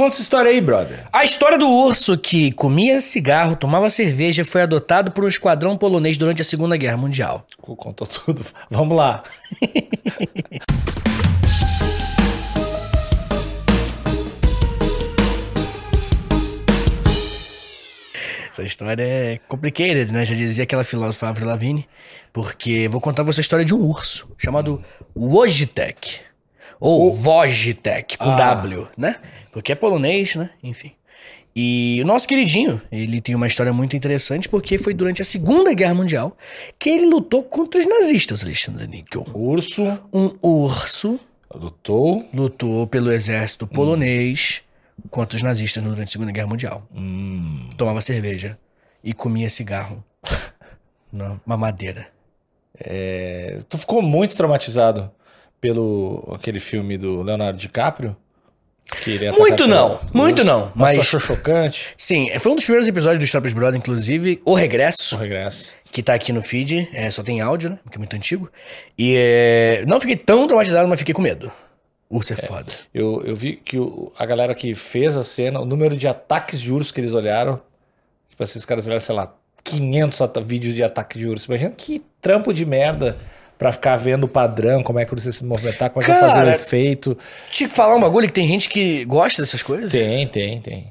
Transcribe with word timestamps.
conta 0.00 0.14
essa 0.14 0.22
história 0.22 0.50
aí, 0.50 0.62
brother. 0.62 1.06
A 1.12 1.24
história 1.24 1.58
do 1.58 1.68
urso 1.68 2.16
que 2.16 2.50
comia 2.52 3.02
cigarro, 3.02 3.54
tomava 3.54 3.90
cerveja, 3.90 4.46
foi 4.46 4.62
adotado 4.62 5.12
por 5.12 5.24
um 5.24 5.28
esquadrão 5.28 5.76
polonês 5.76 6.16
durante 6.16 6.40
a 6.40 6.44
Segunda 6.44 6.74
Guerra 6.74 6.96
Mundial. 6.96 7.46
Contou 7.60 8.06
tudo. 8.06 8.42
Vamos 8.70 8.96
lá. 8.96 9.22
Essa 18.48 18.64
história 18.64 19.04
é 19.04 19.38
complicated, 19.46 20.12
né? 20.12 20.24
Já 20.24 20.34
dizia 20.34 20.64
aquela 20.64 20.82
filósofa 20.82 21.28
Avril 21.28 21.46
Lavigne. 21.46 21.86
Porque 22.32 22.88
vou 22.88 23.02
contar 23.02 23.22
você 23.22 23.40
a 23.40 23.42
história 23.42 23.66
de 23.66 23.74
um 23.74 23.84
urso 23.84 24.28
chamado 24.38 24.82
Wojtek. 25.14 26.29
Ou 26.80 27.12
Wojtek, 27.14 28.16
com 28.18 28.30
Ah. 28.30 28.36
W, 28.36 28.88
né? 28.96 29.16
Porque 29.52 29.72
é 29.72 29.74
polonês, 29.74 30.34
né? 30.36 30.50
Enfim. 30.62 30.92
E 31.54 31.98
o 32.02 32.06
nosso 32.06 32.26
queridinho, 32.28 32.80
ele 32.92 33.20
tem 33.20 33.34
uma 33.34 33.46
história 33.46 33.72
muito 33.72 33.96
interessante 33.96 34.48
porque 34.48 34.78
foi 34.78 34.94
durante 34.94 35.20
a 35.20 35.24
Segunda 35.24 35.74
Guerra 35.74 35.94
Mundial 35.94 36.36
que 36.78 36.88
ele 36.88 37.06
lutou 37.06 37.42
contra 37.42 37.80
os 37.80 37.86
nazistas, 37.88 38.42
Alexandre 38.44 38.86
Níquel. 38.86 39.26
Urso 39.34 39.82
Um 40.12 40.30
urso 40.40 41.18
lutou. 41.52 42.24
lutou 42.32 42.86
pelo 42.86 43.10
exército 43.12 43.66
polonês 43.66 44.62
contra 45.10 45.36
os 45.36 45.42
nazistas 45.42 45.82
durante 45.82 46.04
a 46.04 46.06
Segunda 46.06 46.30
Guerra 46.30 46.46
Mundial. 46.46 46.86
Hum. 46.94 47.68
Tomava 47.76 48.00
cerveja 48.00 48.56
e 49.02 49.12
comia 49.12 49.50
cigarro 49.50 50.02
na 51.12 51.40
mamadeira. 51.44 52.08
É, 52.78 53.58
tu 53.68 53.76
ficou 53.76 54.00
muito 54.00 54.36
traumatizado 54.36 55.10
pelo 55.60 56.32
aquele 56.34 56.58
filme 56.60 56.96
do 56.96 57.22
Leonardo 57.22 57.58
DiCaprio? 57.58 58.16
Muito 59.38 59.66
não, 59.68 59.98
pelo 59.98 60.10
muito 60.12 60.42
não, 60.42 60.72
Mas 60.74 60.98
achou 60.98 61.20
chocante? 61.20 61.94
Sim, 61.96 62.28
foi 62.40 62.50
um 62.50 62.56
dos 62.56 62.64
primeiros 62.64 62.88
episódios 62.88 63.20
do 63.20 63.24
Stop 63.24 63.48
Brother, 63.54 63.78
inclusive, 63.78 64.40
O 64.44 64.52
O 64.52 64.54
Regresso, 64.54 65.16
regresso. 65.16 65.70
que 65.92 66.02
tá 66.02 66.14
aqui 66.14 66.32
no 66.32 66.42
feed, 66.42 66.88
é, 66.92 67.08
só 67.08 67.22
tem 67.22 67.40
áudio, 67.40 67.70
né? 67.70 67.78
Porque 67.84 67.96
é 67.96 68.00
muito 68.00 68.16
antigo. 68.16 68.50
E 68.98 69.14
é, 69.16 69.84
não 69.86 70.00
fiquei 70.00 70.16
tão 70.16 70.44
traumatizado, 70.48 70.88
mas 70.88 70.98
fiquei 70.98 71.14
com 71.14 71.22
medo. 71.22 71.52
Urso 72.08 72.32
é, 72.32 72.36
foda. 72.36 72.72
Eu, 72.92 73.22
eu 73.24 73.36
vi 73.36 73.54
que 73.54 73.78
o- 73.78 74.12
a 74.18 74.26
galera 74.26 74.52
que 74.56 74.74
fez 74.74 75.16
a 75.16 75.22
cena, 75.22 75.60
o 75.60 75.64
número 75.64 75.96
de 75.96 76.08
ataques 76.08 76.60
de 76.60 76.72
urso 76.72 76.92
que 76.92 77.00
eles 77.00 77.14
olharam, 77.14 77.60
tipo 78.28 78.42
esses 78.42 78.64
caras 78.66 78.86
olharam, 78.86 79.00
sei 79.00 79.14
lá, 79.14 79.32
500 79.62 80.20
ata- 80.20 80.40
vídeos 80.40 80.74
de 80.74 80.82
ataque 80.82 81.16
de 81.16 81.28
urso. 81.28 81.48
Imagina 81.48 81.70
que 81.70 82.02
trampo 82.20 82.52
de 82.52 82.66
merda 82.66 83.16
pra 83.60 83.70
ficar 83.72 83.94
vendo 83.96 84.24
o 84.24 84.28
padrão, 84.28 84.82
como 84.82 84.98
é 84.98 85.04
que 85.04 85.14
você 85.14 85.30
se 85.30 85.44
movimentar, 85.44 85.90
como 85.90 86.02
é 86.02 86.06
que 86.06 86.10
vai 86.10 86.20
fazer 86.20 86.38
o 86.38 86.44
Cara, 86.44 86.54
efeito. 86.54 87.16
Te 87.50 87.68
falar 87.68 87.94
um 87.94 88.00
bagulho 88.00 88.26
que 88.26 88.32
tem 88.32 88.46
gente 88.46 88.70
que 88.70 89.04
gosta 89.04 89.42
dessas 89.42 89.62
coisas? 89.62 89.92
Tem, 89.92 90.26
tem, 90.26 90.62
tem. 90.62 90.90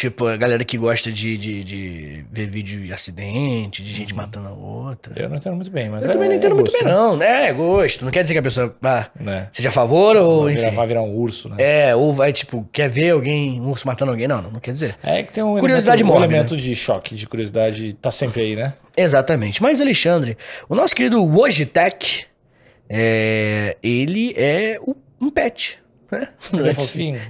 Tipo, 0.00 0.28
a 0.28 0.36
galera 0.38 0.64
que 0.64 0.78
gosta 0.78 1.12
de, 1.12 1.36
de, 1.36 1.62
de 1.62 2.24
ver 2.32 2.46
vídeo 2.46 2.80
de 2.86 2.90
acidente, 2.90 3.82
de 3.82 3.92
gente 3.92 4.14
matando 4.14 4.48
a 4.48 4.50
outra. 4.50 5.12
Eu 5.14 5.28
não 5.28 5.36
entendo 5.36 5.56
muito 5.56 5.70
bem, 5.70 5.90
mas 5.90 6.06
Eu 6.06 6.10
é, 6.10 6.12
também 6.14 6.30
não 6.30 6.36
entendo 6.36 6.52
é 6.52 6.54
muito 6.54 6.70
gosto, 6.70 6.82
bem, 6.82 6.90
não, 6.90 7.16
né? 7.18 7.48
É 7.48 7.52
gosto. 7.52 8.02
Não 8.06 8.10
quer 8.10 8.22
dizer 8.22 8.32
que 8.32 8.38
a 8.38 8.42
pessoa 8.42 8.74
ah, 8.82 9.10
Né? 9.20 9.48
seja 9.52 9.68
a 9.68 9.72
favor 9.72 10.16
ou, 10.16 10.44
Vai 10.44 10.54
virar, 10.54 10.70
vai 10.70 10.86
virar 10.86 11.02
um 11.02 11.14
urso, 11.14 11.50
né? 11.50 11.56
É, 11.58 11.94
ou 11.94 12.14
vai, 12.14 12.32
tipo, 12.32 12.66
quer 12.72 12.88
ver 12.88 13.10
alguém, 13.10 13.60
um 13.60 13.68
urso 13.68 13.86
matando 13.86 14.10
alguém? 14.10 14.26
Não, 14.26 14.40
não, 14.40 14.52
não 14.52 14.58
quer 14.58 14.70
dizer. 14.70 14.96
É 15.02 15.22
que 15.22 15.34
tem 15.34 15.44
um 15.44 15.58
Curiosidade 15.58 16.00
elemento, 16.00 16.16
um 16.16 16.18
mórbida. 16.18 16.34
elemento 16.34 16.56
de 16.56 16.74
choque, 16.74 17.14
de 17.14 17.26
curiosidade, 17.26 17.92
tá 17.92 18.10
sempre 18.10 18.40
aí, 18.40 18.56
né? 18.56 18.72
Exatamente. 18.96 19.62
Mas, 19.62 19.82
Alexandre, 19.82 20.34
o 20.66 20.74
nosso 20.74 20.96
querido 20.96 21.22
Wojtek, 21.22 22.24
é, 22.88 23.76
ele 23.82 24.32
é 24.34 24.78
um 25.20 25.28
pet, 25.28 25.78
né? 26.10 26.28
Ele 26.54 26.70
é 26.70 26.72
fofinho. 26.72 27.20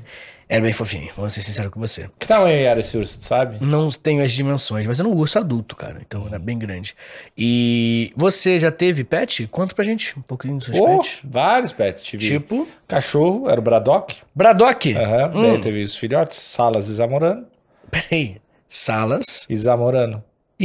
Era 0.53 0.61
bem 0.63 0.73
fofinho, 0.73 1.09
vou 1.17 1.31
ser 1.31 1.43
sincero 1.43 1.71
com 1.71 1.79
você. 1.79 2.11
Que 2.19 2.27
tamanho 2.27 2.67
era 2.67 2.81
esse 2.81 2.99
urso, 2.99 3.23
sabe? 3.23 3.59
Não 3.65 3.89
tenho 3.89 4.21
as 4.21 4.33
dimensões, 4.33 4.85
mas 4.85 4.99
era 4.99 5.09
um 5.09 5.15
urso 5.15 5.39
adulto, 5.39 5.77
cara. 5.77 5.99
Então 6.05 6.27
era 6.27 6.41
bem 6.41 6.59
grande. 6.59 6.97
E 7.39 8.13
você 8.17 8.59
já 8.59 8.73
teve 8.73 9.05
pet? 9.05 9.47
Conta 9.47 9.77
pra 9.77 9.85
gente 9.85 10.19
um 10.19 10.23
pouquinho 10.23 10.57
dos 10.57 10.67
seus 10.67 10.81
Oh, 10.81 10.87
pets. 10.99 11.21
vários 11.23 11.71
pets. 11.73 12.03
Tive 12.03 12.27
Tipo, 12.27 12.67
cachorro, 12.89 13.49
era 13.49 13.61
o 13.61 13.63
Braddock. 13.63 14.17
Braddock. 14.35 14.93
Aham. 14.97 15.31
Hum. 15.35 15.43
Daí 15.53 15.61
teve 15.61 15.83
os 15.85 15.95
filhotes, 15.95 16.37
Salas 16.37 16.89
e 16.89 16.95
Zamorano. 16.95 17.47
Peraí. 17.89 18.39
Salas 18.69 19.47
E 19.49 19.57
Zamorano. 19.57 20.23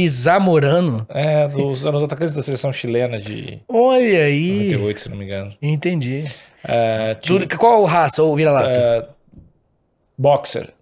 Zamorano. 0.08 1.06
É, 1.08 1.46
dos 1.48 1.86
anos 1.86 2.02
atacantes 2.02 2.34
da 2.34 2.42
seleção 2.42 2.72
chilena 2.72 3.18
de 3.18 3.60
Olha 3.68 4.24
aí. 4.24 4.64
98, 4.72 5.00
se 5.00 5.08
não 5.08 5.16
me 5.16 5.24
engano. 5.24 5.54
Entendi. 5.62 6.24
É, 6.64 7.14
tive, 7.14 7.40
Tudo- 7.46 7.56
qual 7.58 7.84
raça 7.84 8.22
ou 8.22 8.34
vira-lata? 8.36 9.10
Boxer. 10.16 10.72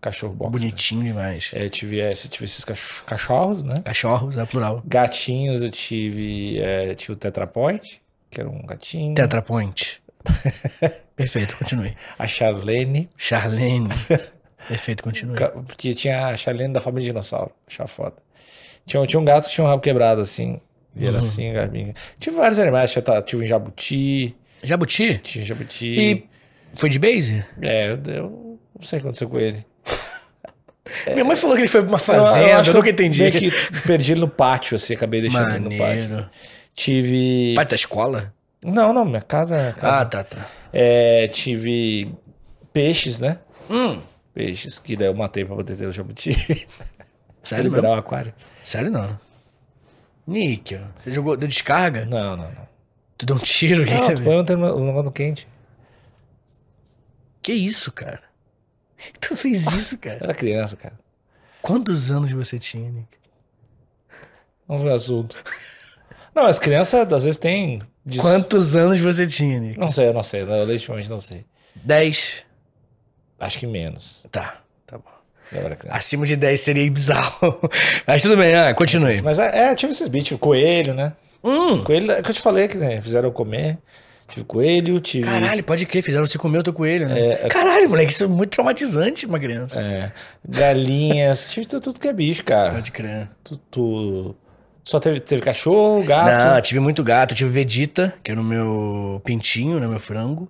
Cachorro 0.00 0.32
boxer. 0.34 0.60
Bonitinho 0.60 1.04
demais. 1.04 1.50
É, 1.54 1.68
tive, 1.68 2.00
é, 2.00 2.12
tive 2.12 2.44
esses 2.44 2.64
cach- 2.64 3.02
cachorros, 3.04 3.62
né? 3.62 3.74
Cachorros, 3.84 4.38
é 4.38 4.44
plural. 4.46 4.82
Gatinhos, 4.86 5.62
eu 5.62 5.70
tive, 5.70 6.60
é, 6.60 6.94
tive 6.94 7.12
o 7.14 7.16
Tetra 7.16 7.46
Point, 7.46 8.00
que 8.30 8.40
era 8.40 8.48
um 8.48 8.62
gatinho. 8.64 9.14
Tetra 9.14 9.42
Point. 9.42 10.00
Perfeito, 11.16 11.56
continue. 11.56 11.96
A 12.18 12.26
Charlene, 12.26 13.08
Charlene. 13.16 13.88
Perfeito, 14.68 15.02
continue. 15.02 15.36
porque 15.66 15.94
tinha 15.94 16.28
a 16.28 16.36
Charlene 16.36 16.72
da 16.72 16.80
família 16.80 17.08
dinossauro. 17.10 17.50
Achava 17.66 17.88
foda. 17.88 18.16
Tinha, 18.86 19.04
tinha 19.06 19.20
um 19.20 19.24
gato 19.24 19.46
que 19.48 19.54
tinha 19.54 19.64
um 19.64 19.68
rabo 19.68 19.82
quebrado, 19.82 20.20
assim. 20.20 20.60
E 20.96 21.02
Uhum. 21.02 21.08
era 21.08 21.18
assim, 21.18 21.52
garbinha. 21.52 21.94
Tive 22.18 22.36
vários 22.36 22.58
animais, 22.58 22.90
tinha, 22.90 23.02
tá, 23.02 23.20
tive 23.22 23.44
um 23.44 23.46
jabuti, 23.46 24.34
Jabuti? 24.62 25.18
tinha 25.18 25.44
jabuti. 25.44 25.86
E 25.86 26.24
foi 26.74 26.88
de 26.88 26.98
base? 26.98 27.44
É, 27.60 27.90
eu, 27.90 28.00
eu 28.12 28.47
não 28.78 28.82
sei 28.86 28.98
o 28.98 29.02
que 29.02 29.06
aconteceu 29.08 29.28
com 29.28 29.38
ele. 29.38 29.64
Minha 31.12 31.24
mãe 31.24 31.36
falou 31.36 31.54
que 31.56 31.62
ele 31.62 31.68
foi 31.68 31.80
pra 31.82 31.88
uma 31.90 31.96
Eu- 31.96 32.02
fazenda, 32.02 32.40
eu 32.46 32.48
eu, 32.48 32.58
acho 32.58 32.70
que 32.70 32.76
nunca 32.76 32.88
eu 32.88 32.92
entendi. 32.92 33.30
que 33.30 33.50
perdi 33.86 34.12
ele 34.12 34.20
no 34.22 34.28
pátio, 34.28 34.76
assim, 34.76 34.94
acabei 34.94 35.20
deixando 35.20 35.48
ele 35.50 35.58
no 35.58 35.70
Maneiro. 35.76 36.08
pátio. 36.16 36.30
Tive. 36.74 37.52
Pai 37.56 37.66
da 37.66 37.74
escola? 37.74 38.32
Não, 38.62 38.92
não, 38.92 39.04
minha 39.04 39.20
casa. 39.22 39.74
casa- 39.78 40.00
Ah, 40.00 40.04
tá, 40.04 40.24
tá. 40.24 40.48
É, 40.72 41.28
tive 41.28 42.12
peixes, 42.72 43.18
né? 43.20 43.38
Hum, 43.70 44.00
Peixes, 44.32 44.78
que 44.78 44.96
daí 44.96 45.08
eu 45.08 45.14
matei 45.14 45.44
pra 45.44 45.56
poder 45.56 45.76
ter 45.76 45.86
o 45.86 45.92
jabuti. 45.92 46.66
sério 47.42 47.64
liberar 47.64 47.90
o 47.90 47.94
aquário. 47.94 48.32
Sério 48.62 48.90
não. 48.90 49.18
Níquel, 50.26 50.86
você 51.00 51.10
jogou, 51.10 51.36
deu 51.36 51.48
descarga? 51.48 52.04
Não, 52.06 52.36
não, 52.36 52.44
não. 52.50 52.68
Tu 53.16 53.26
deu 53.26 53.34
um 53.36 53.38
tiro? 53.40 53.84
que 53.84 53.90
Não, 53.92 53.98
você 53.98 54.14
tu 54.14 54.18
viu? 54.22 54.24
põe 54.30 54.38
um 54.40 54.44
termo- 54.44 54.66
um 54.74 54.84
negócio 54.86 55.04
no 55.04 55.12
quente. 55.12 55.48
Que 57.42 57.52
isso, 57.52 57.90
cara? 57.92 58.20
Que 58.98 59.18
tu 59.20 59.36
fez 59.36 59.66
isso, 59.72 59.94
Eu 59.94 59.98
cara? 60.00 60.18
era 60.22 60.34
criança, 60.34 60.76
cara. 60.76 60.98
Quantos 61.62 62.10
anos 62.10 62.30
você 62.30 62.58
tinha, 62.58 62.90
Nick? 62.90 63.08
Vamos 64.66 64.82
ver 64.82 64.90
o 64.90 64.94
assunto. 64.94 65.36
Não, 66.34 66.44
as 66.44 66.58
crianças 66.58 67.10
às 67.12 67.24
vezes 67.24 67.38
têm. 67.38 67.82
Quantos 68.20 68.76
anos 68.76 68.98
você 68.98 69.26
tinha, 69.26 69.58
Nick? 69.58 69.78
Não 69.78 69.90
sei, 69.90 70.08
eu 70.08 70.12
não 70.12 70.22
sei. 70.22 70.42
Eu 70.42 70.64
legitimamente 70.64 71.08
não 71.10 71.20
sei. 71.20 71.44
10. 71.76 72.44
Acho 73.40 73.58
que 73.58 73.66
menos. 73.66 74.26
Tá, 74.30 74.60
tá 74.86 74.98
bom. 74.98 75.10
Eu. 75.52 75.76
Acima 75.90 76.26
de 76.26 76.36
10 76.36 76.60
seria 76.60 76.90
bizarro. 76.90 77.58
Mas 78.06 78.22
tudo 78.22 78.36
bem, 78.36 78.54
ah, 78.54 78.74
continue. 78.74 79.20
Mas 79.22 79.38
é, 79.38 79.70
é, 79.70 79.74
tive 79.74 79.92
esses 79.92 80.08
bichos. 80.08 80.38
Coelho, 80.38 80.92
né? 80.92 81.14
Hum, 81.42 81.82
Coelho, 81.84 82.10
é 82.10 82.20
que 82.22 82.30
eu 82.30 82.34
te 82.34 82.40
falei 82.40 82.66
que 82.68 82.76
né, 82.76 83.00
fizeram 83.00 83.28
eu 83.28 83.32
comer. 83.32 83.78
Tive 84.28 84.44
coelho, 84.44 85.00
tive. 85.00 85.24
caralho, 85.24 85.64
pode 85.64 85.86
crer, 85.86 86.02
fizeram 86.02 86.24
você 86.26 86.36
comer 86.38 86.58
o 86.58 86.62
teu 86.62 86.72
coelho, 86.72 87.08
né? 87.08 87.36
Caralho, 87.48 87.88
moleque, 87.88 88.12
isso 88.12 88.24
é 88.24 88.26
muito 88.26 88.50
traumatizante 88.50 89.26
pra 89.26 89.34
uma 89.34 89.38
criança. 89.40 89.80
É, 89.80 90.12
galinhas, 90.46 91.48
tive 91.52 91.66
tudo, 91.66 91.80
tudo 91.82 92.00
que 92.00 92.08
é 92.08 92.12
bicho, 92.12 92.44
cara. 92.44 92.72
Pode 92.74 92.92
crer. 92.92 93.28
Tu, 93.42 93.56
tu- 93.70 94.36
só 94.84 94.98
teve, 94.98 95.20
teve 95.20 95.42
cachorro, 95.42 96.02
gato. 96.04 96.54
Não, 96.54 96.60
tive 96.60 96.80
muito 96.80 97.02
gato. 97.04 97.32
Eu 97.32 97.36
tive 97.36 97.50
Vegeta, 97.50 98.14
que 98.22 98.30
era 98.30 98.40
o 98.40 98.44
meu 98.44 99.20
pintinho, 99.24 99.78
né? 99.80 99.86
Meu 99.86 100.00
frango. 100.00 100.48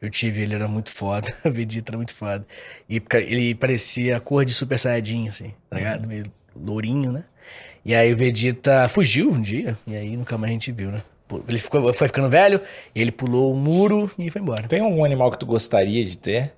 Eu 0.00 0.10
tive, 0.10 0.42
ele 0.42 0.54
era 0.54 0.68
muito 0.68 0.92
foda. 0.92 1.32
O 1.44 1.50
Vegeta 1.50 1.90
era 1.90 1.96
muito 1.96 2.14
foda. 2.14 2.46
E 2.88 3.02
ele 3.26 3.54
parecia 3.54 4.16
a 4.16 4.20
cor 4.20 4.44
de 4.44 4.52
Super 4.52 4.78
Saiyajin, 4.78 5.28
assim, 5.28 5.52
tá 5.70 5.76
ligado? 5.76 6.06
Meio 6.06 6.24
lourinho, 6.54 7.12
né? 7.12 7.24
E 7.84 7.94
aí 7.94 8.12
o 8.12 8.16
Vegeta 8.16 8.86
fugiu 8.88 9.30
um 9.30 9.40
dia. 9.40 9.76
E 9.86 9.96
aí 9.96 10.16
nunca 10.16 10.36
mais 10.36 10.50
a 10.50 10.52
gente 10.52 10.70
viu, 10.70 10.90
né? 10.90 11.02
Ele 11.48 11.58
ficou, 11.58 11.92
foi 11.92 12.06
ficando 12.08 12.28
velho, 12.28 12.60
ele 12.94 13.10
pulou 13.12 13.52
o 13.52 13.56
muro 13.56 14.10
e 14.18 14.30
foi 14.30 14.40
embora. 14.40 14.62
Tem 14.64 14.80
algum 14.80 15.04
animal 15.04 15.30
que 15.30 15.38
tu 15.38 15.46
gostaria 15.46 16.04
de 16.04 16.16
ter? 16.16 16.52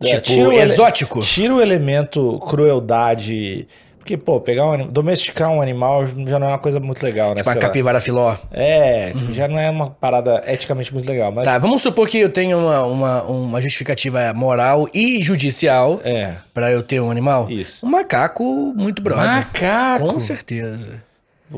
Tipo, 0.00 0.16
É, 0.16 0.20
tira 0.20 0.48
o 0.48 0.52
ele- 0.52 0.62
exótico? 0.62 1.20
Tira 1.20 1.54
o 1.54 1.60
elemento 1.60 2.38
crueldade. 2.48 3.68
Porque, 3.98 4.16
pô, 4.16 4.40
pegar 4.40 4.66
um 4.66 4.88
domesticar 4.88 5.48
um 5.52 5.62
animal 5.62 6.04
já 6.26 6.36
não 6.36 6.48
é 6.48 6.50
uma 6.50 6.58
coisa 6.58 6.80
muito 6.80 7.00
legal, 7.04 7.36
né? 7.36 7.42
Tipo 7.42 7.56
capivara 7.60 8.00
filó. 8.00 8.34
É, 8.50 9.12
tipo, 9.12 9.32
já 9.32 9.46
não 9.46 9.56
é 9.60 9.70
uma 9.70 9.90
parada 9.90 10.42
eticamente 10.48 10.92
muito 10.92 11.06
legal. 11.08 11.30
Mas 11.30 11.44
Tá, 11.46 11.56
vamos 11.56 11.82
supor 11.82 12.08
que 12.08 12.18
eu 12.18 12.28
tenho 12.28 12.58
uma, 12.58 12.82
uma, 12.84 13.22
uma 13.22 13.62
justificativa 13.62 14.34
moral 14.34 14.88
e 14.92 15.22
judicial 15.22 16.00
é, 16.02 16.34
pra 16.52 16.72
eu 16.72 16.82
ter 16.82 16.98
um 17.00 17.12
animal. 17.12 17.48
isso. 17.48 17.86
Um 17.86 17.90
macaco 17.90 18.42
muito 18.76 19.00
brother. 19.00 19.24
Macaco! 19.24 20.04
Com 20.08 20.18
certeza. 20.18 21.00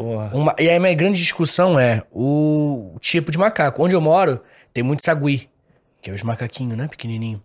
Uma- 0.01 0.55
e 0.59 0.69
aí 0.69 0.77
a 0.77 0.81
minha 0.81 0.95
grande 0.95 1.19
discussão 1.21 1.79
é 1.79 2.03
o 2.13 2.97
tipo 3.01 3.31
de 3.31 3.39
macaco. 3.39 3.83
Onde 3.85 3.95
eu 3.95 4.01
moro, 4.01 4.41
tem 4.73 4.83
muito 4.85 5.05
sagui, 5.05 5.49
que 6.03 6.11
é 6.11 6.15
os 6.15 6.23
macaquinhos, 6.23 6.77
né? 6.77 6.89
Pequenininho. 6.89 7.43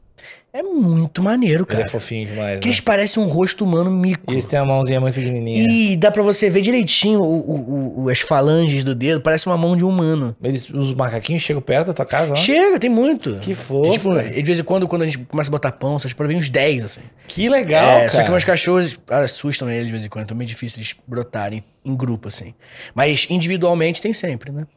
É 0.51 0.63
muito 0.63 1.21
maneiro, 1.21 1.59
Ele 1.59 1.65
cara. 1.65 1.83
é 1.83 1.87
fofinho 1.87 2.25
demais, 2.27 2.59
Que 2.59 2.65
né? 2.65 2.71
eles 2.71 2.81
parecem 2.81 3.21
um 3.21 3.27
rosto 3.27 3.63
humano 3.63 3.91
mico. 3.91 4.33
Eles 4.33 4.47
têm 4.47 4.57
a 4.57 4.65
mãozinha 4.65 4.99
muito 4.99 5.13
pequenininha. 5.13 5.63
E 5.69 5.95
dá 5.95 6.09
pra 6.09 6.23
você 6.23 6.49
ver 6.49 6.61
direitinho 6.61 7.21
o- 7.21 7.39
o- 7.39 8.03
o- 8.05 8.09
as 8.09 8.19
falanges 8.19 8.83
do 8.83 8.95
dedo, 8.95 9.21
parece 9.21 9.45
uma 9.45 9.55
mão 9.55 9.77
de 9.77 9.85
um 9.85 9.89
humano. 9.89 10.35
Eles, 10.43 10.67
os 10.71 10.91
macaquinhos 10.95 11.43
chegam 11.43 11.61
perto 11.61 11.87
da 11.87 11.93
tua 11.93 12.05
casa, 12.05 12.31
ó. 12.31 12.35
Chega, 12.35 12.79
tem 12.79 12.89
muito. 12.89 13.35
Que 13.37 13.53
fofo. 13.53 13.91
Tipo, 13.91 14.11
de 14.19 14.41
vez 14.41 14.59
em 14.59 14.63
quando, 14.63 14.87
quando 14.87 15.03
a 15.03 15.05
gente 15.05 15.19
começa 15.19 15.49
a 15.49 15.51
botar 15.51 15.71
pão, 15.71 15.99
vocês 15.99 16.13
podem 16.13 16.31
ver 16.35 16.39
uns 16.39 16.49
10, 16.49 16.83
assim. 16.83 17.01
Que 17.27 17.47
legal, 17.47 17.87
É, 17.87 17.97
cara. 17.99 18.09
só 18.09 18.23
que 18.23 18.31
meus 18.31 18.43
cachorros 18.43 18.99
assustam 19.07 19.69
eles 19.69 19.85
de 19.85 19.91
vez 19.91 20.03
em 20.03 20.09
quando, 20.09 20.31
é 20.31 20.33
meio 20.33 20.47
difícil 20.47 20.79
eles 20.79 20.95
brotarem 21.07 21.63
em 21.83 21.95
grupo, 21.95 22.27
assim. 22.27 22.53
Mas 22.93 23.27
individualmente 23.29 24.01
tem 24.01 24.13
sempre, 24.13 24.51
né? 24.51 24.67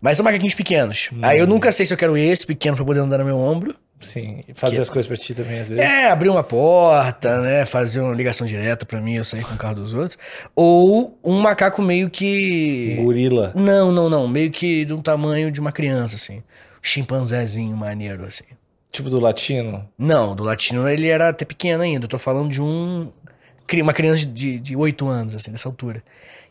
Mas 0.00 0.16
são 0.16 0.24
macaquinhos 0.24 0.54
pequenos. 0.54 1.10
Aí 1.22 1.38
eu 1.38 1.46
nunca 1.46 1.72
sei 1.72 1.86
se 1.86 1.92
eu 1.92 1.98
quero 1.98 2.16
esse 2.16 2.46
pequeno 2.46 2.76
pra 2.76 2.84
poder 2.84 3.00
andar 3.00 3.18
no 3.18 3.24
meu 3.24 3.38
ombro. 3.38 3.74
Sim, 4.00 4.40
fazer 4.54 4.80
as 4.80 4.90
coisas 4.90 5.06
pra 5.06 5.16
ti 5.16 5.34
também, 5.34 5.60
às 5.60 5.70
vezes. 5.70 5.82
É, 5.82 6.10
abrir 6.10 6.28
uma 6.28 6.42
porta, 6.42 7.40
né? 7.40 7.64
Fazer 7.64 8.00
uma 8.00 8.14
ligação 8.14 8.46
direta 8.46 8.84
pra 8.84 9.00
mim, 9.00 9.14
eu 9.14 9.24
sair 9.24 9.42
com 9.42 9.54
o 9.54 9.56
carro 9.56 9.76
dos 9.76 9.94
outros. 9.94 10.18
Ou 10.54 11.18
um 11.24 11.40
macaco 11.40 11.80
meio 11.80 12.10
que. 12.10 12.96
Gorila. 13.00 13.52
Não, 13.54 13.90
não, 13.90 14.10
não. 14.10 14.28
Meio 14.28 14.50
que 14.50 14.84
do 14.84 15.00
tamanho 15.00 15.50
de 15.50 15.60
uma 15.60 15.72
criança, 15.72 16.16
assim. 16.16 16.42
Chimpanzézinho 16.82 17.76
maneiro, 17.76 18.26
assim. 18.26 18.44
Tipo 18.92 19.08
do 19.08 19.18
latino. 19.18 19.88
Não, 19.98 20.36
do 20.36 20.44
latino 20.44 20.88
ele 20.88 21.08
era 21.08 21.30
até 21.30 21.44
pequeno 21.44 21.82
ainda. 21.82 22.04
Eu 22.04 22.08
tô 22.08 22.18
falando 22.18 22.50
de 22.50 22.62
um. 22.62 23.10
Uma 23.82 23.94
criança 23.94 24.26
de, 24.26 24.60
de 24.60 24.76
8 24.76 25.08
anos, 25.08 25.34
assim, 25.34 25.50
dessa 25.50 25.68
altura. 25.68 26.02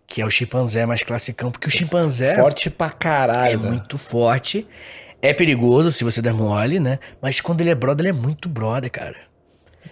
Que 0.05 0.21
é 0.21 0.25
o 0.25 0.29
chimpanzé 0.29 0.85
mais 0.85 1.01
classicão. 1.03 1.51
Porque 1.51 1.67
o 1.67 1.71
chimpanzé 1.71 2.35
Forte 2.35 2.69
pra 2.69 2.89
caralho. 2.89 3.53
é 3.53 3.57
né? 3.57 3.69
muito 3.69 3.97
forte. 3.97 4.67
É 5.21 5.33
perigoso 5.33 5.91
se 5.91 6.03
você 6.03 6.21
der 6.21 6.33
mole, 6.33 6.79
né? 6.79 6.99
Mas 7.21 7.39
quando 7.39 7.61
ele 7.61 7.69
é 7.69 7.75
brother, 7.75 8.05
ele 8.07 8.17
é 8.17 8.21
muito 8.21 8.49
brother, 8.49 8.91
cara. 8.91 9.15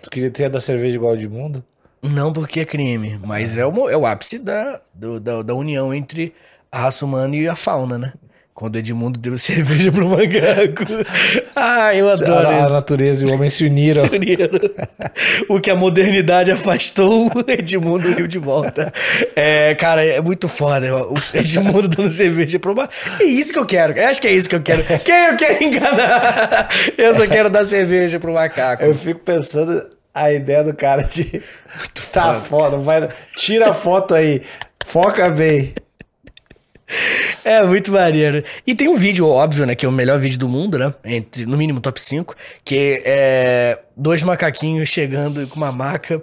Tu 0.02 0.10
queria 0.10 0.32
tu 0.32 0.42
ia 0.42 0.50
dar 0.50 0.60
cerveja 0.60 0.96
igual 0.96 1.16
de 1.16 1.28
mundo? 1.28 1.64
Não 2.04 2.34
porque 2.34 2.60
é 2.62 2.66
crime, 2.66 3.20
mas 3.24 3.58
é 3.58 3.66
o, 3.66 3.90
é 3.90 3.96
o 3.96 4.06
ápice 4.08 4.40
da, 4.40 4.82
do- 4.94 5.20
da, 5.20 5.42
da 5.44 5.54
união 5.54 5.94
entre 5.94 6.34
a 6.72 6.80
raça 6.80 7.06
humana 7.06 7.36
e 7.36 7.48
a 7.48 7.56
fauna, 7.56 7.98
né? 7.98 8.14
Quando 8.62 8.76
Edmundo 8.76 9.20
deu 9.20 9.36
cerveja 9.42 9.92
pro 9.92 10.08
macaco. 10.08 10.86
Ah, 11.56 11.96
eu 11.96 12.08
adoro 12.08 12.48
a, 12.48 12.62
a 12.62 12.64
isso. 12.66 12.74
natureza 12.74 13.26
e 13.26 13.28
o 13.28 13.34
homem 13.34 13.50
se 13.50 13.66
uniram. 13.66 14.06
Se 14.08 14.16
uniram. 14.16 14.60
o 15.50 15.60
que 15.60 15.72
a 15.72 15.76
modernidade 15.76 16.52
afastou, 16.52 17.26
o 17.34 17.52
Edmundo 17.52 18.14
riu 18.14 18.28
de 18.28 18.38
volta. 18.38 18.94
É, 19.36 19.74
cara, 19.74 20.06
é 20.06 20.22
muito 20.22 20.48
foda. 20.48 20.96
O 21.08 21.16
Edmundo 21.34 21.88
dando 21.88 22.12
cerveja 22.12 22.60
pro 22.60 22.76
macaco. 22.76 22.94
É 23.20 23.24
isso 23.24 23.52
que 23.52 23.58
eu 23.58 23.66
quero. 23.66 23.94
Eu 23.98 24.08
acho 24.08 24.22
que 24.22 24.28
é 24.28 24.32
isso 24.32 24.48
que 24.48 24.56
eu 24.56 24.62
quero. 24.62 24.84
Quem 25.04 25.16
eu 25.16 25.38
quero 25.38 25.64
enganar? 25.64 26.70
Eu 26.96 27.16
só 27.16 27.26
quero 27.26 27.50
dar 27.50 27.66
cerveja 27.66 28.20
pro 28.20 28.32
macaco. 28.32 28.84
Eu 28.84 28.94
fico 28.94 29.22
pensando 29.22 29.90
a 30.14 30.32
ideia 30.32 30.64
do 30.64 30.76
cara 30.76 31.02
de. 31.02 31.42
tá 32.14 32.36
foda, 32.36 32.78
vai. 32.78 33.10
Tira 33.36 33.72
a 33.72 33.74
foto 33.74 34.14
aí. 34.14 34.44
Foca 34.86 35.30
bem. 35.32 35.74
É 37.44 37.64
muito 37.64 37.92
maneiro. 37.92 38.44
E 38.66 38.76
tem 38.76 38.88
um 38.88 38.96
vídeo, 38.96 39.28
óbvio, 39.28 39.66
né? 39.66 39.76
Que 39.76 39.86
é 39.86 39.90
o 39.90 39.92
melhor 39.92 40.20
vídeo 40.20 40.38
do 40.38 40.48
mundo, 40.48 40.78
né? 40.78 40.94
Entre, 41.04 41.46
no 41.46 41.58
mínimo, 41.58 41.80
top 41.80 42.02
5. 42.02 42.36
Que 42.64 43.02
é 43.06 43.80
dois 43.96 44.24
macaquinhos 44.24 44.90
chegando 44.90 45.48
com 45.48 45.56
uma 45.56 45.72
maca 45.72 46.22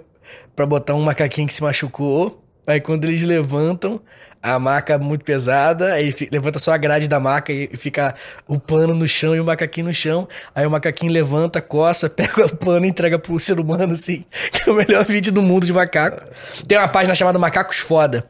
pra 0.55 0.65
botar 0.65 0.93
um 0.93 1.01
macaquinho 1.01 1.47
que 1.47 1.53
se 1.53 1.61
machucou. 1.61 2.43
Aí 2.65 2.79
quando 2.79 3.05
eles 3.05 3.23
levantam, 3.23 3.99
a 4.41 4.59
maca 4.59 4.93
é 4.93 4.97
muito 4.97 5.25
pesada, 5.25 5.93
aí 5.93 6.13
levanta 6.31 6.59
só 6.59 6.71
a 6.71 6.77
grade 6.77 7.07
da 7.07 7.19
maca 7.19 7.51
e 7.51 7.67
fica 7.75 8.13
o 8.47 8.59
pano 8.59 8.93
no 8.93 9.07
chão 9.07 9.35
e 9.35 9.39
o 9.39 9.43
macaquinho 9.43 9.87
no 9.87 9.93
chão. 9.93 10.27
Aí 10.53 10.67
o 10.67 10.69
macaquinho 10.69 11.11
levanta, 11.11 11.61
coça, 11.61 12.07
pega 12.11 12.45
o 12.45 12.55
pano 12.55 12.85
e 12.85 12.89
entrega 12.89 13.17
pro 13.17 13.39
ser 13.39 13.59
humano, 13.59 13.93
assim. 13.93 14.23
Que 14.51 14.69
é 14.69 14.71
o 14.71 14.75
melhor 14.75 15.03
vídeo 15.03 15.31
do 15.33 15.41
mundo 15.41 15.65
de 15.65 15.73
macaco. 15.73 16.23
Tem 16.67 16.77
uma 16.77 16.87
página 16.87 17.15
chamada 17.15 17.39
Macacos 17.39 17.79
Foda 17.79 18.29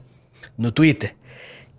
no 0.57 0.71
Twitter 0.71 1.13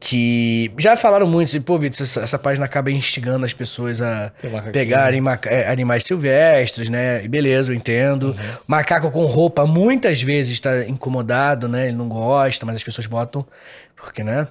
que 0.03 0.73
já 0.79 0.97
falaram 0.97 1.27
muito 1.27 1.49
assim, 1.51 1.61
pô, 1.61 1.77
Vitor, 1.79 2.01
essa, 2.03 2.23
essa 2.23 2.39
página 2.39 2.65
acaba 2.65 2.91
instigando 2.91 3.45
as 3.45 3.53
pessoas 3.53 4.01
a 4.01 4.33
pegarem 4.73 5.21
maca- 5.21 5.51
é, 5.51 5.71
animais 5.71 6.05
silvestres, 6.05 6.89
né? 6.89 7.23
E 7.23 7.29
beleza, 7.29 7.71
eu 7.71 7.77
entendo. 7.77 8.35
Macaco 8.67 9.11
com 9.11 9.27
roupa 9.27 9.67
muitas 9.67 10.23
vezes 10.23 10.55
está 10.55 10.85
incomodado, 10.87 11.69
né? 11.69 11.89
Ele 11.89 11.97
não 11.99 12.09
gosta, 12.09 12.65
mas 12.65 12.77
as 12.77 12.83
pessoas 12.83 13.07
botam, 13.07 13.47
porque, 13.95 14.25
né? 14.25 14.49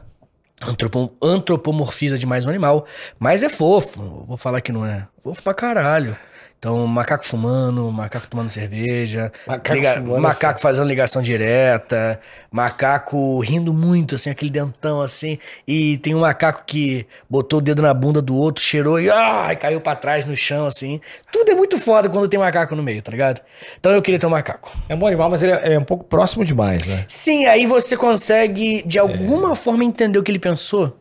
Antropo, 0.62 1.12
antropomorfiza 1.22 2.18
demais 2.18 2.45
o 2.45 2.50
animal. 2.50 2.86
Mas 3.18 3.42
é 3.44 3.50
fofo. 3.50 4.25
Vou 4.28 4.38
falar 4.38 4.62
que 4.62 4.72
não 4.72 4.86
é. 4.86 5.07
Fofo 5.24 5.42
pra 5.42 5.54
caralho. 5.54 6.16
Então, 6.60 6.86
macaco 6.86 7.26
fumando, 7.26 7.90
macaco 7.90 8.28
tomando 8.28 8.50
cerveja, 8.50 9.32
Macaco 9.48 9.76
liga- 9.76 9.94
fumando 9.96 10.18
é 10.18 10.20
macaco 10.20 10.60
fazendo 10.60 10.90
ligação 10.90 11.22
direta, 11.22 12.20
macaco 12.52 13.40
rindo 13.40 13.74
muito, 13.74 14.16
assim, 14.16 14.30
aquele 14.30 14.52
dentão 14.52 15.02
assim. 15.02 15.40
E 15.66 15.98
tem 16.00 16.14
um 16.14 16.20
macaco 16.20 16.64
que 16.68 17.08
botou 17.30 17.60
o 17.60 17.62
dedo 17.62 17.82
na 17.82 17.94
bunda 17.94 18.22
do 18.22 18.36
outro, 18.36 18.62
cheirou 18.62 19.00
e 19.00 19.10
ai, 19.10 19.56
caiu 19.56 19.80
pra 19.80 19.96
trás 19.96 20.26
no 20.26 20.36
chão, 20.36 20.66
assim. 20.66 21.00
Tudo 21.32 21.50
é 21.50 21.56
muito 21.56 21.78
foda 21.78 22.10
quando 22.10 22.28
tem 22.28 22.38
macaco 22.38 22.76
no 22.76 22.84
meio, 22.84 23.02
tá 23.02 23.10
ligado? 23.10 23.40
Então 23.80 23.94
eu 23.94 24.02
queria 24.02 24.20
ter 24.20 24.28
um 24.28 24.32
macaco. 24.32 24.70
É 24.90 24.96
um 24.96 25.00
bom 25.00 25.08
animal, 25.08 25.30
mas 25.30 25.42
ele 25.42 25.54
é, 25.54 25.76
é 25.76 25.80
um 25.80 25.84
pouco 25.86 26.04
próximo 26.04 26.44
demais, 26.44 26.86
né? 26.86 27.06
Sim, 27.08 27.46
aí 27.46 27.66
você 27.66 27.96
consegue, 27.96 28.84
de 28.86 29.00
alguma 29.00 29.56
forma, 29.56 29.86
entender 29.86 30.20
o 30.20 30.24
que 30.24 30.30
ele 30.30 30.40
pensou. 30.40 30.98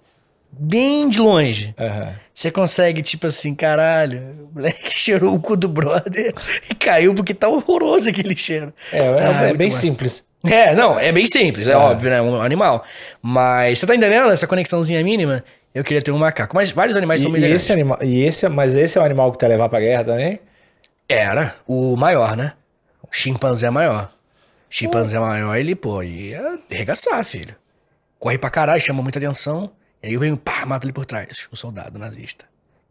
Bem 0.51 1.09
de 1.09 1.21
longe. 1.21 1.75
Aham. 1.79 2.15
Você 2.35 2.51
consegue, 2.51 3.03
tipo 3.03 3.27
assim, 3.27 3.55
caralho, 3.55 4.49
o 4.51 4.55
moleque 4.55 4.91
cheirou 4.91 5.35
o 5.35 5.41
cu 5.41 5.57
do 5.57 5.69
brother 5.69 6.33
e 6.71 6.75
caiu 6.75 7.15
porque 7.15 7.35
tá 7.35 7.49
horroroso 7.49 8.09
aquele 8.09 8.37
cheiro. 8.37 8.73
É, 8.93 8.99
é, 8.99 9.09
Ah, 9.09 9.13
é 9.33 9.45
muito 9.47 9.57
bem 9.59 9.71
bom. 9.71 9.77
simples. 9.77 10.27
É, 10.47 10.75
não, 10.75 10.99
é 10.99 11.11
bem 11.11 11.27
simples, 11.27 11.67
é, 11.67 11.77
óbvio, 11.77 12.11
né? 12.11 12.23
Um 12.23 12.41
animal. 12.41 12.85
Mas 13.21 13.81
você 13.81 13.87
tá 13.87 13.95
entendendo 13.97 14.31
essa 14.31 14.47
conexãozinha 14.47 15.03
mínima? 15.03 15.45
Eu 15.75 15.83
queria 15.83 16.01
ter 16.01 16.13
um 16.13 16.19
macaco. 16.19 16.55
Mas 16.55 16.71
vários 16.71 16.97
animais 16.97 17.21
E, 17.21 17.23
são 17.25 17.31
e 17.31 17.35
melhores. 17.35 17.63
esse 17.63 17.73
animal, 17.73 17.99
e 18.03 18.23
esse, 18.23 18.47
é- 18.47 18.49
mas 18.49 18.75
esse 18.77 18.97
é 18.97 19.01
o 19.01 19.05
animal 19.05 19.33
que 19.33 19.45
ia 19.45 19.49
levar 19.49 19.69
pra 19.69 19.81
guerra 19.81 20.05
também? 20.05 20.41
Era 21.09 21.57
o 21.67 21.97
maior, 21.97 22.37
né? 22.37 22.53
O 23.03 23.09
chimpanzé 23.11 23.69
maior. 23.71 24.13
Chimpanzé 24.71 25.19
maior, 25.19 25.57
ele, 25.57 25.75
pô, 25.75 26.03
ia 26.03 26.59
arregaçar, 26.71 27.25
filho. 27.25 27.55
Corre 28.19 28.39
pra 28.39 28.51
caralho, 28.51 28.81
chama 28.81 29.03
muita 29.03 29.19
atenção. 29.19 29.71
E 30.03 30.09
aí 30.09 30.15
eu 30.15 30.21
venho, 30.21 30.37
pá, 30.37 30.65
mato 30.67 30.85
ele 30.87 30.93
por 30.93 31.05
trás. 31.05 31.49
O 31.51 31.57
soldado 31.57 31.99
nazista. 31.99 32.45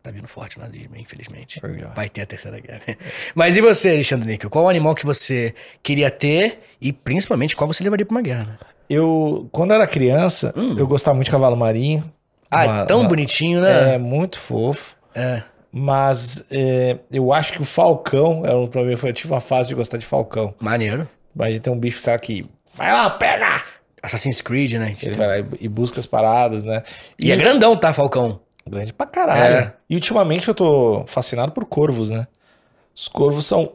Tá 0.04 0.12
vindo 0.12 0.27
forte 0.27 0.57
o 0.57 0.62
nazismo, 0.62 0.95
infelizmente. 0.95 1.59
Legal. 1.65 1.92
Vai 1.95 2.07
ter 2.07 2.21
a 2.21 2.25
terceira 2.25 2.59
guerra. 2.59 2.81
Mas 3.36 3.57
e 3.57 3.62
você, 3.62 3.89
Alexandre 3.89 4.27
Níquel? 4.27 4.50
Qual 4.50 4.69
animal 4.69 4.95
que 4.95 5.06
você 5.06 5.54
queria 5.83 6.09
ter 6.12 6.59
e 6.80 6.93
principalmente 6.93 7.55
qual 7.55 7.67
você 7.67 7.84
levaria 7.84 8.05
pra 8.05 8.15
uma 8.15 8.22
guerra, 8.22 8.43
né? 8.46 8.58
Eu, 8.89 9.50
quando 9.51 9.74
era 9.74 9.86
criança, 9.86 10.53
eu 10.77 10.88
gostava 10.88 11.15
muito 11.15 11.25
de 11.25 11.32
cavalo 11.32 11.58
marinho. 11.58 12.00
Hum. 12.05 12.12
Ah, 12.50 12.65
Uma- 12.65 12.82
é 12.82 12.86
tão 12.86 13.00
uma- 13.01 13.10
bonitinho, 13.10 13.60
né? 13.60 13.96
É, 13.96 13.98
muito 13.98 14.39
fofo. 14.39 14.96
É. 15.13 15.43
Mas 15.72 16.43
é, 16.50 16.98
eu 17.12 17.34
acho 17.34 17.51
que 17.53 17.62
o 17.62 17.65
falcão, 17.65 18.43
era 18.46 18.58
um, 18.58 18.70
foi, 18.98 19.10
eu 19.10 19.13
tive 19.13 19.34
uma 19.34 19.41
fase 19.41 19.67
de 19.67 19.75
gostar 19.75 19.98
de 19.98 20.05
falcão. 20.05 20.53
Maneiro. 20.62 21.08
Imagina 21.36 21.60
ter 21.60 21.70
um 21.70 21.77
bicho, 21.77 22.00
sabe, 22.00 22.20
que 22.22 22.50
vai 22.74 22.91
lá, 22.93 23.10
pega! 23.10 23.62
Assassin's 24.08 24.42
Creed, 24.42 24.74
né? 24.74 24.96
Ele 25.02 25.16
vai 25.16 25.28
lá 25.28 25.40
e, 25.40 25.46
e 25.62 25.68
busca 25.68 26.00
as 26.00 26.06
paradas, 26.06 26.64
né? 26.64 26.84
E 27.22 27.32
é 27.32 27.36
grandão, 27.36 27.76
tá, 27.76 27.94
Falcão? 27.94 28.40
grande 28.70 28.94
pra 28.94 29.06
caralho. 29.06 29.56
É. 29.56 29.74
E 29.90 29.96
ultimamente 29.96 30.48
eu 30.48 30.54
tô 30.54 31.06
fascinado 31.08 31.52
por 31.52 31.66
corvos, 31.66 32.10
né? 32.10 32.28
Os 32.94 33.08
corvos 33.08 33.46
são 33.46 33.74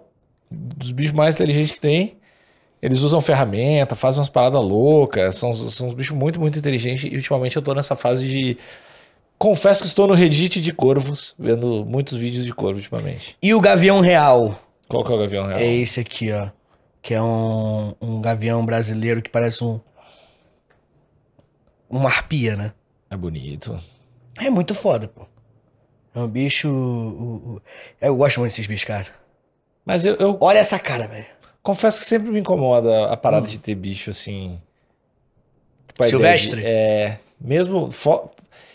dos 0.50 0.90
bichos 0.90 1.12
mais 1.12 1.34
inteligentes 1.34 1.72
que 1.72 1.80
tem. 1.80 2.16
Eles 2.80 3.00
usam 3.00 3.20
ferramenta, 3.20 3.94
fazem 3.94 4.18
umas 4.18 4.28
paradas 4.28 4.62
loucas, 4.62 5.36
são, 5.36 5.54
são 5.54 5.86
uns 5.86 5.94
bichos 5.94 6.16
muito, 6.16 6.40
muito 6.40 6.58
inteligentes. 6.58 7.10
E 7.10 7.16
ultimamente 7.16 7.56
eu 7.56 7.62
tô 7.62 7.72
nessa 7.74 7.94
fase 7.94 8.26
de. 8.26 8.58
Confesso 9.38 9.82
que 9.82 9.88
estou 9.88 10.06
no 10.06 10.14
Reddit 10.14 10.60
de 10.60 10.72
corvos, 10.72 11.34
vendo 11.38 11.84
muitos 11.86 12.16
vídeos 12.16 12.44
de 12.44 12.54
corvo 12.54 12.76
ultimamente. 12.76 13.36
E 13.42 13.54
o 13.54 13.60
Gavião 13.60 14.00
Real? 14.00 14.58
Qual 14.88 15.04
que 15.04 15.10
é 15.10 15.14
o 15.14 15.18
gavião 15.18 15.46
real? 15.46 15.58
É 15.58 15.66
esse 15.66 16.00
aqui, 16.00 16.30
ó. 16.30 16.48
Que 17.00 17.14
é 17.14 17.22
um, 17.22 17.94
um 18.00 18.20
gavião 18.20 18.64
brasileiro 18.64 19.22
que 19.22 19.30
parece 19.30 19.64
um. 19.64 19.80
Uma 21.92 22.08
arpia, 22.08 22.56
né? 22.56 22.72
É 23.10 23.16
bonito. 23.16 23.78
É 24.40 24.48
muito 24.50 24.74
foda, 24.74 25.06
pô. 25.06 25.26
É 26.14 26.18
um 26.20 26.26
bicho. 26.28 26.68
o- 26.70 27.60
Eu 28.00 28.16
gosto 28.16 28.40
muito 28.40 28.50
desses 28.52 28.66
bichos, 28.66 28.84
cara. 28.86 29.06
Mas 29.84 30.04
eu, 30.06 30.14
eu 30.16 30.36
Olha 30.40 30.58
essa 30.58 30.78
cara, 30.78 31.06
velho. 31.06 31.26
confesso 31.62 32.00
que 32.00 32.06
sempre 32.06 32.30
me 32.30 32.40
incomoda 32.40 33.06
a 33.08 33.12
Hum. 33.12 33.16
parada 33.16 33.46
de 33.46 33.58
ter 33.58 33.74
bicho 33.74 34.10
assim. 34.10 34.58
tipo, 35.88 36.02
Silvestre? 36.04 36.60
de- 36.62 36.66
é. 36.66 37.18
Mesmo. 37.40 37.90
fo- 37.90 38.30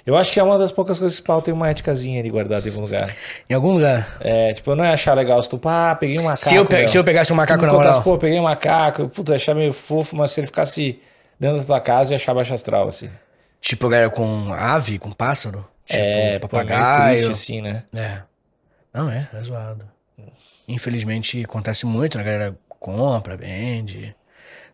Eu 0.06 0.16
acho 0.16 0.32
que 0.32 0.40
é 0.40 0.44
uma 0.44 0.58
das 0.58 0.72
poucas 0.72 1.00
coisas 1.00 1.20
que 1.20 1.24
o 1.24 1.28
pau 1.28 1.42
tem 1.42 1.54
uma 1.54 1.70
éticazinha 1.70 2.20
ali 2.22 2.30
guardada 2.30 2.66
em 2.66 2.70
algum 2.72 2.82
lugar. 2.84 3.14
Em 3.50 3.54
algum 3.54 3.72
lugar. 3.74 4.18
É, 4.22 4.54
tipo, 4.54 4.72
eu 4.72 4.76
não 4.76 4.86
ia 4.86 4.94
achar 4.94 5.14
legal 5.16 5.42
se 5.44 5.50
tu, 5.50 5.58
pá, 5.58 5.94
peguei 5.96 6.18
um 6.18 6.24
macaco. 6.24 6.48
Se 6.50 6.56
eu, 6.56 6.66
pe- 6.66 6.88
se 6.88 6.98
eu 6.98 7.04
pegasse 7.04 7.34
um 7.34 7.36
macaco 7.36 7.66
na 7.66 7.74
moral. 7.74 8.02
pô, 8.04 8.18
peguei 8.18 8.40
um 8.40 8.44
macaco, 8.44 9.10
puta, 9.10 9.34
ia 9.34 9.36
achar 9.36 9.54
meio 9.54 9.74
fofo, 9.74 10.16
mas 10.16 10.32
se 10.32 10.40
ele 10.40 10.48
ficasse 10.48 11.00
dentro 11.40 11.60
da 11.60 11.66
tua 11.66 11.82
casa, 11.82 12.12
ia 12.12 12.16
achar 12.16 12.34
baixo 12.34 12.54
astral, 12.54 12.88
assim. 12.88 13.10
Tipo, 13.60 13.92
é, 13.94 14.10
com 14.10 14.54
ave, 14.54 15.00
com 15.00 15.12
pássaro. 15.12 15.68
Tipo, 15.86 16.00
é, 16.02 16.14
pô, 16.14 16.28
meio 16.28 16.40
papagaio. 16.42 17.16
triste, 17.16 17.32
assim, 17.32 17.62
né? 17.62 17.84
É. 17.96 18.22
Não, 18.94 19.10
é, 19.10 19.28
é 19.34 19.44
zoado. 19.44 19.86
Infelizmente 20.68 21.44
acontece 21.44 21.86
muito, 21.86 22.18
né? 22.18 22.24
A 22.24 22.26
galera 22.26 22.60
compra, 22.80 23.38
vende. 23.38 24.16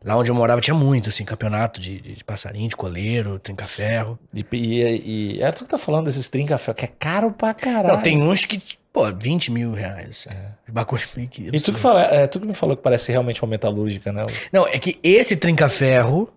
Lá 0.03 0.17
onde 0.17 0.29
eu 0.29 0.36
morava 0.36 0.60
tinha 0.60 0.74
muito, 0.74 1.08
assim, 1.08 1.24
campeonato 1.24 1.79
de, 1.79 2.00
de, 2.00 2.13
de 2.15 2.24
passarinho, 2.24 2.67
de 2.67 2.75
coleiro, 2.75 3.39
trinca-ferro. 3.39 4.20
E, 4.34 4.46
e, 4.51 5.36
e 5.38 5.41
é 5.41 5.50
tu 5.51 5.63
que 5.63 5.70
tá 5.70 5.77
falando 5.77 6.05
desses 6.05 6.27
trinca-ferro, 6.27 6.75
que 6.75 6.86
é 6.86 6.89
caro 7.00 7.32
pra 7.32 7.53
caralho. 7.53 7.96
Não, 7.96 8.01
tem 8.01 8.22
uns 8.22 8.43
que, 8.43 8.62
pô, 8.91 9.05
20 9.13 9.51
mil 9.51 9.72
reais. 9.72 10.27
É. 10.29 10.72
Bagulho 10.72 11.01
meio 11.15 11.29
que. 11.29 11.50
E 11.53 11.60
tu 11.62 11.72
que, 11.72 11.79
fala, 11.79 12.03
é, 12.03 12.27
tu 12.27 12.39
que 12.39 12.46
me 12.46 12.53
falou 12.53 12.75
que 12.75 12.84
parece 12.84 13.12
realmente 13.12 13.41
uma 13.41 13.50
metalúrgica, 13.50 14.12
né? 14.12 14.25
Não, 14.51 14.67
é 14.67 14.77
que 14.77 15.00
esse 15.01 15.38
trinca-ferro, 15.38 16.29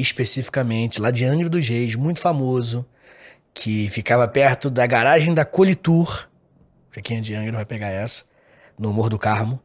especificamente, 0.00 1.00
lá 1.00 1.10
de 1.10 1.24
Angra 1.24 1.48
dos 1.48 1.68
Reis, 1.68 1.94
muito 1.96 2.20
famoso, 2.20 2.84
que 3.54 3.88
ficava 3.88 4.26
perto 4.28 4.70
da 4.70 4.86
garagem 4.86 5.34
da 5.34 5.44
Colitur. 5.44 6.28
Pra 6.90 7.02
quem 7.02 7.18
é 7.18 7.20
de 7.20 7.34
Angra 7.34 7.52
vai 7.56 7.64
pegar 7.64 7.88
essa, 7.88 8.24
no 8.78 8.92
Morro 8.92 9.10
do 9.10 9.18
Carmo. 9.18 9.60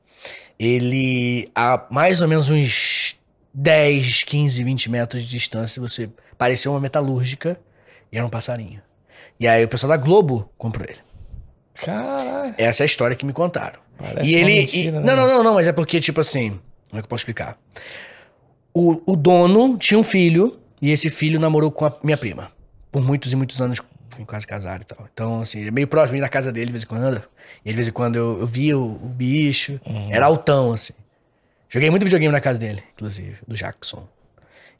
Ele, 0.59 1.49
a 1.55 1.85
mais 1.89 2.21
ou 2.21 2.27
menos 2.27 2.49
uns 2.49 3.15
10, 3.53 4.23
15, 4.23 4.63
20 4.63 4.89
metros 4.89 5.23
de 5.23 5.29
distância, 5.29 5.81
você 5.81 6.09
parecia 6.37 6.71
uma 6.71 6.79
metalúrgica 6.79 7.59
e 8.11 8.17
era 8.17 8.25
um 8.25 8.29
passarinho. 8.29 8.81
E 9.39 9.47
aí 9.47 9.63
o 9.63 9.67
pessoal 9.67 9.89
da 9.89 9.97
Globo 9.97 10.49
comprou 10.57 10.85
ele. 10.87 10.99
Caralho. 11.75 12.53
Essa 12.57 12.83
é 12.83 12.85
a 12.85 12.85
história 12.85 13.15
que 13.15 13.25
me 13.25 13.33
contaram. 13.33 13.79
Parece 13.97 14.29
e 14.29 14.35
ele. 14.35 14.53
mentira, 14.61 14.97
e- 14.97 14.99
né, 15.01 15.15
não, 15.15 15.15
não, 15.15 15.27
não, 15.27 15.43
não, 15.43 15.53
mas 15.55 15.67
é 15.67 15.73
porque, 15.73 15.99
tipo 15.99 16.19
assim. 16.21 16.59
Como 16.89 16.99
é 16.99 17.01
que 17.01 17.05
eu 17.05 17.09
posso 17.09 17.21
explicar? 17.21 17.57
O, 18.73 19.01
o 19.05 19.15
dono 19.15 19.77
tinha 19.77 19.99
um 19.99 20.03
filho 20.03 20.59
e 20.81 20.91
esse 20.91 21.09
filho 21.09 21.39
namorou 21.39 21.71
com 21.71 21.85
a 21.85 21.95
minha 22.03 22.17
prima. 22.17 22.51
Por 22.91 23.01
muitos 23.01 23.31
e 23.31 23.35
muitos 23.35 23.61
anos, 23.61 23.79
fui 24.09 24.25
quase 24.25 24.45
casado 24.45 24.81
e 24.81 24.85
tal. 24.85 25.07
Então, 25.13 25.41
assim, 25.41 25.67
é 25.67 25.71
meio 25.71 25.87
próximo, 25.87 26.17
ia 26.17 26.21
na 26.21 26.29
casa 26.29 26.51
dele 26.51 26.67
de 26.67 26.71
vez 26.73 26.83
em 26.83 26.87
quando. 26.87 27.21
E 27.63 27.69
de 27.69 27.75
vez 27.75 27.87
em 27.87 27.91
quando 27.91 28.15
eu, 28.15 28.39
eu 28.39 28.47
via 28.47 28.77
o, 28.77 28.93
o 28.93 29.09
bicho. 29.09 29.79
Uhum. 29.85 30.09
Era 30.11 30.25
altão, 30.25 30.73
assim. 30.73 30.93
Joguei 31.69 31.89
muito 31.89 32.03
videogame 32.03 32.31
na 32.31 32.41
casa 32.41 32.59
dele, 32.59 32.83
inclusive, 32.93 33.37
do 33.47 33.55
Jackson. 33.55 34.07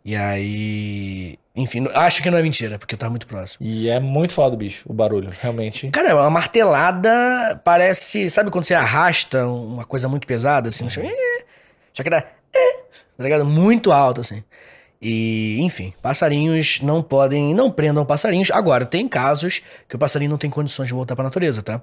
E 0.06 0.16
aí. 0.16 1.40
Enfim, 1.56 1.88
acho 1.94 2.22
que 2.22 2.30
não 2.30 2.38
é 2.38 2.42
mentira, 2.42 2.78
porque 2.78 2.96
eu 2.96 3.00
tava 3.00 3.12
muito 3.12 3.26
próximo. 3.26 3.66
E 3.66 3.88
é 3.88 4.00
muito 4.00 4.34
foda 4.34 4.56
o 4.56 4.58
bicho, 4.58 4.84
o 4.88 4.94
barulho, 4.94 5.32
realmente. 5.42 5.90
Cara, 5.90 6.10
é 6.10 6.14
uma 6.14 6.30
martelada 6.30 7.62
parece. 7.64 8.30
Sabe 8.30 8.52
quando 8.52 8.66
você 8.66 8.74
arrasta 8.74 9.48
uma 9.48 9.86
coisa 9.86 10.10
muito 10.10 10.28
pesada 10.28 10.70
assim 10.70 10.84
no 10.84 10.90
chão? 10.90 11.04
É. 11.06 11.44
Só 11.94 12.04
que 12.04 12.10
dá. 12.10 12.24
É, 12.54 12.83
tá 13.18 13.24
ligado? 13.24 13.46
Muito 13.46 13.92
alto, 13.92 14.22
assim. 14.22 14.44
E, 15.02 15.58
enfim, 15.62 15.94
passarinhos 16.02 16.80
não 16.82 17.02
podem. 17.02 17.54
Não 17.54 17.70
prendam 17.70 18.06
passarinhos. 18.06 18.50
Agora, 18.52 18.86
tem 18.86 19.08
casos 19.08 19.62
que 19.88 19.96
o 19.96 20.00
passarinho 20.00 20.32
não 20.32 20.38
tem 20.38 20.50
condições 20.50 20.88
de 20.88 20.94
voltar 20.94 21.16
pra 21.16 21.24
natureza, 21.26 21.62
tá? 21.62 21.82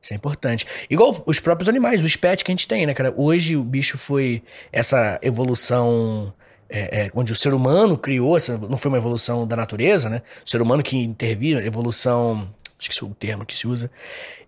Isso 0.00 0.14
é 0.14 0.16
importante. 0.16 0.66
Igual 0.90 1.22
os 1.26 1.38
próprios 1.38 1.68
animais, 1.68 2.02
os 2.02 2.16
pets 2.16 2.42
que 2.42 2.50
a 2.50 2.54
gente 2.54 2.66
tem, 2.66 2.86
né, 2.86 2.94
cara? 2.94 3.12
Hoje 3.16 3.56
o 3.56 3.62
bicho 3.62 3.98
foi 3.98 4.42
essa 4.72 5.18
evolução. 5.22 6.32
é, 6.68 7.04
é, 7.04 7.10
onde 7.14 7.32
o 7.32 7.36
ser 7.36 7.52
humano 7.52 7.96
criou, 7.98 8.36
essa, 8.36 8.56
não 8.56 8.78
foi 8.78 8.90
uma 8.90 8.98
evolução 8.98 9.46
da 9.46 9.54
natureza, 9.54 10.08
né? 10.08 10.22
O 10.44 10.48
ser 10.48 10.62
humano 10.62 10.82
que 10.82 10.96
interviu, 10.96 11.60
evolução. 11.60 12.48
Esqueci 12.78 13.04
o 13.04 13.14
termo 13.14 13.46
que 13.46 13.56
se 13.56 13.68
usa. 13.68 13.90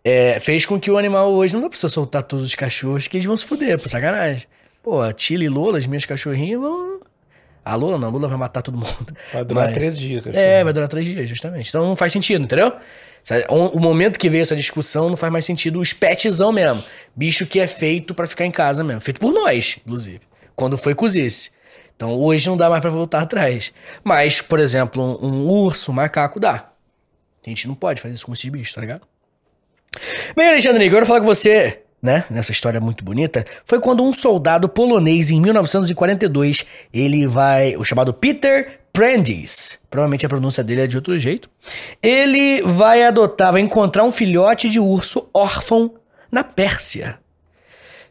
é, 0.05 0.41
fez 0.41 0.67
com 0.67 0.81
que 0.81 0.91
o 0.91 0.99
animal 0.99 1.33
hoje 1.33 1.55
não 1.55 1.61
dá 1.61 1.69
pra 1.69 1.79
soltar 1.79 2.23
todos 2.23 2.45
os 2.45 2.55
cachorros 2.55 3.07
que 3.07 3.17
eles 3.17 3.27
vão 3.27 3.37
se 3.37 3.45
fuder, 3.45 3.79
por 3.79 3.89
sacanagem. 3.89 4.49
Pô, 4.85 5.01
a 5.01 5.13
Tila 5.13 5.43
e 5.43 5.49
Lola, 5.49 5.79
as 5.79 5.87
minhas 5.87 6.05
cachorrinhas 6.05 6.61
vão. 6.61 7.01
A 7.65 7.75
Lola 7.75 7.97
não, 7.99 8.09
a 8.09 8.11
Lola 8.11 8.29
vai 8.29 8.37
matar 8.37 8.61
todo 8.61 8.77
mundo. 8.77 9.17
Vai 9.33 9.43
durar 9.45 9.65
Mas- 9.65 9.75
três 9.75 9.99
dias, 9.99 10.23
cara. 10.23 10.37
É, 10.39 10.63
vai 10.63 10.73
durar 10.73 10.87
três 10.89 11.09
dias, 11.09 11.27
justamente. 11.29 11.71
Então 11.71 11.87
não 11.87 11.97
faz 11.97 12.13
sentido, 12.13 12.45
entendeu? 12.45 12.71
O 13.49 13.81
momento 13.81 14.19
que 14.19 14.29
veio 14.29 14.43
essa 14.43 14.55
discussão 14.55 15.09
não 15.09 15.17
faz 15.17 15.33
mais 15.33 15.47
sentido 15.47 15.81
os 15.81 15.95
petzão 15.95 16.53
mesmo. 16.53 16.85
Bicho 17.17 17.47
que 17.47 17.59
é 17.59 17.67
feito 17.67 18.13
pra 18.15 18.27
ficar 18.27 18.45
em 18.45 18.51
casa 18.51 18.85
mesmo. 18.85 19.01
Feito 19.01 19.19
por 19.19 19.33
nós, 19.33 19.79
inclusive. 19.83 20.21
Quando 20.55 20.77
foi 20.77 20.95
cozice. 20.95 21.51
Então 21.97 22.13
hoje 22.21 22.47
não 22.47 22.57
dá 22.57 22.69
mais 22.69 22.83
pra 22.83 22.91
voltar 22.91 23.23
atrás. 23.23 23.73
Mas, 24.05 24.43
por 24.43 24.61
exemplo, 24.61 25.03
um, 25.23 25.27
um 25.27 25.47
urso, 25.49 25.91
um 25.91 25.95
macaco, 25.95 26.39
dá. 26.39 26.71
A 27.47 27.49
gente 27.49 27.67
não 27.67 27.75
pode 27.75 28.03
fazer 28.03 28.13
isso 28.13 28.27
com 28.27 28.35
esses 28.35 28.51
bichos, 28.51 28.75
tá 28.75 28.83
ligado? 28.83 29.03
Bem, 30.37 30.49
Alexandre, 30.49 30.85
eu 30.85 30.91
quero 30.91 31.07
falar 31.07 31.21
com 31.21 31.27
você, 31.27 31.84
né, 32.05 32.23
nessa 32.29 32.53
história 32.53 32.79
muito 32.83 33.03
bonita, 33.03 33.47
foi 33.65 33.81
quando 33.81 34.05
um 34.05 34.13
soldado 34.13 34.69
polonês, 34.69 35.31
em 35.31 35.41
1942, 35.41 36.67
ele 36.93 37.27
vai, 37.27 37.75
o 37.77 37.83
chamado 37.83 38.13
Peter 38.13 38.81
Prentice, 38.93 39.79
provavelmente 39.91 40.27
a 40.27 40.29
pronúncia 40.29 40.63
dele 40.63 40.83
é 40.83 40.87
de 40.87 40.97
outro 40.97 41.17
jeito, 41.17 41.49
ele 42.03 42.61
vai 42.61 43.03
adotar, 43.05 43.53
vai 43.53 43.63
encontrar 43.63 44.05
um 44.05 44.13
filhote 44.13 44.69
de 44.69 44.79
urso 44.79 45.31
órfão 45.33 45.95
na 46.31 46.45
Pérsia. 46.45 47.19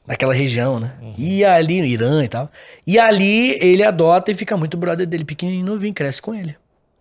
Naquela 0.08 0.34
região, 0.34 0.80
né? 0.80 0.92
E 1.16 1.46
ali, 1.46 1.80
no 1.80 1.88
Irã 1.88 2.26
e 2.26 2.28
tal. 2.28 2.52
E 2.86 3.00
ali 3.00 3.52
ele 3.64 3.84
adota 3.84 4.32
e 4.32 4.36
fica 4.36 4.58
muito 4.58 4.76
brother 4.76 5.08
dele, 5.08 5.24
pequenininho, 5.24 5.66
novinho, 5.66 5.94
cresce 5.94 6.22
com 6.22 6.34
ele. 6.34 6.58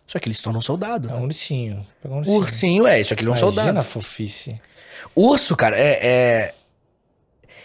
Só 0.07 0.19
que 0.19 0.29
ele 0.29 0.35
se 0.35 0.43
torna 0.43 0.59
um 0.59 0.63
soldado. 0.63 1.09
É 1.09 1.13
né? 1.13 1.19
um 1.19 1.25
ursinho. 1.25 1.87
Um 2.05 2.19
ursinho. 2.19 2.37
ursinho 2.37 2.87
é, 2.87 3.03
só 3.03 3.15
que 3.17 3.23
ele 3.23 3.31
é 3.31 3.33
um 3.33 3.37
Imagina 3.37 3.53
soldado. 3.53 3.79
a 3.79 3.83
fofice. 3.83 4.61
Urso, 5.17 5.57
cara, 5.57 5.77
é, 5.77 5.99
é- 6.07 6.55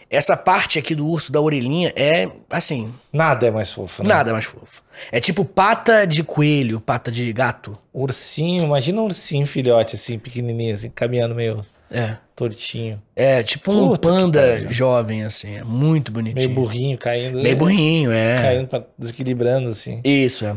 Essa 0.10 0.38
parte 0.38 0.80
aqui 0.80 0.96
do 0.96 1.06
urso 1.06 1.32
da 1.32 1.42
orelhinha 1.42 1.92
é, 1.96 2.30
assim, 2.50 2.94
Nada 3.12 3.48
é 3.48 3.52
mais 3.52 3.72
fofo, 3.72 4.04
né? 4.04 4.10
nada 4.10 4.32
mais 4.32 4.46
fofo. 4.46 4.82
É 5.12 5.20
tipo 5.20 5.44
pata 5.44 6.06
de 6.08 6.24
coelho, 6.24 6.80
pata 6.80 7.12
de 7.12 7.32
gato. 7.34 7.78
Ursinho, 7.94 8.64
imagina 8.64 9.02
um 9.02 9.06
ursinho 9.06 9.46
filhote, 9.46 9.96
assim, 9.96 10.18
pequenininho, 10.18 10.74
assim, 10.74 10.90
caminhando 10.90 11.36
meio 11.36 11.66
É. 11.92 12.16
tortinho. 12.36 13.02
É 13.16 13.44
tipo 13.44 13.72
um 13.72 13.90
Puta 13.90 14.08
panda 14.08 14.72
jovem, 14.72 15.24
assim. 15.24 15.56
É 15.58 15.64
muito 15.64 16.10
bonitinho. 16.12 16.36
Meio 16.46 16.56
burrinho, 16.56 16.98
caindo. 16.98 17.42
Meio 17.42 17.58
burrinho, 17.58 18.12
é. 18.12 18.42
Caindo, 18.42 18.68
pra, 18.68 18.84
desequilibrando, 18.98 19.70
assim. 19.70 20.00
Isso, 20.06 20.46
é. 20.46 20.56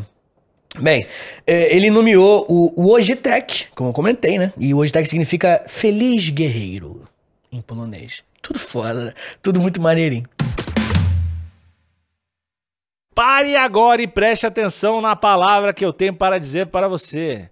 Bem, 0.79 1.05
é, 1.45 1.75
ele 1.75 1.91
nomeou 1.91 2.47
o, 2.49 2.93
Ojitek, 2.93 3.67
como 3.75 3.91
eu 3.91 3.93
comentei, 3.95 4.39
né? 4.39 4.53
E 4.57 4.73
o 4.73 4.79
Ojitek 4.79 5.09
significa 5.09 5.65
feliz 5.67 6.29
guerreiro, 6.29 7.03
em 7.51 7.61
polonês. 7.61 8.23
Tudo 8.43 8.59
foda, 8.59 9.05
né? 9.07 9.15
Tudo 9.43 9.61
muito 9.61 9.81
maneirinho. 9.81 10.29
Pare 13.15 13.57
agora 13.57 14.01
e 14.01 14.07
preste 14.07 14.47
atenção 14.47 15.01
na 15.01 15.15
palavra 15.15 15.75
que 15.75 15.85
eu 15.85 15.93
tenho 15.93 16.15
para 16.15 16.39
dizer 16.39 16.69
para 16.69 16.89
você. 16.89 17.51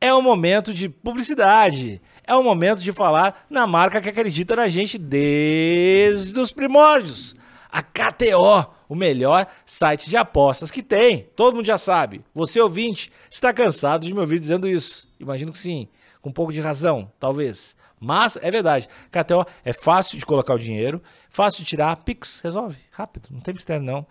É 0.00 0.14
o 0.14 0.22
momento 0.22 0.72
de 0.72 0.88
publicidade. 0.88 2.00
É 2.26 2.34
o 2.34 2.42
momento 2.42 2.80
de 2.80 2.92
falar 2.92 3.44
na 3.50 3.66
marca 3.66 4.00
que 4.00 4.08
acredita 4.08 4.56
na 4.56 4.68
gente 4.68 4.96
desde 4.96 6.38
os 6.38 6.52
primórdios. 6.52 7.34
A 7.70 7.82
KTO, 7.82 8.66
o 8.88 8.94
melhor 8.94 9.46
site 9.66 10.08
de 10.08 10.16
apostas 10.16 10.70
que 10.70 10.82
tem. 10.82 11.28
Todo 11.36 11.56
mundo 11.56 11.66
já 11.66 11.76
sabe. 11.76 12.24
Você 12.34 12.60
ouvinte 12.60 13.12
está 13.28 13.52
cansado 13.52 14.06
de 14.06 14.14
me 14.14 14.20
ouvir 14.20 14.38
dizendo 14.38 14.66
isso. 14.66 15.06
Imagino 15.20 15.52
que 15.52 15.58
sim, 15.58 15.86
com 16.22 16.30
um 16.30 16.32
pouco 16.32 16.52
de 16.52 16.60
razão, 16.60 17.12
talvez. 17.20 17.76
Mas 18.00 18.38
é 18.40 18.50
verdade. 18.50 18.88
KTO 19.10 19.44
é 19.62 19.74
fácil 19.74 20.18
de 20.18 20.24
colocar 20.24 20.54
o 20.54 20.58
dinheiro, 20.58 21.02
fácil 21.28 21.62
de 21.62 21.68
tirar, 21.68 21.94
Pix 21.96 22.40
resolve, 22.40 22.78
rápido, 22.90 23.28
não 23.30 23.40
tem 23.40 23.52
mistério 23.52 23.84
não. 23.84 24.06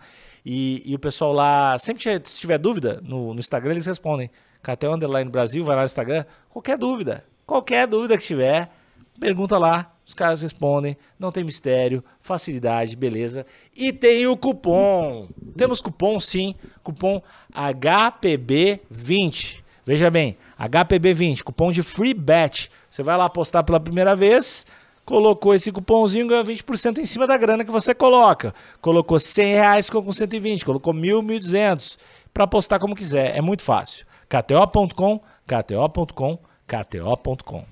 E, 0.46 0.82
e 0.86 0.94
o 0.94 0.98
pessoal 0.98 1.32
lá, 1.32 1.76
sempre 1.78 2.02
que 2.02 2.28
se 2.28 2.38
tiver 2.38 2.58
dúvida 2.58 3.00
no, 3.02 3.34
no 3.34 3.40
Instagram, 3.40 3.72
eles 3.72 3.86
respondem. 3.86 4.30
KTO 4.62 4.94
Underline 4.94 5.30
Brasil, 5.30 5.64
vai 5.64 5.74
lá 5.74 5.82
no 5.82 5.86
Instagram, 5.86 6.24
qualquer 6.48 6.78
dúvida, 6.78 7.24
qualquer 7.46 7.86
dúvida 7.86 8.16
que 8.16 8.24
tiver, 8.24 8.70
pergunta 9.18 9.58
lá, 9.58 9.92
os 10.04 10.14
caras 10.14 10.42
respondem, 10.42 10.96
não 11.18 11.32
tem 11.32 11.44
mistério, 11.44 12.04
facilidade, 12.20 12.96
beleza. 12.96 13.46
E 13.76 13.92
tem 13.92 14.26
o 14.26 14.36
cupom. 14.36 15.28
Temos 15.56 15.80
cupom 15.80 16.18
sim, 16.18 16.56
cupom 16.82 17.22
HPB20. 17.54 19.62
Veja 19.90 20.08
bem, 20.08 20.36
HPB20, 20.56 21.42
cupom 21.42 21.72
de 21.72 21.82
free 21.82 22.14
bet. 22.14 22.70
Você 22.88 23.02
vai 23.02 23.16
lá 23.16 23.24
apostar 23.24 23.64
pela 23.64 23.80
primeira 23.80 24.14
vez, 24.14 24.64
colocou 25.04 25.52
esse 25.52 25.72
cupomzinho, 25.72 26.28
ganha 26.28 26.44
20% 26.44 26.98
em 26.98 27.04
cima 27.04 27.26
da 27.26 27.36
grana 27.36 27.64
que 27.64 27.72
você 27.72 27.92
coloca. 27.92 28.54
Colocou 28.80 29.18
100 29.18 29.54
reais, 29.54 29.86
ficou 29.86 30.00
com 30.04 30.12
120, 30.12 30.64
colocou 30.64 30.94
1.000, 30.94 31.40
1.200, 31.40 31.98
para 32.32 32.44
apostar 32.44 32.78
como 32.78 32.94
quiser. 32.94 33.36
É 33.36 33.40
muito 33.40 33.62
fácil. 33.64 34.06
KTO.com, 34.28 35.20
KTO.com, 35.44 36.38
KTO.com. 36.68 37.64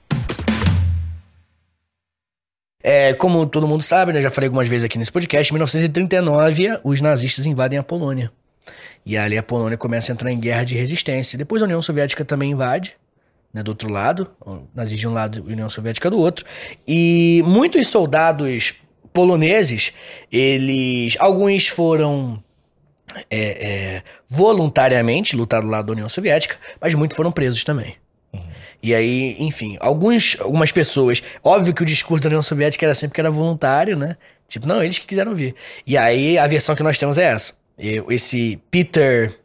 É, 2.83 3.15
como 3.15 3.47
todo 3.47 3.69
mundo 3.69 3.85
sabe, 3.85 4.13
né, 4.13 4.21
já 4.21 4.29
falei 4.29 4.49
algumas 4.49 4.67
vezes 4.67 4.83
aqui 4.83 4.99
nesse 4.99 5.13
podcast, 5.13 5.53
em 5.53 5.55
1939 5.55 6.81
os 6.83 7.01
nazistas 7.01 7.47
invadem 7.47 7.79
a 7.79 7.85
Polônia. 7.85 8.33
E 9.05 9.17
ali 9.17 9.39
a 9.39 9.43
Polônia 9.43 9.79
começa 9.79 10.13
a 10.13 10.15
entrar 10.15 10.31
em 10.31 10.39
guerra 10.39 10.65
de 10.65 10.77
resistência. 10.77 11.39
Depois 11.39 11.63
a 11.63 11.65
União 11.65 11.81
Soviética 11.81 12.25
também 12.25 12.51
invade, 12.51 12.97
né, 13.53 13.63
do 13.63 13.69
outro 13.69 13.91
lado, 13.91 14.31
nazis 14.75 14.99
de 14.99 15.09
um 15.09 15.13
lado 15.13 15.45
e 15.49 15.53
União 15.53 15.69
Soviética 15.69 16.11
do 16.11 16.19
outro. 16.19 16.45
E 16.87 17.43
muitos 17.47 17.89
soldados 17.89 18.75
poloneses, 19.13 19.93
eles, 20.31 21.17
alguns 21.19 21.69
foram 21.69 22.43
é, 23.31 23.41
é, 23.41 24.03
voluntariamente 24.29 25.35
lutar 25.35 25.63
do 25.63 25.69
lado 25.69 25.87
da 25.87 25.93
União 25.93 26.09
Soviética, 26.09 26.57
mas 26.81 26.95
muitos 26.95 27.17
foram 27.17 27.33
presos 27.33 27.65
também. 27.65 27.97
E 28.83 28.95
aí, 28.95 29.37
enfim, 29.41 29.77
alguns, 29.81 30.37
algumas 30.41 30.71
pessoas. 30.71 31.23
Óbvio 31.43 31.75
que 31.75 31.83
o 31.83 31.87
discurso 31.87 32.23
da 32.23 32.29
União 32.29 32.43
Soviética 32.43 32.87
era 32.87 32.95
sempre 32.95 33.15
que 33.15 33.21
era 33.21 33.31
voluntário, 33.31 33.97
né? 33.97 34.17
Tipo, 34.47 34.67
não, 34.67 34.83
eles 34.83 34.99
que 34.99 35.07
quiseram 35.07 35.35
vir. 35.35 35.55
E 35.87 35.97
aí 35.97 36.39
a 36.39 36.47
versão 36.47 36.77
que 36.77 36.83
nós 36.83 36.99
temos 36.99 37.19
é 37.19 37.25
essa. 37.25 37.55
Esse 37.79 38.61
Peter. 38.71 39.39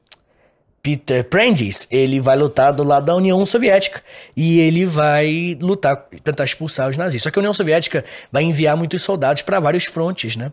Peter 0.81 1.23
Prentice, 1.23 1.87
ele 1.89 2.19
vai 2.19 2.35
lutar 2.35 2.73
do 2.73 2.83
lado 2.83 3.05
da 3.05 3.15
União 3.15 3.45
Soviética. 3.45 4.03
E 4.35 4.59
ele 4.59 4.85
vai 4.85 5.57
lutar, 5.61 5.95
tentar 6.21 6.43
expulsar 6.43 6.89
os 6.89 6.97
nazistas. 6.97 7.23
Só 7.23 7.31
que 7.31 7.39
a 7.39 7.41
União 7.41 7.53
Soviética 7.53 8.03
vai 8.29 8.43
enviar 8.43 8.75
muitos 8.75 9.01
soldados 9.01 9.43
para 9.43 9.61
vários 9.61 9.85
frontes, 9.85 10.35
né? 10.35 10.51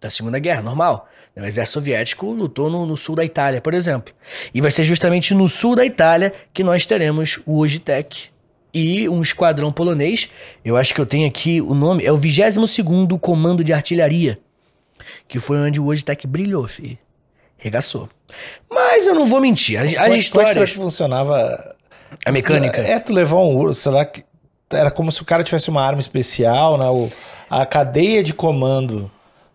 Da 0.00 0.10
Segunda 0.10 0.40
Guerra, 0.40 0.62
normal. 0.62 1.08
O 1.36 1.44
exército 1.44 1.74
soviético 1.74 2.30
lutou 2.30 2.68
no, 2.68 2.84
no, 2.84 2.96
sul 2.96 3.14
da 3.14 3.24
Itália, 3.24 3.60
por 3.60 3.72
exemplo. 3.72 4.12
E 4.52 4.60
vai 4.60 4.70
ser 4.70 4.84
justamente 4.84 5.32
no 5.32 5.48
sul 5.48 5.74
da 5.74 5.86
Itália 5.86 6.34
que 6.52 6.62
nós 6.62 6.84
teremos 6.84 7.40
o 7.46 7.58
Ogitec 7.58 8.28
e 8.74 9.08
um 9.08 9.22
esquadrão 9.22 9.72
polonês. 9.72 10.28
Eu 10.62 10.76
acho 10.76 10.94
que 10.94 11.00
eu 11.00 11.06
tenho 11.06 11.26
aqui 11.26 11.60
o 11.60 11.72
nome, 11.72 12.04
é 12.04 12.12
o 12.12 12.18
22º 12.18 13.18
Comando 13.18 13.64
de 13.64 13.72
Artilharia, 13.72 14.38
que 15.32 15.40
foi 15.40 15.56
onde 15.56 15.80
o 15.80 15.86
Ogitec 15.86 16.26
brilhou, 16.26 16.68
filho. 16.68 16.98
Regaçou. 17.56 18.06
Mas 18.70 19.06
eu 19.06 19.14
não 19.14 19.30
vou 19.30 19.40
mentir. 19.40 19.78
As, 19.80 19.94
as 19.94 20.14
histórias. 20.14 20.28
Como 20.28 20.42
é 20.42 20.52
que 20.52 20.58
acha 20.58 20.72
que 20.74 20.78
funcionava 20.78 21.74
A 22.26 22.30
mecânica. 22.30 22.82
É, 22.82 22.98
tu 22.98 23.14
levar 23.14 23.36
um 23.36 23.56
urso, 23.56 23.80
será 23.80 24.04
que 24.04 24.22
era 24.70 24.90
como 24.90 25.10
se 25.10 25.22
o 25.22 25.24
cara 25.24 25.42
tivesse 25.42 25.70
uma 25.70 25.80
arma 25.82 26.00
especial, 26.00 26.76
né? 26.76 26.84
O, 26.84 27.08
a 27.48 27.64
cadeia 27.64 28.22
de 28.22 28.34
comando. 28.34 29.10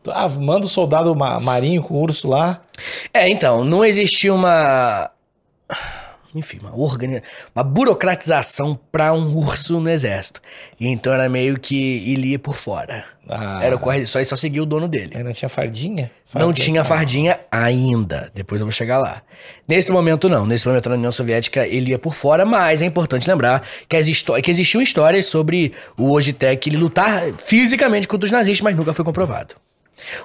Ah, 0.07 0.27
manda 0.27 0.65
o 0.65 0.69
soldado 0.69 1.13
ma- 1.15 1.39
marinho 1.39 1.83
com 1.83 1.93
o 1.93 2.01
urso 2.01 2.27
lá. 2.27 2.61
É, 3.13 3.29
então, 3.29 3.63
não 3.63 3.85
existia 3.85 4.33
uma. 4.33 5.11
Enfim, 6.35 6.59
uma, 6.59 6.75
organi... 6.77 7.21
uma 7.55 7.63
burocratização 7.63 8.79
pra 8.91 9.13
um 9.13 9.35
urso 9.37 9.79
no 9.79 9.89
exército. 9.89 10.41
E 10.79 10.87
então 10.87 11.13
era 11.13 11.27
meio 11.29 11.59
que 11.59 12.11
ele 12.11 12.29
ia 12.29 12.39
por 12.39 12.55
fora. 12.55 13.05
Ah, 13.29 13.59
Era 13.61 13.75
o 13.75 13.79
corre... 13.79 14.05
só, 14.05 14.23
só 14.23 14.35
seguia 14.35 14.63
o 14.63 14.65
dono 14.65 14.87
dele. 14.87 15.11
Aí 15.15 15.23
não 15.23 15.33
tinha 15.33 15.49
fardinha? 15.49 16.09
Não 16.33 16.41
Fardinha. 16.47 16.65
tinha 16.65 16.83
fardinha 16.83 17.39
ainda. 17.51 18.31
Depois 18.33 18.61
eu 18.61 18.67
vou 18.67 18.71
chegar 18.71 18.97
lá. 18.97 19.21
Nesse 19.67 19.91
momento, 19.91 20.29
não. 20.29 20.45
Nesse 20.45 20.67
momento, 20.67 20.89
na 20.89 20.95
União 20.95 21.11
Soviética, 21.11 21.65
ele 21.67 21.91
ia 21.91 21.99
por 21.99 22.13
fora, 22.13 22.45
mas 22.45 22.81
é 22.81 22.85
importante 22.85 23.27
lembrar 23.29 23.63
que, 23.87 23.95
as 23.97 24.07
que 24.43 24.51
existiam 24.51 24.81
histórias 24.81 25.25
sobre 25.25 25.73
o 25.97 26.11
Ogitec 26.11 26.69
ele 26.69 26.77
lutar 26.77 27.33
fisicamente 27.37 28.07
contra 28.07 28.25
os 28.25 28.31
nazistas, 28.31 28.61
mas 28.61 28.75
nunca 28.75 28.93
foi 28.93 29.03
comprovado. 29.03 29.55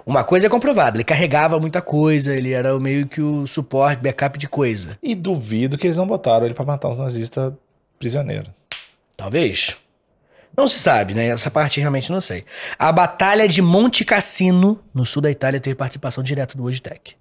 Uma 0.04 0.24
coisa 0.24 0.46
é 0.46 0.50
comprovada, 0.50 0.96
ele 0.96 1.04
carregava 1.04 1.58
muita 1.58 1.80
coisa, 1.80 2.34
ele 2.34 2.52
era 2.52 2.78
meio 2.78 3.06
que 3.06 3.20
o 3.20 3.46
suporte, 3.46 4.02
backup 4.02 4.38
de 4.38 4.48
coisa. 4.48 4.98
E 5.02 5.14
duvido 5.14 5.78
que 5.78 5.86
eles 5.86 5.96
não 5.96 6.06
botaram 6.06 6.44
ele 6.44 6.54
pra 6.54 6.64
matar 6.64 6.88
os 6.88 6.98
nazistas 6.98 7.52
prisioneiros. 7.98 8.50
Talvez. 9.16 9.76
Não 10.56 10.68
se 10.68 10.78
sabe, 10.78 11.14
né? 11.14 11.28
Essa 11.28 11.50
parte 11.50 11.80
realmente 11.80 12.12
não 12.12 12.20
sei. 12.20 12.44
A 12.78 12.92
Batalha 12.92 13.48
de 13.48 13.62
Monte 13.62 14.04
Cassino, 14.04 14.78
no 14.92 15.04
sul 15.04 15.22
da 15.22 15.30
Itália, 15.30 15.60
teve 15.60 15.74
participação 15.74 16.22
direta 16.22 16.56
do 16.56 16.64
Ogitec. 16.64 17.14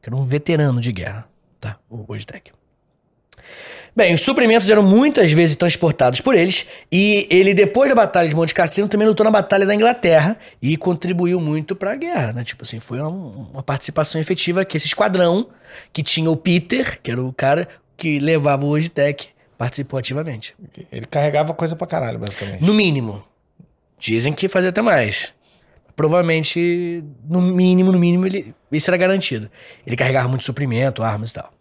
Que 0.00 0.08
era 0.08 0.16
um 0.16 0.22
veterano 0.22 0.80
de 0.80 0.90
guerra, 0.90 1.28
tá? 1.60 1.76
O 1.90 2.10
Ogitec. 2.10 2.52
Bem, 3.94 4.14
os 4.14 4.20
suprimentos 4.20 4.70
eram 4.70 4.82
muitas 4.82 5.32
vezes 5.32 5.56
transportados 5.56 6.20
por 6.20 6.34
eles, 6.34 6.66
e 6.90 7.26
ele, 7.30 7.52
depois 7.52 7.88
da 7.88 7.94
Batalha 7.94 8.28
de 8.28 8.34
Monte 8.34 8.54
Cassino, 8.54 8.88
também 8.88 9.06
lutou 9.06 9.24
na 9.24 9.30
Batalha 9.30 9.66
da 9.66 9.74
Inglaterra 9.74 10.38
e 10.62 10.76
contribuiu 10.76 11.40
muito 11.40 11.74
pra 11.74 11.96
guerra, 11.96 12.32
né? 12.32 12.44
Tipo 12.44 12.64
assim, 12.64 12.78
foi 12.78 13.00
uma, 13.00 13.08
uma 13.08 13.62
participação 13.62 14.20
efetiva 14.20 14.64
que 14.64 14.76
esse 14.76 14.86
esquadrão, 14.86 15.48
que 15.92 16.02
tinha 16.02 16.30
o 16.30 16.36
Peter, 16.36 17.00
que 17.02 17.10
era 17.10 17.22
o 17.22 17.32
cara 17.32 17.68
que 17.96 18.18
levava 18.18 18.64
o 18.64 18.68
Ogitec, 18.68 19.28
participou 19.58 19.98
ativamente. 19.98 20.54
Ele 20.90 21.04
carregava 21.04 21.52
coisa 21.52 21.76
pra 21.76 21.86
caralho, 21.86 22.18
basicamente. 22.18 22.64
No 22.64 22.72
mínimo. 22.72 23.22
Dizem 23.98 24.32
que 24.32 24.48
fazia 24.48 24.70
até 24.70 24.80
mais. 24.80 25.34
Provavelmente, 25.94 27.04
no 27.28 27.42
mínimo, 27.42 27.92
no 27.92 27.98
mínimo, 27.98 28.26
ele, 28.26 28.54
isso 28.72 28.88
era 28.88 28.96
garantido. 28.96 29.50
Ele 29.86 29.96
carregava 29.96 30.28
muito 30.28 30.44
suprimento, 30.44 31.02
armas 31.02 31.32
e 31.32 31.34
tal. 31.34 31.52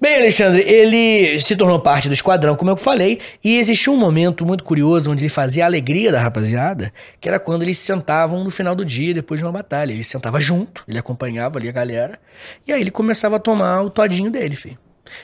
Bem, 0.00 0.16
Alexandre, 0.16 0.60
ele 0.62 1.40
se 1.40 1.56
tornou 1.56 1.80
parte 1.80 2.06
do 2.08 2.12
esquadrão, 2.14 2.54
como 2.54 2.70
eu 2.70 2.76
falei, 2.76 3.18
e 3.42 3.56
existiu 3.58 3.94
um 3.94 3.96
momento 3.96 4.44
muito 4.44 4.62
curioso 4.62 5.10
onde 5.10 5.22
ele 5.24 5.30
fazia 5.30 5.64
a 5.64 5.66
alegria 5.66 6.12
da 6.12 6.20
rapaziada, 6.20 6.92
que 7.18 7.28
era 7.28 7.38
quando 7.40 7.62
eles 7.62 7.78
sentavam 7.78 8.44
no 8.44 8.50
final 8.50 8.74
do 8.74 8.84
dia, 8.84 9.14
depois 9.14 9.40
de 9.40 9.46
uma 9.46 9.52
batalha. 9.52 9.92
Ele 9.92 10.04
sentava 10.04 10.38
junto, 10.38 10.84
ele 10.86 10.98
acompanhava 10.98 11.58
ali 11.58 11.68
a 11.68 11.72
galera, 11.72 12.18
e 12.66 12.72
aí 12.72 12.80
ele 12.82 12.90
começava 12.90 13.36
a 13.36 13.38
tomar 13.38 13.80
o 13.82 13.88
todinho 13.90 14.30
dele, 14.30 14.54
filho. 14.54 14.76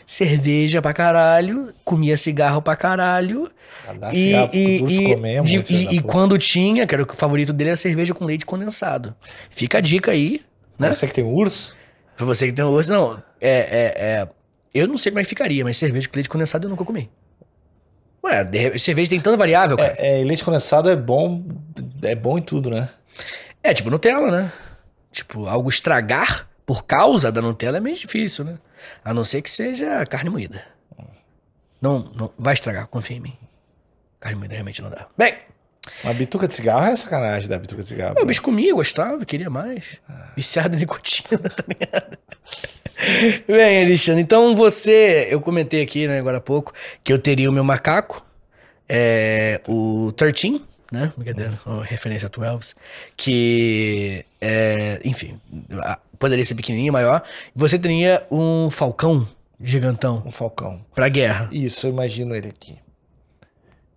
Cerveja 0.07 0.81
pra 0.81 0.93
caralho, 0.95 1.73
comia 1.85 2.17
cigarro 2.17 2.63
pra 2.63 2.75
caralho, 2.77 3.51
Pra 3.85 3.93
dar 3.95 4.15
e, 4.15 4.17
cigarro 4.17 4.51
e, 4.55 4.77
e- 4.77 5.15
comer, 5.15 5.43
de- 5.43 5.57
e- 5.57 5.85
da 5.87 5.93
e 5.93 6.01
quando 6.01 6.39
tinha, 6.39 6.87
que 6.87 6.95
era 6.95 7.05
o 7.05 7.15
favorito 7.15 7.53
dele, 7.53 7.71
era 7.71 7.77
cerveja 7.77 8.15
com 8.15 8.25
leite 8.25 8.47
condensado. 8.47 9.15
Fica 9.51 9.79
a 9.79 9.81
dica 9.81 10.13
aí, 10.13 10.41
né? 10.79 10.93
Você 10.93 11.07
que 11.07 11.13
tem 11.15 11.25
urso? 11.25 11.77
Pra 12.23 12.27
você 12.29 12.47
que 12.47 12.53
tem 12.53 12.65
osso, 12.65 12.93
não. 12.93 13.21
É, 13.41 13.51
é, 13.51 13.95
é, 13.97 14.29
eu 14.73 14.87
não 14.87 14.97
sei 14.97 15.11
como 15.11 15.19
é 15.19 15.25
que 15.25 15.29
ficaria, 15.29 15.65
mas 15.65 15.77
cerveja 15.77 16.09
com 16.09 16.15
leite 16.15 16.29
condensado 16.29 16.65
eu 16.65 16.71
nunca 16.71 16.85
comi. 16.85 17.11
Ué, 18.23 18.45
de 18.45 18.79
cerveja 18.79 19.11
tem 19.11 19.21
tanta 19.21 19.37
variável, 19.37 19.77
cara. 19.77 19.97
É, 19.99 20.21
é, 20.21 20.25
leite 20.25 20.45
condensado 20.45 20.89
é 20.89 20.95
bom, 20.95 21.45
é 22.01 22.15
bom 22.15 22.39
em 22.39 22.43
tudo, 22.43 22.71
né? 22.71 22.89
É, 23.61 23.75
tipo 23.75 23.91
Nutella, 23.91 24.31
né? 24.31 24.53
Tipo, 25.11 25.49
algo 25.49 25.69
estragar 25.69 26.49
por 26.65 26.85
causa 26.85 27.33
da 27.33 27.43
Nutella 27.43 27.79
é 27.79 27.81
meio 27.81 27.97
difícil, 27.97 28.45
né? 28.45 28.57
A 29.05 29.13
não 29.13 29.25
ser 29.25 29.43
que 29.43 29.51
seja 29.51 30.07
carne 30.07 30.31
moída. 30.31 30.65
Não, 31.81 32.09
não 32.15 32.31
vai 32.39 32.55
estragar, 32.55 32.87
confia 32.87 33.17
em 33.17 33.21
mim. 33.21 33.37
Carne 34.21 34.39
moída 34.39 34.55
realmente 34.55 34.81
não 34.81 34.91
dá. 34.91 35.09
Bem, 35.19 35.35
Uma 36.05 36.15
bituca 36.15 36.47
de 36.49 36.55
cigarro 36.55 36.87
é 36.87 36.97
sacanagem 36.97 37.49
da 37.49 37.59
bituca 37.59 37.83
de 37.83 37.89
cigarro. 37.89 38.15
o 38.21 38.25
bicho 38.27 38.43
comia, 38.43 38.75
gostava, 38.75 39.25
queria 39.25 39.51
mais. 39.51 40.01
Viciado 40.37 40.77
em 40.77 40.81
nicotina, 40.81 41.39
tá 41.51 41.65
ligado? 41.69 42.19
Bem, 43.49 43.85
Alexandre, 43.85 44.23
então 44.23 44.55
você, 44.55 45.27
eu 45.31 45.41
comentei 45.41 45.83
aqui, 45.83 46.07
né, 46.07 46.19
agora 46.19 46.39
há 46.39 46.41
pouco, 46.41 46.73
que 47.03 47.13
eu 47.13 47.19
teria 47.19 47.51
o 47.51 47.53
meu 47.53 47.65
macaco, 47.65 48.25
é, 48.89 49.61
o 49.67 50.13
13, 50.13 50.63
né, 50.93 51.13
brincadeira, 51.17 51.59
uma 51.67 51.85
referência 51.85 52.27
a 52.27 52.31
12, 52.31 52.75
que, 53.17 54.25
é, 54.41 55.01
enfim, 55.05 55.41
poderia 56.17 56.45
ser 56.45 56.55
pequenininho, 56.55 56.93
maior, 56.93 57.23
você 57.55 57.77
teria 57.77 58.25
um 58.31 58.71
falcão 58.71 59.27
gigantão 59.61 60.23
Um 60.25 60.31
falcão. 60.31 60.85
pra 60.95 61.09
guerra. 61.09 61.49
Isso, 61.51 61.87
eu 61.87 61.91
imagino 61.91 62.35
ele 62.37 62.49
aqui. 62.49 62.79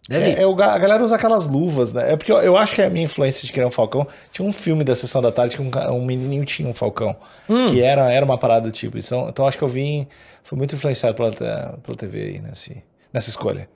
É, 0.10 0.41
é 0.44 0.46
o 0.46 0.52
a 0.62 0.78
galera 0.78 1.04
usa 1.04 1.15
aquelas 1.15 1.48
luvas, 1.48 1.91
né? 1.91 2.13
É 2.13 2.18
porque 2.18 2.32
eu, 2.32 2.38
eu 2.38 2.56
acho 2.58 2.76
que 2.76 2.82
a 2.82 2.89
minha 2.89 3.06
influência 3.06 3.46
de 3.46 3.52
criar 3.52 3.65
um 3.68 3.72
falcão. 3.72 4.08
Tinha 4.32 4.48
um 4.48 4.54
filme 4.54 4.84
da 4.84 4.94
sessão 4.94 5.22
da 5.22 5.32
tarde 5.32 5.56
que 5.58 5.62
um, 5.63 5.72
um 5.94 6.06
menininho 6.06 6.46
tinha 6.46 6.70
um 6.70 6.74
falcão. 6.76 7.15
Hum. 7.50 7.70
Que 7.70 7.82
era, 7.82 8.12
era 8.13 8.24
uma 8.24 8.38
parada 8.38 8.62
do 8.70 8.72
tipo. 8.72 8.98
Então, 8.98 9.28
então 9.30 9.48
acho 9.48 9.58
que 9.58 9.63
eu 9.63 9.68
vim. 9.68 10.08
Fui 10.44 10.58
muito 10.58 10.76
influenciado 10.76 11.15
pela, 11.15 11.32
te- 11.32 11.38
pela 11.82 11.98
TV 11.98 12.22
aí 12.22 12.39
nesse, 12.39 12.84
nessa 13.12 13.30
escolha. 13.30 13.68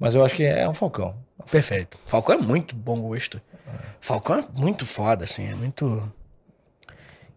Mas 0.00 0.14
eu 0.14 0.24
acho 0.24 0.34
que 0.34 0.42
é 0.42 0.66
um 0.68 0.72
falcão. 0.74 1.14
Perfeito. 1.50 1.98
Falcão 2.06 2.36
é 2.36 2.38
muito 2.38 2.74
bom 2.74 3.00
gosto. 3.00 3.40
Falcão 4.00 4.38
é 4.38 4.44
muito 4.58 4.86
foda, 4.86 5.24
assim, 5.24 5.50
é 5.50 5.54
muito. 5.54 6.10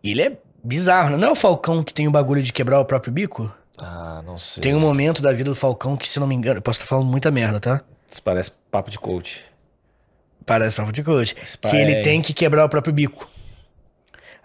Ele 0.03 0.21
é 0.21 0.37
bizarro, 0.63 1.11
né? 1.11 1.17
Não 1.17 1.29
é 1.29 1.31
o 1.31 1.35
Falcão 1.35 1.83
que 1.83 1.93
tem 1.93 2.07
o 2.07 2.11
bagulho 2.11 2.41
de 2.41 2.53
quebrar 2.53 2.79
o 2.79 2.85
próprio 2.85 3.11
bico? 3.11 3.51
Ah, 3.77 4.21
não 4.25 4.37
sei. 4.37 4.61
Tem 4.61 4.73
um 4.75 4.79
momento 4.79 5.21
da 5.21 5.31
vida 5.31 5.49
do 5.49 5.55
Falcão 5.55 5.95
que, 5.97 6.07
se 6.07 6.19
não 6.19 6.27
me 6.27 6.35
engano, 6.35 6.57
eu 6.57 6.61
posso 6.61 6.77
estar 6.79 6.87
falando 6.87 7.05
muita 7.07 7.29
merda, 7.31 7.59
tá? 7.59 7.81
Isso 8.07 8.21
parece 8.21 8.51
papo 8.71 8.89
de 8.89 8.97
coach. 8.99 9.45
Parece 10.45 10.75
pra 10.77 10.85
de 10.85 11.03
coach. 11.03 11.35
Spy. 11.45 11.69
Que 11.69 11.75
ele 11.75 12.01
tem 12.03 12.21
que 12.21 12.33
quebrar 12.33 12.63
o 12.63 12.69
próprio 12.69 12.93
bico. 12.93 13.29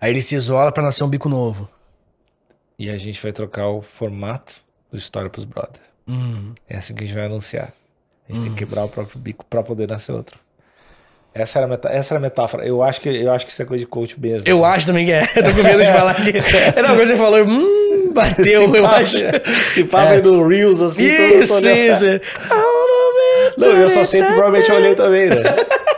Aí 0.01 0.11
ele 0.11 0.20
se 0.20 0.35
isola 0.35 0.72
pra 0.72 0.83
nascer 0.83 1.05
um 1.05 1.09
bico 1.09 1.29
novo. 1.29 1.68
E 2.77 2.90
a 2.90 2.98
gente 2.98 3.22
vai 3.22 3.31
trocar 3.31 3.68
o 3.68 3.83
formato 3.83 4.55
do 4.90 4.98
História 4.98 5.31
pros 5.31 5.44
Brothers. 5.44 5.81
Hum. 6.09 6.55
É 6.68 6.77
assim 6.77 6.92
que 6.92 7.05
a 7.05 7.07
gente 7.07 7.14
vai 7.14 7.27
anunciar. 7.27 7.72
A 8.29 8.33
gente 8.33 8.42
tem 8.42 8.53
que 8.53 8.59
quebrar 8.59 8.85
o 8.85 8.88
próprio 8.88 9.16
bico 9.20 9.44
pra 9.44 9.62
poder 9.62 9.87
nascer 9.88 10.11
outro. 10.11 10.40
Essa 11.33 11.61
era, 11.61 11.81
essa 11.90 12.14
era 12.14 12.18
a 12.18 12.20
metáfora. 12.20 12.66
Eu 12.66 12.83
acho, 12.83 13.01
que, 13.01 13.09
eu 13.09 13.33
acho 13.33 13.46
que 13.46 13.53
isso 13.53 13.62
é 13.62 13.64
coisa 13.64 13.85
de 13.85 13.87
coach 13.87 14.18
mesmo. 14.20 14.46
Eu 14.46 14.64
assim. 14.64 14.75
acho 14.75 14.87
também 14.88 15.07
que 15.07 15.12
é. 15.12 15.22
Eu 15.37 15.44
tô 15.44 15.55
com 15.55 15.62
medo 15.62 15.81
de 15.85 15.87
falar 15.92 16.11
aqui. 16.12 16.33
Não, 16.83 16.96
quando 16.96 17.07
você 17.07 17.16
falou, 17.16 17.44
hum, 17.46 18.12
bateu, 18.12 18.62
eu 18.75 18.83
papo- 18.83 18.94
acho. 18.96 19.16
Esse 19.68 19.85
papo 19.85 20.12
aí 20.14 20.20
do 20.20 20.46
Reels, 20.46 20.81
assim, 20.81 21.05
Isso, 21.05 21.55
todo 21.55 21.68
isso. 21.70 22.05
Não, 23.57 23.69
eu 23.69 23.88
só 23.88 24.05
sei 24.05 24.23
que 24.23 24.29
provavelmente 24.29 24.71
eu 24.71 24.77
olhei 24.77 24.95
também, 24.95 25.29
né? 25.29 25.43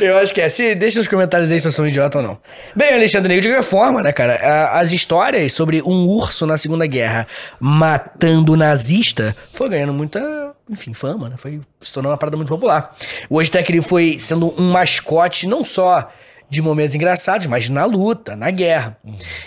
Eu 0.00 0.18
acho 0.18 0.34
que 0.34 0.40
é. 0.40 0.48
Se, 0.48 0.74
deixa 0.74 0.98
nos 0.98 1.08
comentários 1.08 1.50
aí 1.50 1.58
se 1.58 1.66
eu 1.66 1.72
sou 1.72 1.84
um 1.84 1.88
idiota 1.88 2.18
ou 2.18 2.24
não. 2.24 2.38
Bem, 2.74 2.92
Alexandre, 2.94 3.40
de 3.40 3.48
qualquer 3.48 3.62
forma, 3.62 4.02
né, 4.02 4.12
cara? 4.12 4.34
As 4.78 4.92
histórias 4.92 5.52
sobre 5.52 5.80
um 5.82 6.06
urso 6.08 6.46
na 6.46 6.58
Segunda 6.58 6.86
Guerra 6.86 7.26
matando 7.58 8.56
nazista 8.56 9.34
foi 9.50 9.68
ganhando 9.68 9.92
muita, 9.92 10.52
enfim, 10.68 10.92
fama, 10.92 11.28
né? 11.28 11.36
Foi 11.38 11.60
se 11.80 11.92
tornando 11.92 12.12
uma 12.12 12.18
parada 12.18 12.36
muito 12.36 12.48
popular. 12.48 12.94
O 13.30 13.36
Oztec 13.38 13.70
ele 13.70 13.80
foi 13.80 14.18
sendo 14.18 14.52
um 14.60 14.70
mascote 14.70 15.46
não 15.46 15.64
só 15.64 16.10
de 16.52 16.60
momentos 16.60 16.94
engraçados, 16.94 17.46
mas 17.46 17.70
na 17.70 17.86
luta, 17.86 18.36
na 18.36 18.50
guerra. 18.50 18.98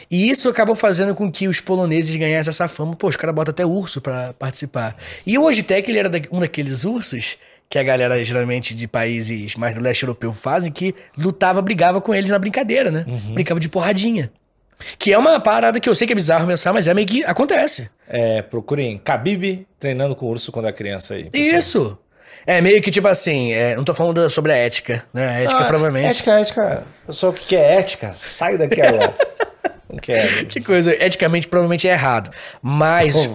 E 0.09 0.27
isso 0.27 0.49
acabou 0.49 0.73
fazendo 0.73 1.13
com 1.13 1.31
que 1.31 1.47
os 1.47 1.59
poloneses 1.61 2.15
ganhassem 2.15 2.49
essa 2.49 2.67
fama. 2.67 2.95
Pô, 2.95 3.07
os 3.07 3.15
caras 3.15 3.35
botam 3.35 3.51
até 3.51 3.63
urso 3.63 4.01
pra 4.01 4.33
participar. 4.33 4.97
E 5.23 5.37
o 5.37 5.43
Ojtek, 5.43 5.87
ele 5.87 5.99
era 5.99 6.09
um 6.31 6.39
daqueles 6.39 6.83
ursos 6.83 7.37
que 7.69 7.77
a 7.77 7.83
galera, 7.83 8.23
geralmente, 8.23 8.73
de 8.73 8.87
países 8.87 9.55
mais 9.55 9.75
do 9.75 9.81
leste 9.81 10.01
europeu 10.01 10.33
fazem, 10.33 10.71
que 10.71 10.95
lutava, 11.15 11.61
brigava 11.61 12.01
com 12.01 12.11
eles 12.13 12.31
na 12.31 12.39
brincadeira, 12.39 12.89
né? 12.89 13.05
Brincava 13.33 13.59
de 13.59 13.69
porradinha. 13.69 14.31
Que 14.97 15.13
é 15.13 15.17
uma 15.17 15.39
parada 15.39 15.79
que 15.79 15.87
eu 15.87 15.93
sei 15.93 16.07
que 16.07 16.13
é 16.13 16.15
bizarro 16.15 16.47
pensar, 16.47 16.73
mas 16.73 16.87
é 16.87 16.93
meio 16.95 17.05
que 17.07 17.23
acontece. 17.23 17.87
É, 18.07 18.41
procurem 18.41 18.97
Khabib 18.97 19.67
treinando 19.79 20.15
com 20.15 20.25
urso 20.25 20.51
quando 20.51 20.67
é 20.67 20.71
criança 20.71 21.13
aí. 21.13 21.29
pessoal. 21.29 21.59
Isso! 21.59 21.99
É 22.45 22.61
meio 22.61 22.81
que 22.81 22.91
tipo 22.91 23.07
assim, 23.07 23.51
é, 23.53 23.75
não 23.75 23.83
tô 23.83 23.93
falando 23.93 24.29
sobre 24.29 24.51
a 24.51 24.55
ética, 24.57 25.03
né? 25.13 25.27
A 25.29 25.39
ética 25.41 25.61
Ah, 25.61 25.65
provavelmente. 25.65 26.11
Ética, 26.11 26.39
ética. 26.39 26.83
Pessoal 27.05 27.33
que 27.33 27.45
quer 27.45 27.79
ética, 27.79 28.13
sai 28.15 28.57
daqui 28.57 28.81
agora. 28.81 29.13
Não 29.87 29.99
quero. 29.99 30.47
Que 30.47 30.59
coisa, 30.59 30.91
eticamente 30.93 31.47
provavelmente 31.47 31.87
é 31.87 31.91
errado. 31.91 32.29
Mas. 32.61 33.29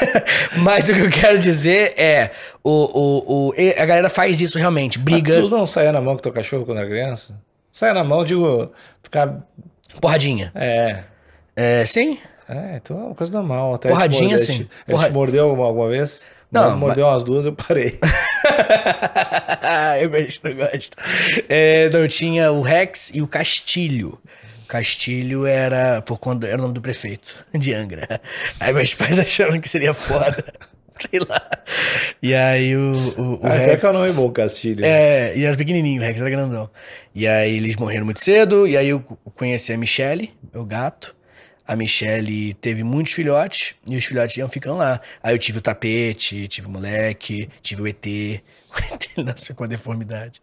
Mas 0.56 0.88
o 0.88 0.94
que 0.94 1.00
eu 1.00 1.10
quero 1.10 1.38
dizer 1.38 1.92
é: 1.98 2.30
o, 2.62 2.70
o, 2.70 3.48
o, 3.48 3.52
a 3.76 3.84
galera 3.84 4.08
faz 4.08 4.40
isso 4.40 4.56
realmente, 4.56 4.98
briga, 4.98 5.34
Mas 5.34 5.44
Tu 5.44 5.50
não 5.50 5.66
saia 5.66 5.92
na 5.92 6.00
mão 6.00 6.14
com 6.16 6.22
teu 6.22 6.32
cachorro 6.32 6.64
quando 6.64 6.78
era 6.78 6.88
criança? 6.88 7.38
Saia 7.70 7.92
na 7.92 8.04
mão, 8.04 8.24
digo, 8.24 8.72
ficar. 9.02 9.40
porradinha. 10.00 10.50
É. 10.54 11.00
É, 11.56 11.84
sim? 11.84 12.18
É, 12.48 12.76
então 12.76 12.98
é 12.98 13.02
uma 13.06 13.14
coisa 13.14 13.32
normal. 13.32 13.74
Até 13.74 13.88
Porradinha, 13.90 14.36
te 14.36 14.40
mordeu, 14.40 14.46
sim. 14.46 14.60
Ele 14.62 14.68
Porra- 14.96 15.06
te 15.08 15.12
mordeu 15.12 15.44
alguma, 15.50 15.66
alguma 15.66 15.88
vez? 15.88 16.24
Não, 16.50 16.70
Não, 16.70 16.78
mordeu 16.78 17.06
umas 17.06 17.22
duas, 17.24 17.46
eu 17.46 17.52
parei. 17.52 17.98
eu 20.00 20.10
gosto, 20.10 20.48
eu 20.48 20.56
gosto. 20.56 20.96
É, 21.48 21.88
não, 21.90 22.00
eu 22.00 22.08
tinha 22.08 22.50
o 22.52 22.60
Rex 22.60 23.10
e 23.14 23.22
o 23.22 23.26
Castilho. 23.26 24.18
Castilho 24.66 25.46
era 25.46 26.00
por 26.02 26.18
quando 26.18 26.46
era 26.46 26.56
o 26.58 26.62
nome 26.62 26.74
do 26.74 26.80
prefeito 26.80 27.44
de 27.54 27.74
Angra. 27.74 28.20
Aí 28.58 28.72
meus 28.72 28.94
pais 28.94 29.18
acharam 29.18 29.60
que 29.60 29.68
seria 29.68 29.92
foda. 29.92 30.44
Sei 31.10 31.18
lá. 31.18 31.40
E 32.22 32.34
aí 32.34 32.76
o, 32.76 32.92
o, 33.16 33.34
o 33.36 33.40
Ah, 33.46 33.54
Rex. 33.54 33.80
que 33.80 33.86
é 33.86 33.88
o 33.88 33.92
nome 33.92 34.12
bom, 34.12 34.30
Castilho. 34.30 34.84
É, 34.84 35.34
e 35.36 35.44
era 35.44 35.56
pequenininho, 35.56 36.00
o 36.00 36.04
Rex 36.04 36.20
era 36.20 36.28
grandão. 36.28 36.68
E 37.14 37.26
aí 37.26 37.56
eles 37.56 37.76
morreram 37.76 38.04
muito 38.04 38.20
cedo, 38.20 38.68
e 38.68 38.76
aí 38.76 38.90
eu 38.90 39.00
conheci 39.34 39.72
a 39.72 39.78
Michelle, 39.78 40.30
meu 40.52 40.64
gato. 40.64 41.16
A 41.72 41.76
Michelle 41.76 42.52
teve 42.54 42.82
muitos 42.82 43.12
filhotes, 43.12 43.76
e 43.88 43.96
os 43.96 44.04
filhotes 44.04 44.36
iam 44.36 44.48
ficando 44.48 44.78
lá. 44.78 45.00
Aí 45.22 45.32
eu 45.34 45.38
tive 45.38 45.58
o 45.58 45.60
tapete, 45.60 46.48
tive 46.48 46.66
o 46.66 46.70
moleque, 46.70 47.48
tive 47.62 47.82
o 47.82 47.86
ET. 47.86 48.04
O 48.70 48.94
ET 48.94 49.08
nasceu 49.24 49.54
com 49.54 49.64
a 49.64 49.66
deformidade. 49.66 50.40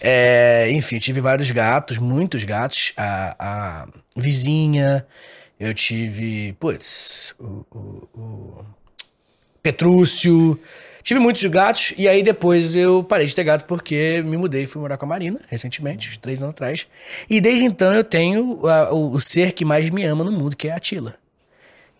É, 0.00 0.70
enfim, 0.70 0.98
tive 0.98 1.20
vários 1.20 1.50
gatos, 1.50 1.96
muitos 1.98 2.44
gatos. 2.44 2.92
A, 2.96 3.36
a 3.84 3.88
vizinha, 4.16 5.06
eu 5.58 5.72
tive, 5.72 6.54
putz, 6.60 7.34
o- 7.38 7.64
o- 7.70 8.08
o 8.14 8.64
Petrúcio. 9.62 10.58
Tive 11.10 11.18
muitos 11.18 11.44
gatos 11.46 11.92
e 11.98 12.08
aí 12.08 12.22
depois 12.22 12.76
eu 12.76 13.02
parei 13.02 13.26
de 13.26 13.34
ter 13.34 13.42
gato 13.42 13.64
porque 13.64 14.22
me 14.24 14.36
mudei 14.36 14.62
e 14.62 14.66
fui 14.68 14.80
morar 14.80 14.96
com 14.96 15.06
a 15.06 15.08
Marina 15.08 15.40
recentemente, 15.48 16.08
uns 16.08 16.16
três 16.16 16.40
anos 16.40 16.52
atrás. 16.52 16.86
E 17.28 17.40
desde 17.40 17.64
então 17.64 17.92
eu 17.92 18.04
tenho 18.04 18.64
a- 18.64 18.94
o, 18.94 19.10
o 19.14 19.18
ser 19.18 19.50
que 19.50 19.64
mais 19.64 19.90
me 19.90 20.04
ama 20.04 20.22
no 20.22 20.30
mundo, 20.30 20.54
que 20.54 20.68
é 20.68 20.72
a 20.72 20.78
Tila. 20.78 21.16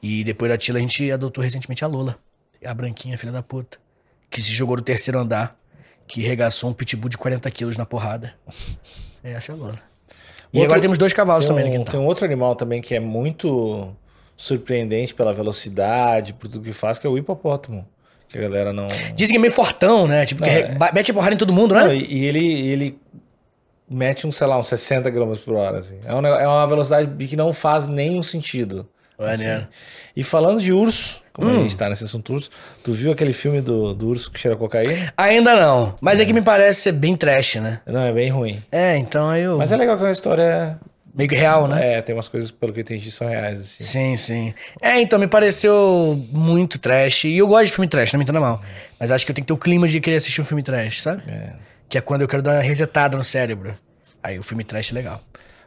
E 0.01 0.23
depois 0.23 0.49
da 0.49 0.57
Tila 0.57 0.79
a 0.79 0.81
gente 0.81 1.11
adotou 1.11 1.43
recentemente 1.43 1.85
a 1.85 1.89
Lola, 1.89 2.17
a 2.65 2.73
branquinha, 2.73 3.19
filha 3.19 3.33
da 3.33 3.43
puta, 3.43 3.79
que 4.31 4.41
se 4.41 4.53
jogou 4.53 4.77
do 4.77 4.83
terceiro 4.83 5.19
andar, 5.19 5.59
que 6.07 6.21
regaçou 6.23 6.71
um 6.71 6.73
pitbull 6.73 7.09
de 7.11 7.19
40 7.19 7.51
quilos 7.51 7.77
na 7.77 7.85
porrada. 7.85 8.33
Essa 9.25 9.51
é 9.51 9.55
a 9.57 9.59
Lola. 9.59 9.75
E 10.53 10.59
Outro- 10.59 10.65
agora 10.67 10.81
temos 10.83 10.99
dois 10.99 11.13
cavalos 11.13 11.47
Tem 11.47 11.49
também 11.57 11.65
no 11.65 11.71
um, 11.75 11.79
quintal. 11.81 11.91
tem 11.91 12.01
um 12.01 12.07
outro 12.07 12.25
animal 12.25 12.55
também 12.55 12.81
que 12.81 12.95
é 12.95 13.01
muito 13.01 13.93
surpreendente 14.37 15.13
pela 15.17 15.33
velocidade, 15.35 16.33
por 16.33 16.47
tudo 16.47 16.63
que 16.63 16.73
faz, 16.73 16.97
que 16.97 17.09
é 17.09 17.11
o 17.11 17.19
hipopótamo. 17.19 17.85
Que 18.31 18.39
a 18.39 18.43
galera 18.43 18.73
não. 18.73 18.87
Dizem 19.15 19.33
que 19.35 19.37
é 19.37 19.41
meio 19.41 19.53
fortão, 19.53 20.07
né? 20.07 20.25
Tipo, 20.25 20.43
que 20.45 20.49
Não, 20.51 20.87
é- 20.87 20.93
mete 20.93 21.11
a 21.11 21.15
porrada 21.15 21.35
em 21.35 21.39
todo 21.39 21.53
mundo, 21.53 21.75
né? 21.75 21.85
Não, 21.85 21.93
e, 21.93 22.25
ele, 22.25 22.45
ele 22.69 22.99
mete 23.89 24.27
um, 24.27 24.31
sei 24.33 24.47
lá, 24.47 24.57
uns 24.59 24.69
60 24.69 25.11
km 25.11 25.33
por 25.45 25.55
hora. 25.55 25.79
Assim. 25.79 25.99
É, 26.05 26.15
um 26.15 26.25
é 26.25 26.47
uma 26.47 26.67
velocidade 26.67 27.27
que 27.27 27.37
não 27.37 27.53
faz 27.53 27.87
nenhum 27.87 28.23
sentido. 28.23 28.89
Maneiro. 29.19 29.53
assim. 29.59 29.67
E 30.17 30.23
falando 30.25 30.61
de 30.63 30.73
urso, 30.73 31.21
como 31.33 31.51
Hum. 31.51 31.59
a 31.59 31.63
gente 31.63 31.77
tá 31.77 31.89
nesse 31.91 32.05
assunto 32.05 32.33
urso, 32.33 32.49
tu 32.83 32.93
viu 32.93 33.13
aquele 33.13 33.33
filme 33.35 33.61
do, 33.61 33.93
do 33.93 34.09
urso 34.09 34.31
que 34.31 34.39
cheira 34.39 34.57
cocaína? 34.57 35.13
Ainda 35.17 35.55
não. 35.57 35.95
Mas 36.01 36.19
é. 36.21 36.25
que 36.25 36.33
me 36.33 36.41
parece 36.41 36.81
ser 36.81 36.93
bem 36.93 37.15
trash, 37.15 37.57
né? 37.57 37.81
Não, 37.85 38.01
é 38.01 38.13
bem 38.13 38.31
ruim. 38.31 38.63
É, 38.73 38.97
então 38.97 39.29
aí 39.29 39.43
eu. 39.43 39.59
Mas 39.59 39.73
é 39.73 39.77
legal 39.77 39.97
que 39.97 40.03
é 40.05 40.07
uma 40.07 40.13
história. 40.13 40.79
Meio 41.15 41.29
que 41.29 41.35
real, 41.35 41.67
né? 41.67 41.95
É, 41.95 42.03
tem 42.03 42.15
umas 42.15 42.29
coisas, 42.29 42.51
pelo 42.51 42.73
que 42.73 42.81
eu 42.81 42.83
entendi, 42.83 43.11
são 43.11 43.29
reais, 43.29 43.61
assim. 43.61 43.83
Sim, 43.83 44.17
sim. 44.17 44.55
É, 44.81 45.01
então 45.01 45.19
me 45.19 45.27
pareceu 45.27 46.25
muito 46.31 46.79
trash. 46.79 47.25
E 47.25 47.39
eu 47.39 47.49
gosto 47.49 47.67
de 47.67 47.73
filme 47.73 47.89
trash, 47.89 48.13
não 48.13 48.19
me 48.19 48.25
entenda 48.25 48.41
mal. 48.41 48.63
Mas 48.99 49.11
acho 49.11 49.25
que 49.25 49.33
eu 49.33 49.35
tenho 49.35 49.45
que 49.45 49.49
ter 49.49 49.55
o 49.55 49.59
clima 49.59 49.89
de 49.89 50.01
querer 50.01 50.17
assistir 50.17 50.41
um 50.41 50.45
filme 50.45 50.63
trash, 50.63 51.03
sabe? 51.03 51.23
É. 51.29 51.55
Que 51.89 51.99
é 51.99 52.01
quando 52.01 52.23
eu 52.23 52.29
quero 52.29 52.43
dar 52.43 52.53
uma 52.53 52.63
resetada 52.63 53.17
no 53.17 53.25
cérebro. 53.25 53.75
Aí 54.23 54.39
o 54.39 54.43
filme 54.43 54.63
trash 54.63 54.93
é 54.93 54.95
legal. 54.95 55.21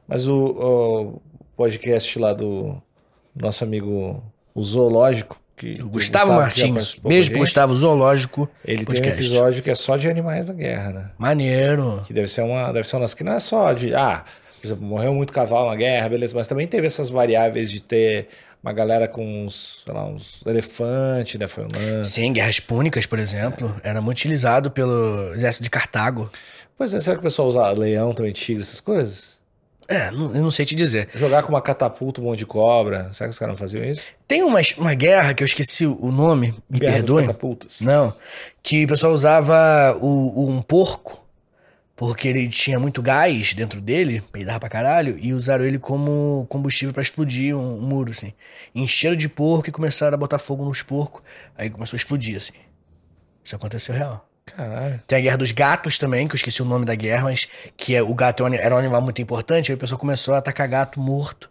Mas 0.07 0.27
o, 0.27 0.37
o 0.37 1.21
podcast 1.57 2.17
lá 2.19 2.33
do 2.33 2.81
nosso 3.35 3.63
amigo 3.63 4.23
o 4.55 4.63
Zoológico, 4.63 5.39
que 5.55 5.73
Gustavo, 5.81 6.31
já 6.31 6.35
Martins. 6.35 6.95
Beijo 6.95 7.31
pro 7.31 7.39
Gustavo 7.39 7.75
Zoológico. 7.75 8.49
Ele 8.63 8.77
tem 8.77 8.83
um 8.83 8.85
podcast. 8.85 9.19
episódio 9.19 9.63
que 9.63 9.71
é 9.71 9.75
só 9.75 9.97
de 9.97 10.07
animais 10.07 10.47
da 10.47 10.53
guerra, 10.53 10.91
né? 10.91 11.09
Maneiro. 11.17 12.01
Que 12.05 12.13
deve 12.13 12.27
ser 12.27 12.41
uma, 12.41 12.71
deve 12.71 12.87
ser 12.87 12.97
uma 12.97 13.07
que 13.07 13.23
não 13.23 13.33
é 13.33 13.39
só 13.39 13.73
de, 13.73 13.93
ah, 13.95 14.23
por 14.63 14.67
exemplo, 14.67 14.85
morreu 14.85 15.13
muito 15.13 15.33
cavalo 15.33 15.69
na 15.69 15.75
guerra, 15.75 16.07
beleza, 16.07 16.33
mas 16.33 16.47
também 16.47 16.65
teve 16.65 16.87
essas 16.87 17.09
variáveis 17.09 17.69
de 17.69 17.81
ter 17.81 18.29
uma 18.63 18.71
galera 18.71 19.09
com 19.09 19.43
uns, 19.45 19.81
sei 19.83 19.93
lá, 19.93 20.05
uns 20.05 20.41
elefantes, 20.45 21.37
né? 21.37 21.49
Foi 21.49 21.65
um 21.65 21.67
lance. 21.97 22.11
Sim, 22.11 22.31
guerras 22.31 22.61
púnicas, 22.61 23.05
por 23.05 23.19
exemplo. 23.19 23.75
Era 23.83 23.99
muito 24.01 24.19
utilizado 24.19 24.71
pelo 24.71 25.33
exército 25.33 25.65
de 25.65 25.69
Cartago. 25.69 26.31
Pois 26.77 26.93
é, 26.93 26.99
será 27.01 27.17
que 27.17 27.19
o 27.19 27.23
pessoal 27.23 27.49
usa 27.49 27.69
leão 27.71 28.13
também, 28.13 28.31
tigre, 28.31 28.61
essas 28.63 28.79
coisas? 28.79 29.41
É, 29.85 30.09
não- 30.11 30.33
eu 30.33 30.41
não 30.41 30.49
sei 30.49 30.65
te 30.65 30.75
dizer. 30.75 31.09
Jogar 31.13 31.43
com 31.43 31.49
uma 31.49 31.61
catapulta 31.61 32.21
um 32.21 32.23
monte 32.23 32.39
de 32.39 32.45
cobra, 32.45 33.11
será 33.11 33.27
que 33.27 33.33
os 33.33 33.39
caras 33.39 33.51
não 33.51 33.57
faziam 33.59 33.83
isso? 33.83 34.03
Tem 34.25 34.41
uma, 34.43 34.61
uma 34.77 34.93
guerra 34.93 35.33
que 35.33 35.43
eu 35.43 35.45
esqueci 35.45 35.85
o 35.85 36.09
nome, 36.09 36.53
me 36.69 36.79
Guerra 36.79 36.93
perdoe. 36.93 37.23
catapultas. 37.27 37.81
Não, 37.81 38.13
que 38.63 38.85
o 38.85 38.87
pessoal 38.87 39.11
usava 39.11 39.93
o, 40.01 40.07
o- 40.45 40.49
um 40.49 40.61
porco, 40.61 41.21
porque 41.95 42.27
ele 42.27 42.47
tinha 42.47 42.79
muito 42.79 43.01
gás 43.01 43.53
dentro 43.53 43.79
dele, 43.79 44.21
peidava 44.31 44.59
pra 44.59 44.69
caralho, 44.69 45.17
e 45.19 45.33
usaram 45.33 45.63
ele 45.63 45.77
como 45.77 46.45
combustível 46.49 46.93
pra 46.93 47.01
explodir 47.01 47.55
um, 47.55 47.77
um 47.77 47.81
muro, 47.81 48.11
assim. 48.11 48.33
Encheram 48.73 49.15
de 49.15 49.29
porco 49.29 49.69
e 49.69 49.71
começaram 49.71 50.15
a 50.15 50.17
botar 50.17 50.39
fogo 50.39 50.65
nos 50.65 50.81
porcos, 50.81 51.21
aí 51.57 51.69
começou 51.69 51.95
a 51.95 51.99
explodir, 51.99 52.35
assim. 52.37 52.53
Isso 53.43 53.55
aconteceu 53.55 53.93
real. 53.93 54.27
Caralho. 54.45 55.01
Tem 55.07 55.17
a 55.17 55.21
guerra 55.21 55.37
dos 55.37 55.51
gatos 55.51 55.97
também, 55.97 56.27
que 56.27 56.33
eu 56.33 56.37
esqueci 56.37 56.61
o 56.61 56.65
nome 56.65 56.85
da 56.85 56.95
guerra, 56.95 57.23
mas 57.23 57.47
que 57.77 57.95
é, 57.95 58.01
o 58.01 58.13
gato 58.13 58.45
é 58.45 58.55
era 58.57 58.75
um 58.75 58.77
animal 58.77 59.01
muito 59.01 59.21
importante, 59.21 59.71
aí 59.71 59.75
o 59.75 59.79
pessoal 59.79 59.99
começou 59.99 60.33
a 60.33 60.39
atacar 60.39 60.67
gato 60.67 60.99
morto. 60.99 61.49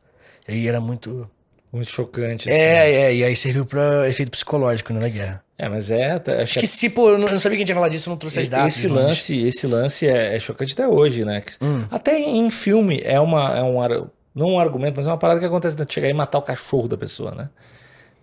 E 0.48 0.52
aí 0.52 0.68
era 0.68 0.80
muito. 0.80 1.30
Muito 1.72 1.90
chocante. 1.90 2.50
assim. 2.50 2.58
É, 2.58 2.90
é, 3.04 3.14
e 3.14 3.24
aí 3.24 3.34
serviu 3.34 3.64
pra 3.64 4.06
efeito 4.08 4.30
psicológico, 4.30 4.92
né, 4.92 5.00
na 5.00 5.08
guerra. 5.08 5.42
É, 5.58 5.68
mas 5.68 5.90
é. 5.90 6.12
Acho 6.12 6.24
que 6.24 6.64
Esqueci, 6.64 6.90
pô, 6.90 7.10
eu 7.10 7.18
não, 7.18 7.26
eu 7.28 7.32
não 7.32 7.38
sabia 7.40 7.56
que 7.56 7.62
a 7.62 7.64
gente 7.64 7.68
ia 7.70 7.74
falar 7.74 7.88
disso, 7.88 8.08
eu 8.08 8.12
não 8.12 8.18
trouxe 8.18 8.40
as 8.40 8.48
datas. 8.48 8.76
esse 8.76 8.88
lance, 8.88 9.40
esse 9.46 9.66
lance 9.66 10.06
é, 10.08 10.36
é 10.36 10.40
chocante 10.40 10.72
até 10.74 10.86
hoje, 10.86 11.24
né? 11.24 11.40
Que- 11.40 11.52
Hum. 11.64 11.86
Até 11.90 12.18
em 12.18 12.50
filme 12.50 13.00
é 13.04 13.18
uma 13.18 13.56
é 13.56 13.62
um 13.62 13.78
não 14.34 14.48
um 14.54 14.58
argumento, 14.60 14.94
mas 14.96 15.06
é 15.06 15.10
uma 15.10 15.18
parada 15.18 15.38
que 15.40 15.46
acontece 15.46 15.76
de 15.76 15.84
chegar 15.92 16.08
e 16.08 16.12
matar 16.12 16.38
o 16.38 16.42
cachorro 16.42 16.88
da 16.88 16.96
pessoa, 16.96 17.32
né? 17.32 17.48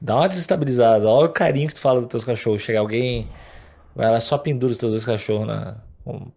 Dá 0.02 0.16
uma 0.16 0.28
desestabilizada, 0.30 1.08
olha 1.08 1.28
o 1.28 1.34
carinho 1.34 1.68
que 1.68 1.76
tu 1.76 1.80
fala 1.82 2.00
dos 2.02 2.10
teus 2.10 2.24
cachorros. 2.24 2.62
Chega 2.62 2.80
alguém, 2.80 3.28
vai 3.96 4.10
lá 4.12 4.20
só 4.20 4.38
pendura 4.38 4.72
os 4.72 4.78
teus 4.78 4.92
dois 4.92 5.06
cachorros 5.06 5.48
na 5.48 5.78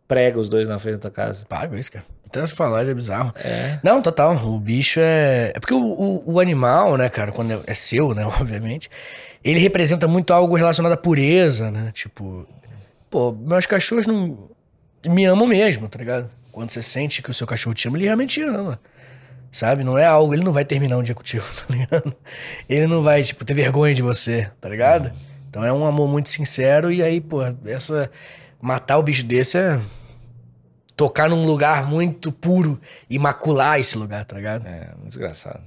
prega 0.07 0.39
os 0.39 0.49
dois 0.49 0.69
na 0.69 0.79
frente 0.79 0.95
da 0.95 1.01
tua 1.01 1.11
casa. 1.11 1.47
Pago 1.49 1.77
isso, 1.77 1.91
cara. 1.93 2.05
Então, 2.33 2.47
se 2.47 2.55
falar, 2.55 2.89
é 2.89 2.95
bizarro. 2.95 3.35
Não, 3.83 4.01
total. 4.01 4.35
O 4.37 4.59
bicho 4.59 4.99
é. 5.03 5.53
É 5.55 5.61
porque 5.61 5.75
o, 5.75 5.83
o, 5.83 6.33
o 6.33 6.41
animal, 6.41 6.97
né, 6.97 7.11
cara, 7.11 7.31
quando 7.31 7.53
é, 7.53 7.61
é 7.67 7.75
seu, 7.75 8.15
né, 8.15 8.25
obviamente, 8.41 8.89
ele 9.45 9.61
representa 9.61 10.09
muito 10.09 10.33
algo 10.33 10.57
relacionado 10.57 10.93
à 10.93 10.97
pureza, 10.97 11.71
né? 11.71 11.91
Tipo, 11.93 12.47
pô, 13.11 13.33
meus 13.33 13.67
cachorros 13.67 14.07
não. 14.07 14.49
me 15.07 15.27
amam 15.27 15.47
mesmo, 15.47 15.91
tá 15.91 15.99
ligado? 15.99 16.31
Quando 16.51 16.71
você 16.71 16.81
sente 16.81 17.21
que 17.21 17.31
o 17.31 17.35
seu 17.35 17.47
cachorro 17.47 17.75
te 17.75 17.87
ama, 17.87 17.99
ele 17.99 18.07
realmente 18.07 18.41
te 18.41 18.43
ama. 18.43 18.81
Sabe? 19.51 19.85
Não 19.85 19.99
é 19.99 20.07
algo. 20.07 20.33
Ele 20.33 20.43
não 20.43 20.53
vai 20.53 20.65
terminar 20.65 20.97
um 20.97 21.03
dia 21.03 21.15
contigo, 21.15 21.45
tá 21.55 21.67
ligado? 21.69 22.17
Ele 22.67 22.87
não 22.87 23.03
vai, 23.03 23.23
tipo, 23.23 23.45
ter 23.45 23.53
vergonha 23.53 23.95
de 23.95 24.01
você, 24.01 24.51
tá 24.59 24.71
ligado? 24.71 25.13
Então 25.51 25.63
é 25.63 25.71
um 25.71 25.85
amor 25.85 26.09
muito 26.09 26.31
sincero 26.31 26.91
e 26.91 27.03
aí, 27.03 27.21
pô, 27.21 27.41
essa. 27.67 28.11
Matar 28.59 28.97
o 28.97 29.03
bicho 29.03 29.27
desse 29.27 29.59
é 29.59 29.81
tocar 30.97 31.29
num 31.29 31.47
lugar 31.47 31.87
muito 31.89 32.31
puro 32.31 32.81
e 33.09 33.19
macular 33.19 33.81
esse 33.81 33.97
lugar, 33.97 34.25
tá 34.25 34.37
ligado? 34.37 34.67
É, 34.67 34.89
desgraçado. 35.05 35.61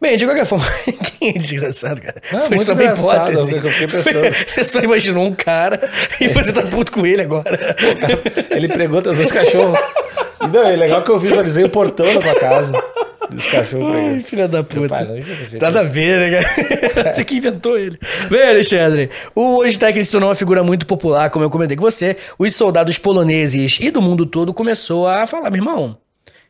Bem, 0.00 0.16
de 0.16 0.24
qualquer 0.24 0.44
forma, 0.44 0.66
quem 1.18 1.30
é 1.30 1.32
desgraçado, 1.32 2.00
cara? 2.00 2.20
Não, 2.32 2.48
muito 2.48 2.64
só 2.64 2.72
uma 2.74 2.84
hipótese. 2.84 3.54
é 3.54 3.58
eu 3.58 3.70
fiquei 3.70 3.86
pensando. 3.86 4.36
Você 4.46 4.64
só 4.64 4.80
imaginou 4.80 5.24
um 5.26 5.34
cara 5.34 5.90
e 6.20 6.28
você 6.28 6.52
tá 6.52 6.62
puto 6.62 6.92
com 6.92 7.06
ele 7.06 7.22
agora. 7.22 7.58
Ele 8.50 8.68
pregou 8.68 9.02
teus 9.02 9.16
dois 9.16 9.32
cachorros. 9.32 9.78
E 10.42 10.46
não, 10.48 10.62
é 10.62 10.76
legal 10.76 11.02
que 11.02 11.10
eu 11.10 11.18
visualizei 11.18 11.64
o 11.64 11.68
portão 11.68 12.12
da 12.14 12.20
tua 12.20 12.34
casa. 12.34 12.72
Dos 13.30 13.46
cachorros 13.46 13.94
Ai, 13.94 14.20
filha 14.20 14.48
da 14.48 14.62
puta. 14.62 14.88
pai, 14.88 15.04
não 15.04 15.60
Nada 15.60 15.80
a 15.80 15.82
ver, 15.82 16.20
né, 16.20 16.42
cara? 16.42 17.14
Você 17.14 17.24
que 17.24 17.36
inventou 17.36 17.78
ele. 17.78 17.98
Bem, 18.30 18.48
Alexandre, 18.48 19.10
o 19.34 19.58
Wojtek 19.58 19.98
ele 19.98 20.04
se 20.04 20.12
tornou 20.12 20.28
uma 20.28 20.34
figura 20.34 20.62
muito 20.62 20.86
popular, 20.86 21.30
como 21.30 21.44
eu 21.44 21.50
comentei 21.50 21.76
com 21.76 21.82
você. 21.82 22.16
Os 22.38 22.54
soldados 22.54 22.98
poloneses 22.98 23.78
e 23.80 23.90
do 23.90 24.00
mundo 24.00 24.26
todo 24.26 24.52
começou 24.54 25.06
a 25.06 25.26
falar, 25.26 25.50
meu 25.50 25.58
irmão, 25.58 25.98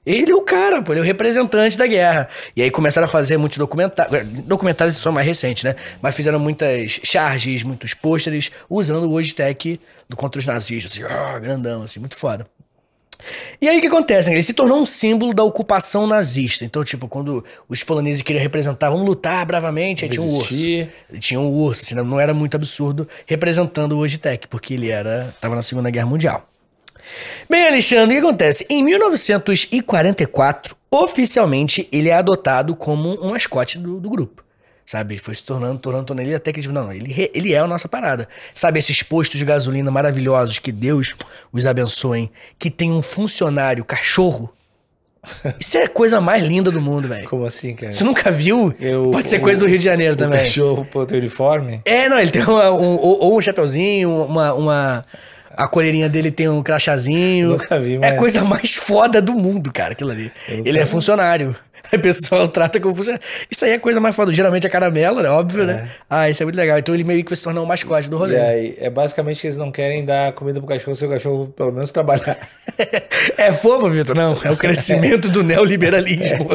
ele 0.07 0.31
é 0.31 0.35
o 0.35 0.41
cara, 0.41 0.81
pô, 0.81 0.93
ele 0.93 1.01
é 1.01 1.03
o 1.03 1.05
representante 1.05 1.77
da 1.77 1.87
guerra. 1.87 2.29
E 2.55 2.63
aí 2.63 2.71
começaram 2.71 3.07
a 3.07 3.09
fazer 3.09 3.37
muitos 3.37 3.59
documentários. 3.59 4.29
Documentários 4.45 4.97
são 4.97 5.11
mais 5.11 5.27
recentes, 5.27 5.65
né? 5.65 5.75
Mas 6.01 6.15
fizeram 6.15 6.39
muitas 6.39 7.01
charges, 7.03 7.65
muitos 7.65 7.93
pôsteres, 7.93 8.53
usando 8.71 9.05
o 9.05 9.11
Wojtek 9.11 9.81
contra 10.15 10.39
os 10.39 10.47
nazistas, 10.47 10.93
assim, 10.93 11.41
grandão, 11.41 11.83
assim, 11.83 11.99
muito 11.99 12.17
foda. 12.17 12.47
E 13.61 13.69
aí 13.69 13.79
o 13.79 13.81
que 13.81 13.87
acontece? 13.87 14.29
né? 14.29 14.37
Ele 14.37 14.43
se 14.43 14.55
tornou 14.55 14.79
um 14.79 14.87
símbolo 14.87 15.35
da 15.35 15.43
ocupação 15.43 16.07
nazista. 16.07 16.65
Então, 16.65 16.85
tipo, 16.85 17.09
quando 17.09 17.45
os 17.69 17.83
poloneses 17.83 18.23
queriam 18.23 18.43
representar, 18.43 18.91
vamos 18.91 19.07
lutar 19.07 19.45
bravamente, 19.47 20.05
aí 20.05 20.11
tinha 20.11 20.23
um 20.23 20.35
urso. 20.35 20.55
Tinha 21.19 21.41
um 21.41 21.49
urso, 21.49 21.83
assim, 21.83 21.95
não 21.95 22.21
era 22.21 22.33
muito 22.35 22.55
absurdo, 22.55 23.09
representando 23.27 23.93
o 23.93 23.99
Wojtek, 23.99 24.49
porque 24.49 24.75
ele 24.75 24.91
era 24.91 25.35
tava 25.41 25.55
na 25.55 25.63
Segunda 25.63 25.91
Guerra 25.91 26.07
Mundial. 26.07 26.49
Bem, 27.49 27.67
Alexandre, 27.67 28.17
o 28.17 28.21
que 28.21 28.27
acontece? 28.27 28.67
Em 28.69 28.83
1944, 28.83 30.77
oficialmente, 30.91 31.89
ele 31.93 32.09
é 32.09 32.15
adotado 32.15 32.75
como 32.75 33.17
um 33.25 33.31
mascote 33.31 33.79
do, 33.79 34.01
do 34.01 34.11
grupo. 34.11 34.46
Sabe? 34.87 35.19
Foi 35.19 35.35
se 35.35 35.45
tornando, 35.45 35.81
tornando, 35.81 36.05
tornando 36.07 36.29
ele 36.29 36.35
até 36.37 36.53
que, 36.53 36.61
tipo, 36.61 36.73
não, 36.73 36.93
ele, 36.93 37.31
ele 37.35 37.53
é 37.53 37.59
a 37.59 37.67
nossa 37.67 37.89
parada. 37.89 38.29
Sabe, 38.55 38.79
esses 38.79 39.03
postos 39.03 39.37
de 39.39 39.45
gasolina 39.45 39.91
maravilhosos, 39.91 40.61
que 40.61 40.71
Deus 40.71 41.17
os 41.53 41.67
abençoe, 41.67 42.31
que 42.57 42.71
tem 42.71 42.93
um 42.93 43.03
funcionário 43.03 43.85
cachorro. 43.85 44.53
Isso 45.59 45.77
é 45.77 45.83
a 45.85 45.89
coisa 45.89 46.21
mais 46.21 46.45
linda 46.45 46.71
do 46.71 46.81
mundo, 46.81 47.09
velho. 47.09 47.29
Como 47.29 47.45
assim, 47.45 47.75
cara? 47.75 47.93
Você 47.93 48.05
nunca 48.05 48.31
viu? 48.31 48.73
Eu- 48.79 49.11
Pode 49.11 49.27
ser 49.27 49.39
o- 49.39 49.41
coisa 49.41 49.59
do 49.59 49.67
Rio 49.67 49.77
de 49.79 49.85
Janeiro 49.85 50.15
O 50.15 50.17
também. 50.17 50.39
cachorro 50.39 50.85
pô, 50.89 51.05
tem 51.05 51.19
uniforme? 51.19 51.81
É, 51.85 52.09
não, 52.09 52.17
ele 52.21 52.31
tem 52.31 52.45
uma- 52.45 52.71
um, 52.71 52.95
ou, 52.97 53.37
um 53.37 53.41
chapeuzinho, 53.41 54.09
uma, 54.25 54.55
uma. 54.55 55.05
A 55.57 55.67
colherinha 55.67 56.09
dele 56.09 56.31
tem 56.31 56.49
um 56.49 56.63
crachazinho. 56.63 57.49
Nunca 57.51 57.77
vi, 57.81 57.95
É 57.95 57.99
mas- 57.99 58.13
a 58.15 58.17
coisa 58.19 58.45
mais 58.45 58.77
foda 58.77 59.21
do 59.21 59.33
mundo, 59.35 59.73
cara, 59.73 59.93
aquilo 59.95 60.11
ali. 60.13 60.31
Ele 60.49 60.79
é 60.79 60.87
funcionário. 60.87 61.57
Aí 61.93 61.99
o 61.99 62.03
pessoal 62.03 62.49
trata 62.49 62.81
como 62.81 62.95
funcionário. 62.95 63.25
Isso 63.51 63.65
aí 63.65 63.73
é 63.73 63.75
a 63.75 63.81
coisa 63.81 64.01
mais 64.01 64.15
foda. 64.15 64.33
Geralmente 64.33 64.67
é 64.67 64.71
caramelo, 64.71 65.23
né? 65.23 65.29
Óbvio, 65.29 65.65
né? 65.65 65.89
Ah, 66.09 66.29
isso 66.29 66.43
é 66.43 66.47
muito 66.47 66.57
legal. 66.57 66.79
Então 66.79 66.95
ele 66.95 67.05
meio 67.05 67.23
que 67.23 67.31
vai 67.31 67.37
se 67.37 67.43
tornar 67.43 67.61
um 67.63 67.67
mascote 67.67 68.09
do 68.11 68.17
rolê. 68.17 68.39
Aí, 68.39 68.77
é 68.79 68.91
basicamente 68.91 69.41
que 69.41 69.47
eles 69.47 69.57
não 69.59 69.71
querem 69.71 70.05
dar 70.05 70.33
comida 70.33 70.59
pro 70.61 70.69
cachorro 70.69 70.95
se 70.95 71.05
o 71.05 71.09
cachorro 71.09 71.47
pelo 71.57 71.73
menos 71.73 71.91
trabalhar. 71.91 72.37
É 73.39 73.53
fofo, 73.53 73.89
Vitor? 73.89 74.15
Não, 74.15 74.37
é 74.45 74.51
o 74.51 74.57
crescimento 74.57 75.29
do 75.29 75.43
neoliberalismo. 75.43 76.49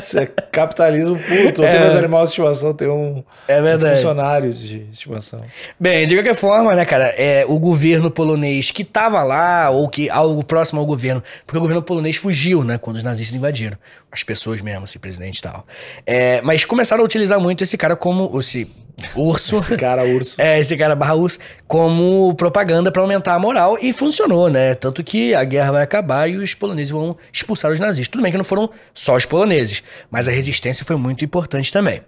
Isso 0.00 0.18
é 0.18 0.26
capitalismo 0.26 1.18
puro. 1.18 1.52
Todos 1.52 1.70
É. 1.70 1.78
meus 1.78 1.94
animais 1.94 2.24
de 2.24 2.28
estimação 2.30 2.74
têm 2.74 2.88
um, 2.88 3.22
É 3.48 3.60
um 3.62 3.80
funcionário 3.80 4.52
de 4.52 4.86
estimação. 4.90 5.42
Bem, 5.78 6.06
de 6.06 6.14
qualquer 6.16 6.34
forma, 6.34 6.74
né, 6.74 6.84
cara, 6.84 7.06
é, 7.16 7.44
o 7.46 7.58
governo 7.58 8.10
polonês 8.10 8.70
que 8.70 8.84
tava 8.84 9.22
lá, 9.22 9.70
ou 9.70 9.88
que 9.88 10.10
algo 10.10 10.42
próximo 10.44 10.80
ao 10.80 10.86
governo, 10.86 11.22
porque 11.46 11.58
o 11.58 11.60
governo 11.60 11.82
polonês 11.82 12.16
fugiu, 12.16 12.64
né, 12.64 12.78
quando 12.78 12.96
os 12.96 13.04
nazistas 13.04 13.36
invadiram. 13.36 13.76
As 14.10 14.22
pessoas 14.22 14.53
mesmo, 14.62 14.84
esse 14.84 14.98
presidente 14.98 15.38
e 15.38 15.42
tal. 15.42 15.66
É, 16.06 16.40
mas 16.42 16.64
começaram 16.64 17.02
a 17.02 17.04
utilizar 17.04 17.40
muito 17.40 17.64
esse 17.64 17.76
cara 17.76 17.96
como. 17.96 18.38
Esse 18.38 18.70
urso. 19.14 19.56
Esse 19.56 19.76
cara 19.76 20.04
urso. 20.04 20.36
É, 20.44 20.58
esse 20.58 20.76
cara 20.76 20.94
barra 20.94 21.14
urso, 21.14 21.38
como 21.66 22.34
propaganda 22.34 22.90
pra 22.90 23.02
aumentar 23.02 23.34
a 23.34 23.38
moral 23.38 23.78
e 23.80 23.92
funcionou, 23.92 24.48
né? 24.48 24.74
Tanto 24.74 25.02
que 25.02 25.34
a 25.34 25.44
guerra 25.44 25.72
vai 25.72 25.82
acabar 25.82 26.28
e 26.28 26.36
os 26.36 26.54
poloneses 26.54 26.90
vão 26.90 27.16
expulsar 27.32 27.70
os 27.70 27.80
nazistas. 27.80 28.08
Tudo 28.08 28.22
bem 28.22 28.30
que 28.30 28.38
não 28.38 28.44
foram 28.44 28.70
só 28.92 29.16
os 29.16 29.24
poloneses, 29.24 29.82
mas 30.10 30.28
a 30.28 30.30
resistência 30.30 30.84
foi 30.84 30.96
muito 30.96 31.24
importante 31.24 31.72
também. 31.72 32.00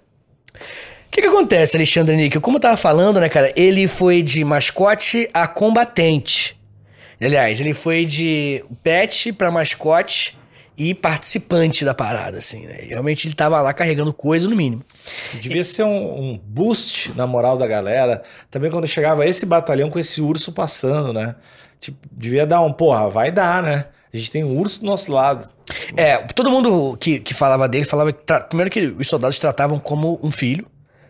O 0.54 1.11
que, 1.11 1.22
que 1.22 1.28
acontece, 1.28 1.76
Alexandre 1.76 2.16
Níquel? 2.16 2.40
Como 2.40 2.56
eu 2.56 2.61
tava 2.61 2.76
falando, 2.76 3.20
né, 3.20 3.28
cara? 3.28 3.52
Ele 3.56 3.88
foi 3.88 4.22
de 4.22 4.44
mascote 4.44 5.30
a 5.32 5.46
combatente. 5.46 6.56
Aliás, 7.20 7.61
ele 7.61 7.72
foi 7.72 8.04
de 8.04 8.62
pet 8.82 9.32
pra 9.32 9.50
mascote 9.50 10.37
e 10.77 10.95
participante 10.95 11.85
da 11.85 11.95
parada, 11.95 12.39
assim, 12.39 12.67
né? 12.67 12.79
Realmente 12.89 13.27
ele 13.27 13.35
tava 13.35 13.61
lá 13.62 13.73
carregando 13.73 14.12
coisa 14.12 14.49
no 14.49 14.55
mínimo. 14.55 14.85
Devia 15.41 15.65
ser 15.65 15.85
um, 15.85 16.33
um 16.33 16.39
boost 16.39 17.12
na 17.17 17.27
moral 17.27 17.57
da 17.57 17.67
galera. 17.67 18.23
Também 18.51 18.71
quando 18.71 18.87
chegava 18.87 19.27
esse 19.27 19.47
batalhão 19.47 19.89
com 19.89 19.99
esse 19.99 20.21
urso 20.21 20.53
passando, 20.53 21.12
né? 21.12 21.35
Tipo, 21.81 21.99
devia 22.12 22.47
dar 22.47 22.61
um, 22.61 22.73
porra, 22.73 23.09
vai 23.09 23.33
dar, 23.33 23.62
né? 23.62 23.87
A 24.12 24.17
gente 24.17 24.31
tem 24.31 24.45
um 24.45 24.59
urso 24.59 24.81
do 24.81 24.87
nosso 24.87 25.12
lado. 25.12 25.49
É, 25.97 26.19
todo 26.19 26.51
mundo 26.51 26.97
que, 26.99 27.21
que 27.21 27.35
falava 27.35 27.69
dele 27.69 27.85
falava 27.85 28.12
que. 28.12 28.21
Primeiro 28.49 28.71
que 28.71 28.87
os 28.99 29.09
soldados 29.09 29.39
tratavam 29.39 29.79
como 29.79 30.19
um 30.23 30.31
filho. 30.31 30.67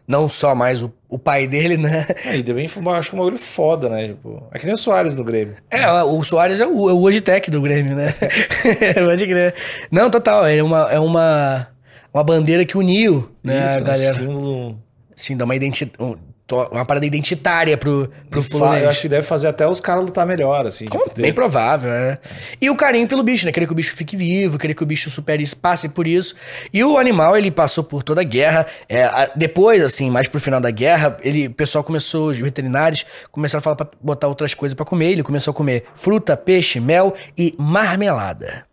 Não 0.08 0.28
só 0.28 0.54
mais 0.54 0.82
o, 0.82 0.92
o 1.08 1.18
pai 1.18 1.46
dele, 1.46 1.76
né? 1.76 2.06
E 2.34 2.42
também 2.42 2.66
foi, 2.66 2.82
uma- 2.82 2.98
acho 2.98 3.10
que 3.10 3.16
um 3.16 3.18
bagulho 3.18 3.38
foda, 3.38 3.88
né? 3.88 4.08
Tipo, 4.08 4.42
é 4.52 4.58
que 4.58 4.66
nem 4.66 4.74
o 4.74 4.78
Soares 4.78 5.14
no 5.14 5.22
Grêmio. 5.24 5.54
É, 5.70 5.86
o 6.02 6.22
Soares 6.22 6.60
é 6.60 6.66
o, 6.66 6.90
é 6.90 6.92
o 6.92 7.50
do 7.50 7.60
Grêmio, 7.62 7.94
né? 7.94 8.14
Pode 9.04 9.26
crer. 9.26 9.54
Não, 9.90 10.10
total, 10.10 10.46
é 10.46 10.62
uma, 10.62 10.90
é 10.90 10.98
uma, 10.98 11.68
uma 12.12 12.24
bandeira 12.24 12.64
que 12.64 12.76
uniu, 12.76 13.30
né, 13.42 13.62
a 13.68 13.74
Isso, 13.76 13.84
galera. 13.84 14.14
um 14.14 14.18
símbolo. 14.18 14.78
Sim, 15.14 15.36
dá 15.36 15.44
uma 15.44 15.54
identidade. 15.56 16.18
Uma 16.70 16.84
parada 16.84 17.04
identitária 17.04 17.76
pro, 17.76 18.08
pro 18.30 18.40
polonês. 18.44 18.82
Eu 18.84 18.88
acho 18.88 19.00
que 19.02 19.08
deve 19.08 19.22
fazer 19.26 19.48
até 19.48 19.66
os 19.66 19.80
caras 19.80 20.04
lutar 20.04 20.24
melhor, 20.24 20.64
assim. 20.64 20.84
Como- 20.86 21.02
tipo, 21.06 21.20
Bem 21.20 21.32
provável, 21.32 21.90
né? 21.90 22.18
E 22.60 22.70
o 22.70 22.76
carinho 22.76 23.08
pelo 23.08 23.24
bicho, 23.24 23.44
né? 23.46 23.50
Querer 23.50 23.66
que 23.66 23.72
o 23.72 23.74
bicho 23.74 23.96
fique 23.96 24.16
vivo, 24.16 24.56
querer 24.56 24.72
que 24.74 24.82
o 24.82 24.86
bicho 24.86 25.10
supere 25.10 25.42
isso, 25.42 25.56
passe 25.56 25.88
por 25.88 26.06
isso. 26.06 26.36
E 26.72 26.84
o 26.84 26.98
animal, 26.98 27.36
ele 27.36 27.50
passou 27.50 27.82
por 27.82 28.04
toda 28.04 28.20
a 28.20 28.24
guerra. 28.24 28.64
É, 28.88 29.02
a- 29.02 29.30
depois, 29.34 29.82
assim, 29.82 30.08
mais 30.08 30.28
pro 30.28 30.38
final 30.40 30.60
da 30.60 30.70
guerra, 30.70 31.16
ele, 31.20 31.48
o 31.48 31.52
pessoal 31.52 31.82
começou, 31.82 32.28
os 32.28 32.38
veterinários 32.38 33.04
começaram 33.32 33.58
a 33.58 33.62
falar 33.62 33.76
pra 33.76 33.88
botar 34.00 34.28
outras 34.28 34.54
coisas 34.54 34.74
pra 34.76 34.84
comer. 34.86 35.10
Ele 35.10 35.24
começou 35.24 35.50
a 35.50 35.54
comer 35.54 35.86
fruta, 35.96 36.36
peixe, 36.36 36.78
mel 36.78 37.12
e 37.36 37.54
marmelada. 37.58 38.65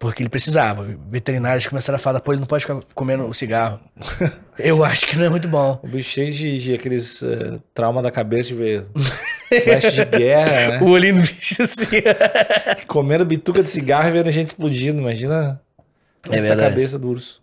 Porque 0.00 0.22
ele 0.22 0.30
precisava. 0.30 0.82
Veterinários 1.10 1.66
começaram 1.66 1.96
a 1.96 1.98
falar, 1.98 2.20
pô, 2.20 2.32
ele 2.32 2.40
não 2.40 2.46
pode 2.46 2.64
ficar 2.64 2.80
comendo 2.94 3.26
o 3.26 3.34
cigarro. 3.34 3.78
Eu 4.58 4.82
acho 4.82 5.06
que 5.06 5.14
não 5.18 5.26
é 5.26 5.28
muito 5.28 5.46
bom. 5.46 5.78
O 5.82 5.88
bicho 5.88 6.08
cheio 6.08 6.32
de, 6.32 6.58
de 6.58 6.74
aqueles 6.74 7.22
eh, 7.22 7.58
trauma 7.74 8.00
da 8.00 8.10
cabeça 8.10 8.48
de 8.48 8.54
ver 8.54 8.86
flash 9.62 9.92
de 9.92 10.04
guerra, 10.06 10.52
né? 10.52 10.80
O 10.82 10.88
olhinho 10.88 11.16
do 11.16 11.20
bicho, 11.20 11.62
assim. 11.62 11.98
Comendo 12.86 13.26
bituca 13.26 13.62
de 13.62 13.68
cigarro 13.68 14.08
e 14.08 14.12
vendo 14.12 14.30
gente 14.30 14.48
explodindo. 14.48 15.02
Imagina 15.02 15.60
como 16.24 16.34
tá 16.34 16.38
a 16.38 16.46
verdade. 16.46 16.70
cabeça 16.70 16.98
do 16.98 17.08
urso. 17.10 17.42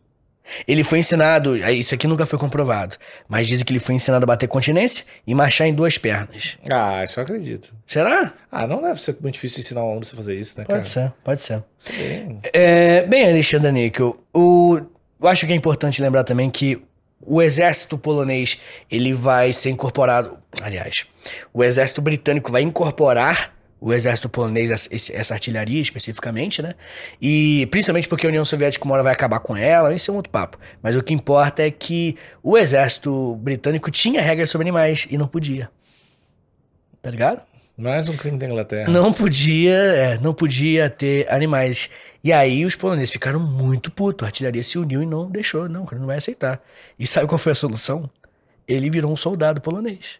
Ele 0.67 0.83
foi 0.83 0.99
ensinado, 0.99 1.57
isso 1.57 1.93
aqui 1.95 2.07
nunca 2.07 2.25
foi 2.25 2.37
comprovado, 2.39 2.95
mas 3.27 3.47
dizem 3.47 3.65
que 3.65 3.71
ele 3.73 3.79
foi 3.79 3.95
ensinado 3.95 4.23
a 4.23 4.27
bater 4.27 4.47
continência 4.47 5.05
e 5.25 5.33
marchar 5.35 5.67
em 5.67 5.73
duas 5.73 5.97
pernas. 5.97 6.57
Ah, 6.69 7.03
isso 7.03 7.19
eu 7.19 7.23
acredito. 7.23 7.73
Será? 7.85 8.33
Ah, 8.51 8.65
não 8.67 8.81
deve 8.81 9.01
ser 9.01 9.17
muito 9.21 9.33
difícil 9.35 9.59
ensinar 9.59 9.83
um 9.83 9.99
a 9.99 10.03
fazer 10.03 10.35
isso, 10.35 10.57
né, 10.57 10.65
cara? 10.65 10.79
Pode 10.79 10.87
ser, 10.89 11.13
pode 11.23 11.41
ser. 11.41 11.63
É 11.89 11.93
bem- 12.01 12.39
É, 12.53 13.03
bem, 13.03 13.23
Alexandre 13.29 13.71
Níquel, 13.71 14.17
o, 14.33 14.79
eu 15.21 15.27
acho 15.27 15.45
que 15.45 15.53
é 15.53 15.55
importante 15.55 16.01
lembrar 16.01 16.23
também 16.23 16.49
que 16.49 16.81
o 17.19 17.41
exército 17.41 17.97
polonês, 17.97 18.59
ele 18.89 19.11
vai 19.11 19.51
ser 19.51 19.71
incorporado, 19.71 20.37
aliás, 20.61 21.05
o 21.53 21.63
exército 21.63 22.01
britânico 22.01 22.51
vai 22.51 22.61
incorporar 22.61 23.53
o 23.79 23.93
exército 23.93 24.27
polonês, 24.27 24.71
essa, 24.71 25.33
artilharia 25.33 25.79
especificamente, 25.79 26.61
né? 26.61 26.73
E 27.21 27.67
principalmente 27.69 28.07
porque 28.07 28.25
a 28.25 28.29
União 28.29 28.43
Soviética 28.43 28.83
uma 28.85 28.95
hora 28.95 29.03
vai 29.03 29.13
acabar 29.13 29.39
com 29.39 29.55
ela, 29.55 29.93
isso 29.93 30.09
é 30.09 30.13
um 30.13 30.17
outro 30.17 30.31
papo. 30.31 30.57
Mas 30.81 30.95
o 30.95 31.03
que 31.03 31.13
importa 31.13 31.63
é 31.63 31.69
que 31.69 32.15
o 32.41 32.57
exército 32.57 33.35
britânico 33.35 33.91
tinha 33.91 34.21
regras 34.21 34.49
sobre 34.49 34.63
animais 34.63 35.07
e 35.09 35.17
não 35.17 35.27
podia. 35.27 35.69
Tá 37.01 37.11
ligado? 37.11 37.41
Mais 37.77 38.09
um 38.09 38.17
crime 38.17 38.39
da 38.39 38.47
Inglaterra. 38.47 38.89
Não 38.89 39.13
podia, 39.13 39.75
é, 39.75 40.17
não 40.19 40.33
podia 40.33 40.89
ter 40.89 41.31
animais. 41.31 41.91
E 42.23 42.33
aí 42.33 42.65
os 42.65 42.75
poloneses 42.75 43.11
ficaram 43.11 43.39
muito 43.39 43.91
putos. 43.91 44.25
A 44.25 44.29
artilharia 44.29 44.63
se 44.63 44.79
uniu 44.79 45.03
e 45.03 45.05
não 45.05 45.29
deixou. 45.29 45.69
Não, 45.69 45.85
cara, 45.85 45.99
não 45.99 46.07
vai 46.07 46.17
aceitar. 46.17 46.59
E 46.97 47.05
sabe 47.05 47.27
qual 47.27 47.37
foi 47.37 47.51
a 47.51 47.55
solução? 47.55 48.09
Ele 48.67 48.89
virou 48.89 49.11
um 49.11 49.15
soldado 49.15 49.61
polonês. 49.61 50.19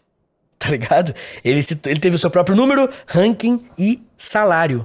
Tá 0.60 0.70
ligado? 0.70 1.14
Ele, 1.44 1.62
se, 1.62 1.78
ele 1.86 2.00
teve 2.00 2.16
o 2.16 2.18
seu 2.18 2.30
próprio 2.30 2.56
número, 2.56 2.90
ranking 3.06 3.64
e 3.78 4.02
salário. 4.16 4.84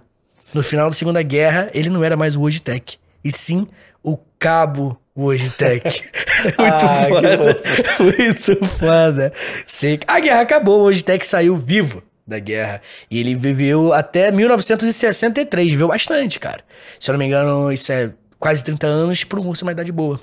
No 0.54 0.62
final 0.62 0.88
da 0.88 0.96
Segunda 0.96 1.22
Guerra, 1.24 1.72
ele 1.74 1.90
não 1.90 2.04
era 2.04 2.16
mais 2.16 2.36
o 2.36 2.42
Wojtek. 2.42 2.98
E 3.24 3.32
sim 3.32 3.68
o 4.04 4.18
cabo 4.38 4.96
Wojtek. 5.18 5.84
Muito 6.46 6.86
Ah, 6.86 7.04
foda. 7.08 7.62
Muito 8.00 8.66
foda. 8.68 9.34
Sei 9.66 9.98
que- 9.98 10.06
A 10.08 10.20
guerra 10.20 10.42
acabou, 10.42 10.82
o 10.82 10.84
Wojtek 10.84 11.26
saiu 11.26 11.56
vivo 11.56 12.04
da 12.28 12.38
guerra. 12.38 12.80
E 13.10 13.20
ele 13.20 13.34
viveu 13.34 13.94
até 13.94 14.32
1963. 14.32 15.70
Viveu 15.72 15.88
bastante, 15.88 16.40
cara. 16.40 16.62
Se 17.00 17.10
eu 17.10 17.14
não 17.14 17.20
me 17.20 17.26
engano, 17.26 17.72
isso 17.72 17.92
é 17.92 18.12
quase 18.40 18.64
30 18.64 18.86
anos 18.86 19.24
para 19.24 19.40
um 19.40 19.48
urso, 19.48 19.66
uma 19.66 19.72
idade 19.72 19.92
boa. 19.92 20.20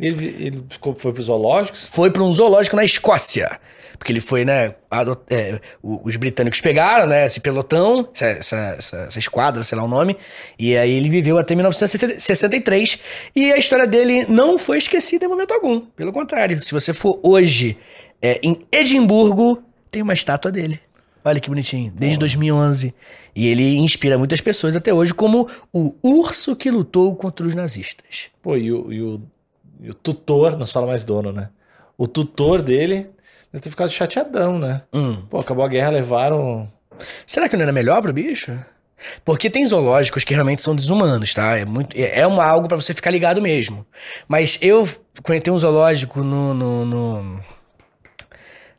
Ele, 0.00 0.26
ele 0.38 0.64
ficou, 0.68 0.94
foi 0.94 1.12
pros 1.12 1.26
zoológicos? 1.26 1.88
Foi 1.92 2.10
para 2.10 2.22
um 2.22 2.32
zoológico 2.32 2.74
na 2.76 2.84
Escócia. 2.84 3.60
Porque 3.98 4.12
ele 4.12 4.20
foi, 4.20 4.46
né? 4.46 4.74
adot- 4.90 5.22
é, 5.28 5.60
os 5.82 6.16
britânicos 6.16 6.60
pegaram, 6.62 7.06
né? 7.06 7.26
Esse 7.26 7.38
pelotão, 7.38 8.08
essa, 8.14 8.26
essa, 8.26 8.56
essa- 8.78 8.96
essa 8.96 9.18
esquadra, 9.18 9.62
sei 9.62 9.76
lá 9.76 9.84
o 9.84 9.88
nome. 9.88 10.16
E 10.58 10.74
aí 10.74 10.90
ele 10.92 11.10
viveu 11.10 11.36
até 11.36 11.54
1963. 11.54 12.98
E 13.36 13.52
a 13.52 13.58
história 13.58 13.86
dele 13.86 14.24
não 14.28 14.58
foi 14.58 14.78
esquecida 14.78 15.24
em 15.26 15.28
momento 15.28 15.52
algum. 15.52 15.80
Pelo 15.80 16.12
contrário, 16.12 16.62
se 16.62 16.72
você 16.72 16.92
for 16.94 17.20
hoje 17.22 17.76
é, 18.22 18.40
em 18.42 18.64
Edimburgo, 18.72 19.62
tem 19.90 20.00
uma 20.02 20.12
estátua 20.14 20.50
dele. 20.50 20.80
Olha 21.22 21.38
que 21.38 21.50
bonitinho, 21.50 21.92
desde 21.94 22.18
2011. 22.18 22.94
E 23.36 23.46
ele 23.48 23.76
inspira 23.76 24.16
muitas 24.16 24.40
pessoas 24.40 24.74
até 24.74 24.92
hoje 24.94 25.12
como 25.12 25.46
o 25.72 25.94
urso 26.02 26.56
que 26.56 26.70
lutou 26.70 27.14
contra 27.14 27.46
os 27.46 27.54
nazistas. 27.54 28.30
Pô, 28.42 28.56
e 28.56 28.72
o, 28.72 28.90
e 28.90 29.02
o, 29.02 29.20
o 29.88 29.94
tutor, 29.94 30.56
não 30.56 30.66
se 30.66 30.72
fala 30.72 30.86
mais 30.86 31.04
dono, 31.04 31.32
né? 31.32 31.48
O 31.96 32.06
tutor 32.06 32.62
dele 32.62 33.10
deve 33.52 33.62
ter 33.62 33.70
ficado 33.70 33.90
chateadão, 33.90 34.58
né? 34.58 34.82
Hum. 34.92 35.22
Pô, 35.28 35.38
acabou 35.38 35.64
a 35.64 35.68
guerra, 35.68 35.90
levaram. 35.90 36.70
Será 37.26 37.48
que 37.48 37.56
não 37.56 37.62
era 37.62 37.72
melhor 37.72 38.00
pro 38.02 38.12
bicho? 38.12 38.58
Porque 39.24 39.48
tem 39.48 39.66
zoológicos 39.66 40.24
que 40.24 40.34
realmente 40.34 40.62
são 40.62 40.74
desumanos, 40.74 41.32
tá? 41.32 41.56
É, 41.56 41.64
muito, 41.64 41.96
é 41.96 42.20
é 42.20 42.26
uma, 42.26 42.44
algo 42.44 42.68
pra 42.68 42.76
você 42.76 42.92
ficar 42.92 43.10
ligado 43.10 43.40
mesmo. 43.40 43.86
Mas 44.28 44.58
eu 44.60 44.86
conheci 45.22 45.50
um 45.50 45.58
zoológico 45.58 46.22
no, 46.22 46.52
no, 46.52 46.84
no, 46.84 47.40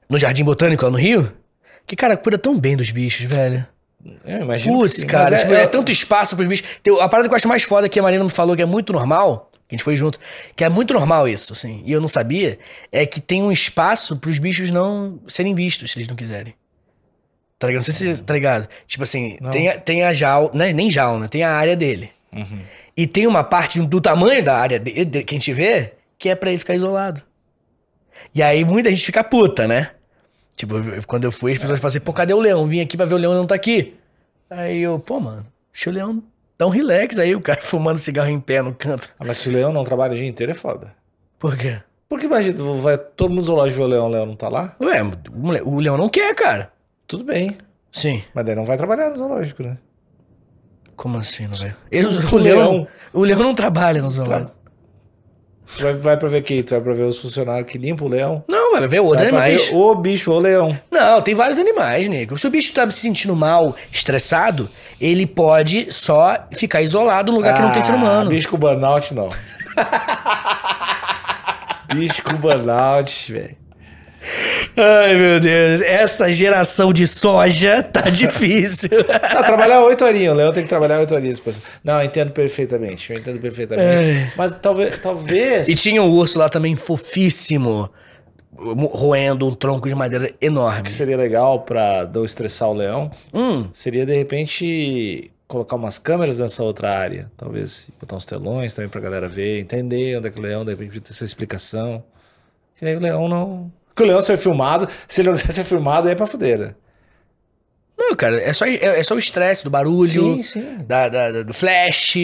no 0.08 0.18
Jardim 0.18 0.44
Botânico, 0.44 0.86
lá 0.86 0.92
no 0.92 0.98
Rio, 0.98 1.32
que, 1.88 1.96
cara, 1.96 2.16
cuida 2.16 2.38
tão 2.38 2.58
bem 2.58 2.76
dos 2.76 2.92
bichos, 2.92 3.26
velho. 3.26 3.66
Eu 4.26 4.42
imagino. 4.42 4.76
que 4.76 4.82
Putz, 4.82 5.04
cara, 5.04 5.32
mas 5.32 5.42
tipo, 5.42 5.54
é, 5.54 5.68
tanto 5.68 5.92
espaço 5.92 6.36
pros 6.36 6.48
bichos. 6.48 6.68
Tem, 6.82 6.94
a 7.00 7.08
parada 7.08 7.28
que 7.28 7.34
eu 7.34 7.38
acho 7.38 7.48
mais 7.48 7.64
foda 7.64 7.88
que 7.88 8.00
a 8.00 8.04
Marina 8.04 8.24
me 8.24 8.30
falou 8.30 8.56
que 8.56 8.62
é 8.62 8.66
muito 8.66 8.94
normal, 8.94 9.51
a 9.72 9.78
gente 9.78 9.84
foi 9.84 9.96
junto, 9.96 10.20
que 10.56 10.64
é 10.64 10.70
muito 10.70 10.94
normal 10.94 11.28
isso, 11.28 11.54
assim, 11.54 11.82
e 11.86 11.92
eu 11.92 12.00
não 12.02 12.08
sabia, 12.08 12.60
é 12.92 13.06
que 13.06 13.20
tem 13.20 13.42
um 13.44 13.52
espaço 13.52 14.18
pros 14.18 14.38
bichos 14.40 14.70
não 14.72 15.20
serem 15.28 15.54
vistos, 15.56 15.92
se 15.92 15.98
eles 15.98 16.08
não 16.08 16.16
quiserem. 16.16 16.54
Tá 17.60 17.68
ligado? 17.68 17.82
Não 17.82 17.86
sei 17.86 17.94
se 17.94 18.16
você 18.16 18.24
tá 18.24 18.34
ligado. 18.34 18.68
Tipo 18.88 19.04
assim, 19.04 19.38
Não. 19.40 19.52
tem 19.52 19.68
a, 19.70 19.78
tem 19.80 20.04
a 20.04 20.14
jaula, 20.14 20.52
né? 20.54 20.74
nem 20.74 20.90
jaula, 20.90 21.28
tem 21.28 21.44
a 21.44 21.52
área 21.52 21.76
dele. 21.76 22.10
Uhum. 22.34 22.60
E 22.98 23.06
tem 23.06 23.28
uma 23.28 23.44
parte 23.44 23.80
do 23.80 24.02
tamanho 24.02 24.44
da 24.44 24.58
área 24.58 24.80
de, 24.80 25.06
de- 25.06 25.24
que 25.24 25.36
a 25.36 25.38
gente 25.38 25.54
vê 25.54 25.94
que 26.18 26.28
é 26.30 26.36
pra 26.36 26.50
ele 26.50 26.58
ficar 26.60 26.74
isolado. 26.74 27.22
E 28.34 28.42
aí 28.42 28.66
muita 28.66 28.90
gente 28.90 29.06
fica 29.06 29.24
puta, 29.24 29.68
né? 29.68 29.92
Tipo, 30.56 30.78
eu- 30.78 31.04
quando 31.06 31.26
eu 31.26 31.32
fui, 31.32 31.52
as 31.52 31.58
pessoas 31.60 31.80
falam 31.80 31.90
assim, 31.90 32.00
pô, 32.00 32.12
cadê 32.12 32.34
o 32.34 32.40
leão? 32.40 32.66
Vim 32.66 32.82
aqui 32.82 32.98
pra 32.98 33.06
ver 33.06 33.14
o 33.16 33.18
leão, 33.18 33.34
não 33.34 33.46
tá 33.46 33.54
aqui. 33.56 33.96
Aí 34.50 34.80
eu, 34.82 34.98
pô, 35.00 35.20
mano, 35.20 35.46
deixa 35.72 35.90
o 35.90 35.94
leão 35.94 36.24
um 36.66 36.70
relax 36.70 37.20
aí, 37.20 37.36
o 37.36 37.42
cara 37.42 37.60
fumando 37.64 37.98
cigarro 37.98 38.30
em 38.30 38.40
pé 38.40 38.62
no 38.62 38.74
canto. 38.74 39.10
Ah, 39.20 39.24
mas 39.26 39.38
se 39.38 39.50
o 39.50 39.52
leão 39.52 39.72
não 39.74 39.84
trabalha 39.84 40.14
o 40.14 40.16
dia 40.16 40.28
inteiro 40.28 40.52
é 40.52 40.56
foda. 40.56 40.94
Por 41.40 41.56
quê? 41.58 41.80
Porque 42.10 42.26
imagina, 42.26 42.62
vai 42.82 42.98
todo 42.98 43.30
mundo 43.30 43.40
no 43.40 43.46
zoológico 43.46 43.78
ver 43.80 43.84
o 43.86 43.88
leão, 43.88 44.06
o 44.08 44.10
leão 44.10 44.26
não 44.26 44.36
tá 44.36 44.50
lá? 44.50 44.76
Ué, 44.82 45.02
o 45.64 45.80
leão 45.80 45.98
não 45.98 46.10
quer, 46.10 46.36
cara. 46.36 46.72
Tudo 47.08 47.24
bem. 47.24 47.58
Sim. 47.92 48.22
Mas 48.34 48.46
daí 48.46 48.56
não 48.56 48.66
vai 48.66 48.78
trabalhar 48.78 49.10
no 49.10 49.18
zoológico, 49.18 49.64
né? 49.64 49.78
Como 50.96 51.18
assim, 51.18 51.48
não 51.48 51.56
vai? 51.56 51.74
Ele- 51.90 52.08
O 52.08 52.36
o, 52.36 52.38
leão, 52.38 52.72
leão. 52.72 52.88
o 53.14 53.22
leão 53.24 53.40
não 53.40 53.56
trabalha 53.56 54.02
no 54.02 54.10
zoológico. 54.10 54.52
Tu 55.78 55.84
vai, 55.84 55.94
vai 55.94 56.18
pra 56.18 56.28
ver 56.28 56.42
quem? 56.44 56.62
Tu 56.62 56.72
vai 56.72 56.82
pra 56.82 56.94
ver 56.94 57.04
os 57.04 57.18
funcionários 57.18 57.72
que 57.72 57.78
limpam 57.78 58.06
o 58.08 58.10
leão? 58.10 58.44
Não, 58.50 58.61
vai 58.80 58.88
ver 58.88 59.00
outros 59.00 59.22
Vai 59.22 59.30
pra 59.30 59.40
animais. 59.44 59.70
ver 59.70 59.76
o 59.76 59.96
bicho, 59.96 60.32
o 60.32 60.40
leão. 60.40 60.78
Não, 60.90 61.22
tem 61.22 61.36
vários 61.36 61.60
animais, 61.60 62.08
nego. 62.08 62.38
Se 62.38 62.48
o 62.48 62.50
bicho 62.50 62.72
tá 62.74 62.90
se 62.90 63.00
sentindo 63.00 63.36
mal, 63.36 63.76
estressado, 63.92 64.70
ele 65.00 65.26
pode 65.26 65.92
só 65.92 66.38
ficar 66.54 66.82
isolado 66.82 67.32
num 67.32 67.38
lugar 67.40 67.56
que 67.56 67.62
não 67.62 67.72
tem 67.72 67.82
ser 67.82 67.94
humano. 67.94 68.30
Ah, 68.30 68.34
Bicho 68.34 68.50
com 68.50 68.58
burnout, 68.58 69.14
não. 69.14 69.30
bicho 71.94 72.24
com 72.24 72.34
burnout, 72.36 73.32
velho. 73.34 73.62
Ai, 74.78 75.16
meu 75.16 75.40
Deus. 75.40 75.82
Essa 75.82 76.32
geração 76.32 76.94
de 76.94 77.08
soja 77.08 77.82
tá 77.82 78.02
difícil. 78.10 78.90
Ah, 79.10 79.44
trabalhar 79.44 79.82
oito 79.82 80.06
horinhas. 80.06 80.34
O 80.34 80.38
leão 80.38 80.54
tem 80.54 80.62
que 80.64 80.70
trabalhar 80.70 81.00
oito 81.00 81.14
horinhas. 81.16 81.40
depois. 81.40 81.62
Não, 81.84 81.98
eu 82.00 82.06
entendo 82.06 82.32
perfeitamente. 82.32 83.12
Eu 83.12 83.20
entendo 83.20 83.40
perfeitamente. 83.40 84.04
É. 84.04 84.32
Mas 84.38 84.56
talvez. 84.62 84.98
talvez... 85.02 85.68
e 85.68 85.76
tinha 85.76 86.04
um 86.04 86.10
urso 86.12 86.38
lá 86.38 86.50
também 86.50 86.76
fofíssimo, 86.76 87.70
mo- 87.70 87.90
roendo 88.58 89.48
um 89.48 89.54
tronco 89.54 89.88
de 89.88 89.96
madeira 89.96 90.30
enorme. 90.42 90.84
que 90.84 90.92
seria 90.92 91.18
legal 91.18 91.62
pra 91.62 92.10
não 92.14 92.26
estressar 92.26 92.70
o 92.70 92.74
leão 92.74 93.10
Hum, 93.34 93.68
seria, 93.74 94.06
de 94.06 94.16
repente, 94.16 95.32
colocar 95.48 95.76
umas 95.76 95.98
câmeras 95.98 96.40
nessa 96.40 96.64
outra 96.64 96.92
área. 96.98 97.32
Talvez 97.38 97.90
botar 98.00 98.16
uns 98.16 98.26
telões 98.26 98.74
também 98.74 98.90
pra 98.90 99.00
galera 99.02 99.28
ver, 99.28 99.60
entender 99.60 100.18
onde 100.18 100.28
é 100.28 100.32
que 100.32 100.40
o 100.40 100.42
leão, 100.42 100.64
de 100.66 100.72
repente, 100.72 101.00
ter 101.00 101.12
essa 101.12 101.24
explicação. 101.24 102.04
Que 102.76 102.86
aí 102.86 102.96
o 102.96 103.00
leão 103.00 103.28
não. 103.28 103.72
Porque 103.88 104.04
o 104.04 104.06
leão 104.06 104.22
ser 104.22 104.38
filmado, 104.38 104.88
se 105.08 105.22
ele 105.22 105.30
não 105.30 105.36
quiser 105.38 105.52
ser 105.54 105.64
filmado, 105.64 106.08
aí 106.08 106.14
é 106.14 106.16
pra 106.16 106.26
fuder. 106.28 106.58
né? 106.60 106.76
não, 107.98 108.16
cara, 108.16 108.42
é 108.42 108.52
só, 108.52 108.66
é, 108.66 108.76
é 109.00 109.04
só 109.04 109.14
o 109.16 109.20
estresse 109.20 109.64
do 109.64 109.70
barulho, 109.70 110.08
Sim, 110.36 110.44
sim. 110.44 110.78
da, 110.88 111.08
da- 111.08 111.32
da- 111.32 111.44
do 111.44 111.54
flash, 111.54 112.16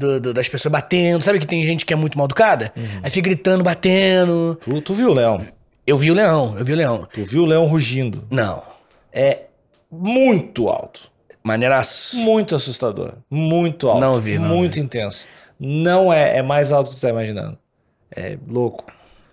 do- 0.00 0.20
do- 0.20 0.34
das 0.34 0.48
pessoas 0.48 0.72
batendo. 0.72 1.22
Sabe 1.22 1.38
que 1.38 1.46
tem 1.46 1.62
gente 1.64 1.84
que 1.86 1.92
é 1.92 1.96
muito 1.96 2.16
mal 2.18 2.24
educada? 2.26 2.72
Aí 3.02 3.10
fica 3.10 3.28
gritando, 3.28 3.62
batendo. 3.62 4.58
Tu, 4.64 4.80
tu 4.80 4.94
viu 4.94 5.10
o 5.10 5.14
leão? 5.14 5.44
Eu 5.86 5.96
vi 5.98 6.10
o 6.10 6.14
leão, 6.14 6.56
eu 6.58 6.64
vi 6.64 6.72
o 6.72 6.76
leão. 6.76 7.08
Tu 7.12 7.24
viu 7.24 7.42
o 7.42 7.46
leão 7.46 7.66
rugindo? 7.66 8.24
Não. 8.30 8.62
É 9.12 9.42
muito 9.90 10.68
alto. 10.68 11.10
Maneiraço. 11.42 12.16
Muito 12.18 12.54
assustador. 12.54 13.14
Muito 13.30 13.88
alto. 13.88 14.00
Não 14.00 14.20
vi, 14.20 14.38
não 14.38 14.48
Muito 14.48 14.78
intenso. 14.78 15.26
Não 15.58 16.12
é, 16.12 16.38
é 16.38 16.42
mais 16.42 16.70
alto 16.72 16.88
do 16.90 16.94
que 16.94 17.00
tu 17.00 17.02
tá 17.02 17.10
imaginando. 17.10 17.56
É 18.14 18.36
louco. 18.48 18.84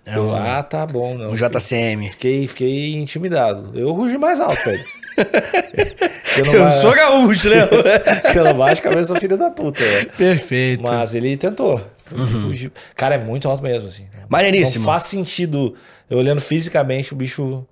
É 0.05 0.15
Eu, 0.17 0.27
um- 0.29 0.35
ah, 0.35 0.63
tá 0.63 0.85
bom. 0.85 1.15
Não. 1.15 1.31
Um 1.31 1.35
JCM. 1.35 2.09
Fiquei, 2.11 2.47
fiquei 2.47 2.95
intimidado. 2.95 3.77
Eu 3.77 3.91
rugi 3.93 4.17
mais 4.17 4.39
alto 4.39 4.69
ele. 4.69 4.83
Eu 5.17 6.71
sou 6.71 6.93
gaúcho, 6.95 7.49
né? 7.49 7.67
que 8.31 8.37
eu 8.37 8.43
não 8.43 8.53
baixo 8.53 8.81
cabeça 8.81 9.13
do 9.13 9.19
filho 9.19 9.37
da 9.37 9.49
puta. 9.49 9.83
né? 9.83 10.05
Perfeito. 10.17 10.83
Mas 10.83 11.15
ele 11.15 11.35
tentou. 11.37 11.81
Rugiu. 12.11 12.71
Cara, 12.95 13.15
é 13.15 13.17
muito 13.17 13.49
alto 13.49 13.61
mesmo, 13.63 13.89
assim. 13.89 14.07
Maneiríssimo. 14.29 14.85
Não 14.85 14.91
faz 14.91 15.03
sentido, 15.03 15.75
eu 16.09 16.17
olhando 16.17 16.41
fisicamente, 16.41 17.13
o 17.13 17.15
bicho 17.15 17.65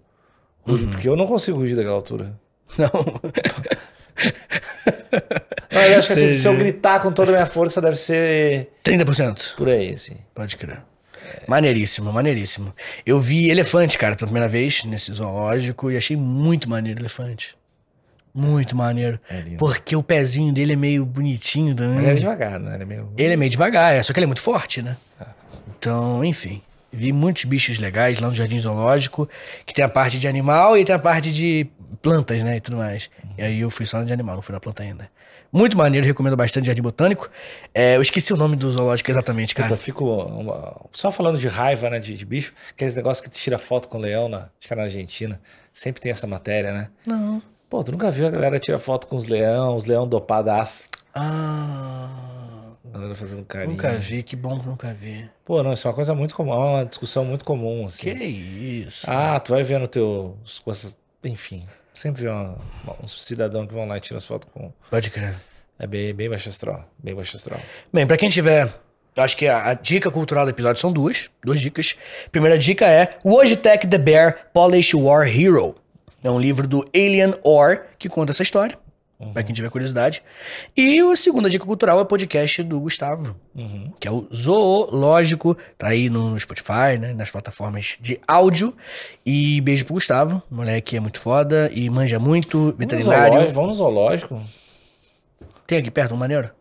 rugir, 0.61 0.87
porque 0.87 1.07
eu 1.07 1.15
não 1.15 1.27
consigo 1.27 1.57
rugir 1.57 1.75
daquela 1.75 1.95
altura. 1.95 2.33
Não. 2.77 2.89
Não, 5.71 5.81
eu 5.81 5.97
acho 5.99 6.07
que 6.07 6.13
assim, 6.13 6.33
se 6.35 6.47
eu 6.47 6.55
gritar 6.55 7.01
com 7.01 7.11
toda 7.11 7.31
a 7.31 7.33
minha 7.33 7.45
força, 7.45 7.81
deve 7.81 7.97
ser 7.97 8.69
30%. 8.83 9.55
por 9.55 9.69
aí, 9.69 9.93
assim. 9.93 10.15
Pode 10.33 10.55
crer. 10.57 10.81
Maneiríssimo, 11.47 12.11
maneiríssimo. 12.11 12.73
Eu 13.05 13.19
vi 13.19 13.49
elefante, 13.49 13.97
cara, 13.97 14.15
pela 14.15 14.27
primeira 14.27 14.47
vez 14.47 14.83
nesse 14.85 15.13
zoológico 15.13 15.91
e 15.91 15.97
achei 15.97 16.17
muito 16.17 16.69
maneiro 16.69 16.99
o 16.99 17.01
elefante. 17.01 17.55
Muito 18.33 18.75
maneiro. 18.75 19.19
É. 19.29 19.41
Porque 19.57 19.95
o 19.95 20.03
pezinho 20.03 20.51
dele 20.51 20.73
é 20.73 20.75
meio 20.75 21.05
bonitinho 21.05 21.73
também. 21.73 21.95
Mas 21.95 22.03
ele 22.03 22.11
é 22.11 22.15
devagar, 22.15 22.59
né? 22.59 22.73
Ele 22.75 22.83
é 22.83 22.85
meio... 22.85 23.13
Ele 23.17 23.33
é 23.33 23.37
meio 23.37 23.49
devagar, 23.49 23.93
é, 23.93 24.03
só 24.03 24.11
que 24.11 24.19
ele 24.19 24.25
é 24.25 24.27
muito 24.27 24.41
forte, 24.41 24.81
né? 24.81 24.97
Então, 25.79 26.23
enfim. 26.25 26.61
Vi 26.91 27.11
muitos 27.11 27.43
bichos 27.43 27.77
legais 27.77 28.19
lá 28.19 28.27
no 28.27 28.33
Jardim 28.33 28.57
Zoológico, 28.57 29.27
que 29.65 29.73
tem 29.73 29.83
a 29.83 29.89
parte 29.89 30.17
de 30.17 30.27
animal 30.27 30.77
e 30.77 30.85
tem 30.85 30.95
a 30.95 30.99
parte 30.99 31.31
de 31.31 31.67
plantas, 31.95 32.43
né? 32.43 32.57
E 32.57 32.61
tudo 32.61 32.77
mais. 32.77 33.09
E 33.37 33.41
aí 33.43 33.59
eu 33.61 33.69
fui 33.69 33.85
só 33.85 34.01
de 34.03 34.11
animal, 34.13 34.35
não 34.35 34.41
fui 34.41 34.53
na 34.53 34.59
planta 34.59 34.83
ainda. 34.83 35.09
Muito 35.51 35.77
maneiro, 35.77 36.05
recomendo 36.05 36.35
bastante 36.35 36.65
Jardim 36.67 36.81
Botânico. 36.81 37.29
É, 37.73 37.95
eu 37.95 38.01
esqueci 38.01 38.33
o 38.33 38.37
nome 38.37 38.55
do 38.55 38.69
zoológico 38.71 39.09
exatamente, 39.09 39.55
cara. 39.55 39.69
Puta, 39.69 39.79
eu 39.79 39.83
fico 39.83 40.05
uma- 40.05 40.75
só 40.91 41.09
falando 41.11 41.37
de 41.37 41.47
raiva, 41.47 41.89
né, 41.89 41.99
de, 41.99 42.15
de 42.17 42.25
bicho, 42.25 42.53
aqueles 42.71 42.95
negócios 42.95 43.23
que 43.25 43.29
tu 43.29 43.39
tira 43.39 43.57
foto 43.57 43.87
com 43.87 43.97
o 43.97 44.01
leão, 44.01 44.27
na, 44.27 44.37
acho 44.59 44.67
que 44.67 44.73
é 44.73 44.75
na 44.75 44.83
Argentina, 44.83 45.39
sempre 45.71 46.01
tem 46.01 46.11
essa 46.11 46.27
matéria, 46.27 46.73
né? 46.73 46.89
Não. 47.07 47.41
Pô, 47.69 47.83
tu 47.83 47.91
nunca 47.91 48.11
viu 48.11 48.27
a 48.27 48.29
galera 48.29 48.59
tirar 48.59 48.79
foto 48.79 49.07
com 49.07 49.15
os 49.15 49.25
leão, 49.27 49.75
os 49.77 49.85
leão 49.85 50.07
dopadaço, 50.07 50.83
Ah. 51.13 52.09
a 52.83 52.89
galera 52.97 53.15
fazendo 53.15 53.43
carinho. 53.45 53.71
Nunca 53.71 53.91
vi, 53.97 54.23
que 54.23 54.35
bom 54.35 54.59
que 54.59 54.65
nunca 54.67 54.93
vi. 54.93 55.29
Pô, 55.43 55.63
não, 55.63 55.73
isso 55.73 55.87
é 55.87 55.89
uma 55.89 55.95
coisa 55.95 56.13
muito 56.13 56.35
comum, 56.35 56.53
é 56.53 56.57
uma 56.57 56.85
discussão 56.85 57.23
muito 57.25 57.45
comum, 57.45 57.85
assim. 57.85 58.03
Que 58.03 58.11
isso? 58.23 59.09
Ah, 59.09 59.39
tu 59.39 59.53
vai 59.53 59.63
ver 59.63 59.79
no 59.79 59.87
teu, 59.87 60.37
enfim, 61.23 61.65
sempre 61.99 62.23
vê 62.23 62.29
uma, 62.29 62.57
uns 63.03 63.23
cidadão 63.23 63.65
que 63.65 63.73
vão 63.73 63.87
lá 63.87 63.97
e 63.97 64.01
tiram 64.01 64.17
as 64.17 64.25
fotos 64.25 64.49
com, 64.53 64.71
Pode 64.89 65.09
crer. 65.09 65.35
é 65.79 65.87
bem, 65.87 66.13
bem 66.13 66.29
baixo 66.29 66.49
astral, 66.49 66.87
bem 66.97 67.15
baixo 67.15 67.35
astral. 67.35 67.59
Bem, 67.91 68.05
pra 68.05 68.17
quem 68.17 68.29
tiver. 68.29 68.69
Acho 69.17 69.37
que 69.37 69.47
a, 69.47 69.69
a 69.69 69.73
dica 69.73 70.11
cultural 70.11 70.43
do 70.45 70.51
episódio 70.51 70.81
são 70.81 70.91
duas. 70.91 71.29
Duas 71.43 71.61
dicas. 71.61 71.95
Primeira 72.31 72.57
dica 72.57 72.85
é 72.85 73.17
Wojtek 73.23 73.87
the 73.87 73.97
Bear 73.97 74.47
Polish 74.53 74.93
War 74.95 75.25
Hero. 75.25 75.75
É 76.21 76.29
um 76.29 76.39
livro 76.39 76.67
do 76.67 76.85
Alien 76.93 77.33
Or 77.43 77.85
que 77.97 78.09
conta 78.09 78.31
essa 78.33 78.43
história. 78.43 78.77
Pra 79.33 79.41
quem 79.43 79.55
tiver 79.55 79.69
curiosidade. 79.69 80.21
E 80.75 80.99
a 80.99 81.15
segunda 81.15 81.49
dica 81.49 81.65
cultural 81.65 81.97
é 81.99 82.01
o 82.01 82.05
podcast 82.05 82.61
do 82.63 82.79
Gustavo, 82.81 83.33
Uhum. 83.55 83.91
que 83.97 84.07
é 84.07 84.11
o 84.11 84.27
Zoológico. 84.33 85.57
Tá 85.77 85.87
aí 85.87 86.09
no 86.09 86.37
Spotify, 86.37 86.97
né? 86.99 87.13
Nas 87.13 87.31
plataformas 87.31 87.97
de 88.01 88.19
áudio. 88.27 88.75
E 89.25 89.61
beijo 89.61 89.85
pro 89.85 89.93
Gustavo. 89.93 90.43
Moleque 90.51 90.97
é 90.97 90.99
muito 90.99 91.19
foda 91.19 91.71
e 91.73 91.89
manja 91.89 92.19
muito. 92.19 92.75
Veterinário. 92.77 93.49
Vamos 93.51 93.69
no 93.69 93.73
zoológico? 93.75 94.41
Tem 95.65 95.77
aqui 95.77 95.89
perto 95.89 96.13
um 96.13 96.17
maneiro? 96.17 96.51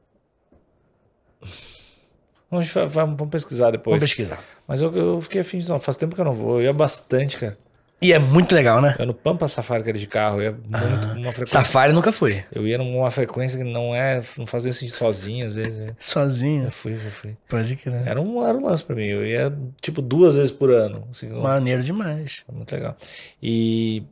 Vamos 2.50 2.72
vamos 2.88 3.28
pesquisar 3.30 3.72
depois. 3.72 3.94
Vamos 3.94 4.04
pesquisar. 4.04 4.38
Mas 4.66 4.80
eu, 4.80 4.94
eu 4.96 5.20
fiquei 5.20 5.40
afim 5.40 5.58
de 5.58 5.68
não. 5.68 5.80
Faz 5.80 5.96
tempo 5.96 6.14
que 6.14 6.20
eu 6.20 6.24
não 6.24 6.32
vou. 6.34 6.58
Eu 6.60 6.66
ia 6.66 6.72
bastante, 6.72 7.36
cara. 7.36 7.58
E 8.04 8.12
é 8.12 8.18
muito 8.18 8.54
legal, 8.54 8.82
né? 8.82 8.94
Eu 8.98 9.06
no 9.06 9.14
Pampa 9.14 9.48
Safari, 9.48 9.82
que 9.82 9.88
era 9.88 9.98
de 9.98 10.06
carro. 10.06 10.42
Eu 10.42 10.42
ia 10.42 10.50
muito, 10.52 11.08
uma 11.08 11.32
frequência. 11.32 11.46
Safari 11.46 11.92
nunca 11.92 12.12
foi. 12.12 12.44
Eu 12.52 12.66
ia 12.66 12.76
numa 12.76 13.10
frequência 13.10 13.56
que 13.58 13.64
não 13.64 13.94
é. 13.94 14.20
Não 14.36 14.46
fazia 14.46 14.72
sentido 14.72 14.94
sozinho, 14.94 15.46
às 15.46 15.54
vezes. 15.54 15.78
né? 15.78 15.94
Sozinho. 15.98 16.64
Eu 16.64 16.70
fui, 16.70 16.92
eu 16.94 17.10
fui. 17.10 17.36
Pode 17.48 17.74
crer. 17.76 18.06
Era 18.06 18.20
um, 18.20 18.46
era 18.46 18.56
um 18.58 18.64
lance 18.66 18.84
pra 18.84 18.94
mim. 18.94 19.06
Eu 19.06 19.24
ia, 19.24 19.50
tipo, 19.80 20.02
duas 20.02 20.36
vezes 20.36 20.52
por 20.52 20.70
ano. 20.70 21.06
Assim, 21.10 21.28
não- 21.28 21.40
Maneiro 21.42 21.82
demais. 21.82 22.44
É 22.46 22.52
muito 22.52 22.70
legal. 22.72 22.94
E 23.42 24.02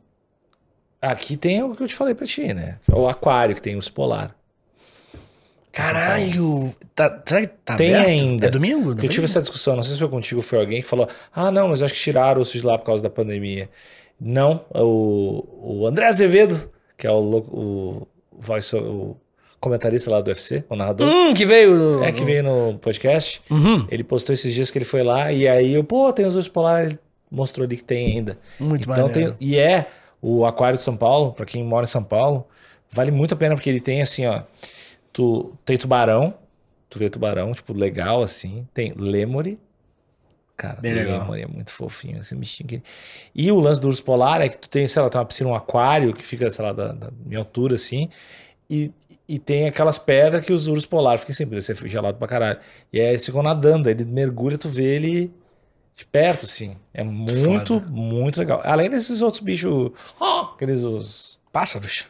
aqui 1.01 1.37
tem 1.37 1.61
o 1.61 1.75
que 1.75 1.83
eu 1.83 1.87
te 1.87 1.95
falei 1.95 2.15
pra 2.15 2.25
ti, 2.25 2.53
né? 2.53 2.77
O 2.91 3.07
aquário, 3.07 3.53
que 3.55 3.61
tem 3.61 3.75
os 3.75 3.89
polar. 3.89 4.35
Caralho! 5.73 6.71
Tá, 6.95 7.21
será 7.25 7.41
que 7.41 7.47
tá 7.65 7.75
Tem 7.75 7.93
aberto? 7.95 8.09
ainda. 8.09 8.47
É 8.47 8.49
domingo? 8.49 8.91
Eu 8.91 9.09
tive 9.09 9.25
essa 9.25 9.41
discussão, 9.41 9.75
não 9.75 9.83
sei 9.83 9.93
se 9.93 9.99
foi 9.99 10.07
contigo 10.07 10.41
foi 10.41 10.59
alguém 10.59 10.81
que 10.81 10.87
falou: 10.87 11.07
ah, 11.33 11.51
não, 11.51 11.67
mas 11.69 11.81
acho 11.81 11.93
que 11.95 11.99
tiraram 11.99 12.41
o 12.41 12.45
de 12.45 12.61
lá 12.61 12.77
por 12.77 12.85
causa 12.85 13.01
da 13.03 13.09
pandemia. 13.09 13.69
Não, 14.21 14.63
o, 14.73 15.81
o 15.81 15.87
André 15.87 16.05
Azevedo, 16.07 16.69
que 16.97 17.07
é 17.07 17.11
o, 17.11 17.15
o, 17.19 18.07
voice, 18.39 18.75
o 18.75 19.17
comentarista 19.59 20.11
lá 20.11 20.21
do 20.21 20.27
UFC, 20.27 20.63
o 20.69 20.75
narrador, 20.75 21.07
Hum, 21.09 21.33
que 21.33 21.45
veio... 21.45 22.03
é 22.03 22.11
que 22.11 22.23
veio 22.23 22.43
no 22.43 22.77
podcast, 22.77 23.41
Uhum. 23.49 23.85
ele 23.89 24.03
postou 24.03 24.31
esses 24.33 24.53
dias 24.53 24.69
que 24.69 24.77
ele 24.77 24.85
foi 24.85 25.03
lá 25.03 25.31
e 25.31 25.47
aí 25.47 25.73
eu, 25.73 25.83
pô, 25.83 26.13
tem 26.13 26.25
os 26.25 26.35
ursos 26.35 26.51
polar, 26.51 26.85
ele 26.85 26.99
mostrou 27.31 27.65
ali 27.65 27.75
que 27.77 27.83
tem 27.83 28.13
ainda. 28.17 28.37
Muito 28.59 28.83
Então 28.83 29.07
maneiro. 29.07 29.33
tem, 29.33 29.47
e 29.49 29.57
é 29.57 29.87
o 30.21 30.45
Aquário 30.45 30.77
de 30.77 30.83
São 30.83 30.95
Paulo, 30.95 31.33
pra 31.33 31.45
quem 31.45 31.63
mora 31.63 31.83
em 31.85 31.87
São 31.89 32.03
Paulo, 32.03 32.45
vale 32.91 33.09
muito 33.11 33.33
a 33.33 33.37
pena 33.37 33.55
porque 33.55 33.69
ele 33.69 33.81
tem 33.81 34.01
assim, 34.01 34.25
ó, 34.25 34.41
tu 35.13 35.55
tem 35.63 35.77
tubarão, 35.77 36.33
tu 36.89 36.99
vê 36.99 37.09
tubarão, 37.09 37.53
tipo, 37.53 37.71
legal 37.73 38.21
assim, 38.23 38.67
tem 38.73 38.93
lemuri, 38.97 39.59
cara, 40.57 40.81
Bem 40.81 40.93
legal. 40.93 41.19
lemuri 41.19 41.43
é 41.43 41.47
muito 41.47 41.71
fofinho, 41.71 42.19
esse 42.19 42.35
bichinho 42.35 42.67
que... 42.67 42.83
E 43.33 43.51
o 43.51 43.59
lance 43.59 43.79
do 43.79 43.87
urso 43.87 44.03
polar 44.03 44.41
é 44.41 44.49
que 44.49 44.57
tu 44.57 44.67
tem, 44.67 44.87
sei 44.87 45.01
lá, 45.01 45.09
tem 45.09 45.19
uma 45.19 45.25
piscina, 45.25 45.49
um 45.49 45.55
aquário 45.55 46.13
que 46.13 46.23
fica, 46.23 46.49
sei 46.49 46.65
lá, 46.65 46.73
da, 46.73 46.91
da 46.91 47.09
minha 47.25 47.39
altura 47.39 47.75
assim, 47.75 48.09
e, 48.69 48.91
e 49.27 49.37
tem 49.39 49.67
aquelas 49.67 49.97
pedras 49.97 50.43
que 50.43 50.51
os 50.51 50.67
ursos 50.67 50.85
polar 50.85 51.17
ficam 51.19 51.31
em 51.31 51.35
cima, 51.35 51.51
deve 51.51 51.61
ser 51.61 51.75
gelado 51.87 52.17
pra 52.17 52.27
caralho. 52.27 52.59
E 52.91 52.99
aí 52.99 53.07
eles 53.07 53.25
ficam 53.25 53.43
nadando, 53.43 53.89
ele 53.89 54.03
mergulha, 54.05 54.57
tu 54.57 54.67
vê 54.69 54.95
ele 54.95 55.31
de 55.95 56.05
perto, 56.05 56.45
assim. 56.45 56.77
É 56.93 57.03
muito, 57.03 57.79
Foda. 57.79 57.91
muito 57.91 58.39
legal. 58.39 58.61
Além 58.63 58.89
desses 58.89 59.21
outros 59.21 59.41
bichos, 59.41 59.91
ó, 60.19 60.53
aqueles 60.53 60.83
os 60.83 61.39
Pássaros? 61.51 62.07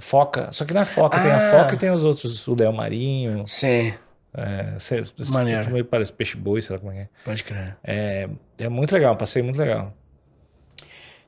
Foca, 0.00 0.48
só 0.52 0.64
que 0.64 0.72
não 0.74 0.80
é 0.80 0.84
foca, 0.84 1.18
tem 1.20 1.30
a 1.30 1.36
Ah. 1.36 1.50
foca 1.50 1.74
e 1.74 1.78
tem 1.78 1.90
os 1.90 2.04
outros, 2.04 2.46
o 2.48 2.54
leão 2.54 2.72
marinho, 2.72 3.44
Sim. 3.46 3.94
é, 4.36 4.76
Maneiro. 5.32 5.70
meio 5.70 5.84
parece 5.84 6.12
peixe-boi, 6.12 6.60
sei 6.62 6.74
lá 6.76 6.80
como 6.80 6.92
é 6.92 7.02
é. 7.02 7.08
Pode 7.24 7.44
crer. 7.44 7.76
é. 7.84 8.28
É 8.58 8.68
muito 8.68 8.92
legal, 8.92 9.14
um 9.14 9.16
passeio 9.16 9.44
muito 9.44 9.58
legal. 9.58 9.92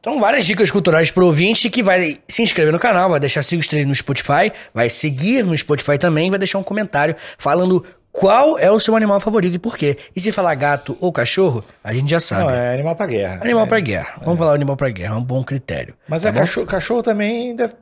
Então, 0.00 0.20
várias 0.20 0.46
dicas 0.46 0.70
culturais 0.70 1.10
pro 1.10 1.26
ouvinte 1.26 1.68
que 1.68 1.82
vai 1.82 2.16
se 2.28 2.40
inscrever 2.42 2.72
no 2.72 2.78
canal, 2.78 3.10
vai 3.10 3.18
deixar 3.18 3.42
cinco 3.42 3.60
estrelas 3.62 3.88
no 3.88 3.94
Spotify, 3.94 4.52
vai 4.72 4.88
seguir 4.88 5.44
no 5.44 5.56
Spotify 5.56 5.98
também, 5.98 6.30
vai 6.30 6.38
deixar 6.38 6.58
um 6.58 6.62
comentário 6.62 7.16
falando 7.36 7.84
qual 8.12 8.56
é 8.56 8.70
o 8.70 8.78
seu 8.78 8.94
animal 8.94 9.18
favorito 9.18 9.56
e 9.56 9.58
por 9.58 9.76
quê. 9.76 9.98
E 10.14 10.20
se 10.20 10.30
falar 10.30 10.54
gato 10.54 10.96
ou 11.00 11.12
cachorro, 11.12 11.64
a 11.82 11.92
gente 11.92 12.08
já 12.08 12.20
sabe. 12.20 12.44
Não, 12.44 12.50
é 12.50 12.72
animal 12.74 12.94
pra 12.94 13.06
guerra. 13.06 13.40
Animal 13.42 13.64
É. 13.64 13.68
pra 13.68 13.80
guerra. 13.80 14.20
Vamos 14.24 14.38
falar 14.38 14.54
animal 14.54 14.76
pra 14.76 14.88
guerra, 14.90 15.14
é 15.14 15.18
um 15.18 15.24
bom 15.24 15.42
critério. 15.42 15.94
Mas 16.08 16.22
tá 16.22 16.28
é 16.28 16.32
cachorro, 16.32 16.66
cachorro 16.66 17.02
também 17.02 17.56
deve. 17.56 17.74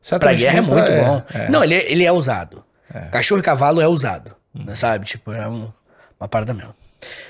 Pra 0.00 0.08
certamente 0.08 0.40
guerra 0.40 0.58
é 0.58 0.62
pra- 0.62 0.74
muito 0.74 0.92
bom. 0.92 1.22
é. 1.34 1.48
Não, 1.50 1.62
ele 1.64 1.74
é, 1.74 1.92
ele 1.92 2.04
é 2.04 2.12
usado. 2.12 2.64
Cachorro 3.12 3.40
e 3.40 3.42
cavalo 3.44 3.80
é 3.80 3.86
usado. 3.86 4.34
né, 4.54 4.74
Sabe? 4.74 5.06
Tipo, 5.06 5.32
é 5.32 5.46
um- 5.48 5.70
uma 6.18 6.28
parada 6.28 6.52
mesmo. 6.52 6.74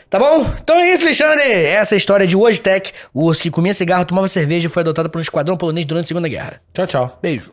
Tá 0.09 0.19
bom? 0.19 0.45
Então 0.61 0.77
é 0.81 0.91
isso, 0.93 1.05
Alexandre. 1.05 1.45
Essa 1.45 1.95
é 1.95 1.97
a 1.97 1.99
história 1.99 2.27
de 2.27 2.35
Wojtek, 2.37 2.93
o 3.15 3.25
urso 3.27 3.43
que 3.43 3.51
comia 3.51 3.73
cigarro, 3.73 4.05
tomava 4.05 4.27
cerveja 4.27 4.67
e 4.67 4.71
foi 4.71 4.81
adotado 4.81 5.09
por 5.09 5.19
um 5.19 5.23
esquadrão 5.23 5.57
polonês 5.57 5.87
durante 5.87 6.07
a 6.07 6.09
Segunda 6.09 6.29
Guerra. 6.29 6.61
Tchau, 6.73 6.87
tchau. 6.87 7.19
Beijo. 7.23 7.53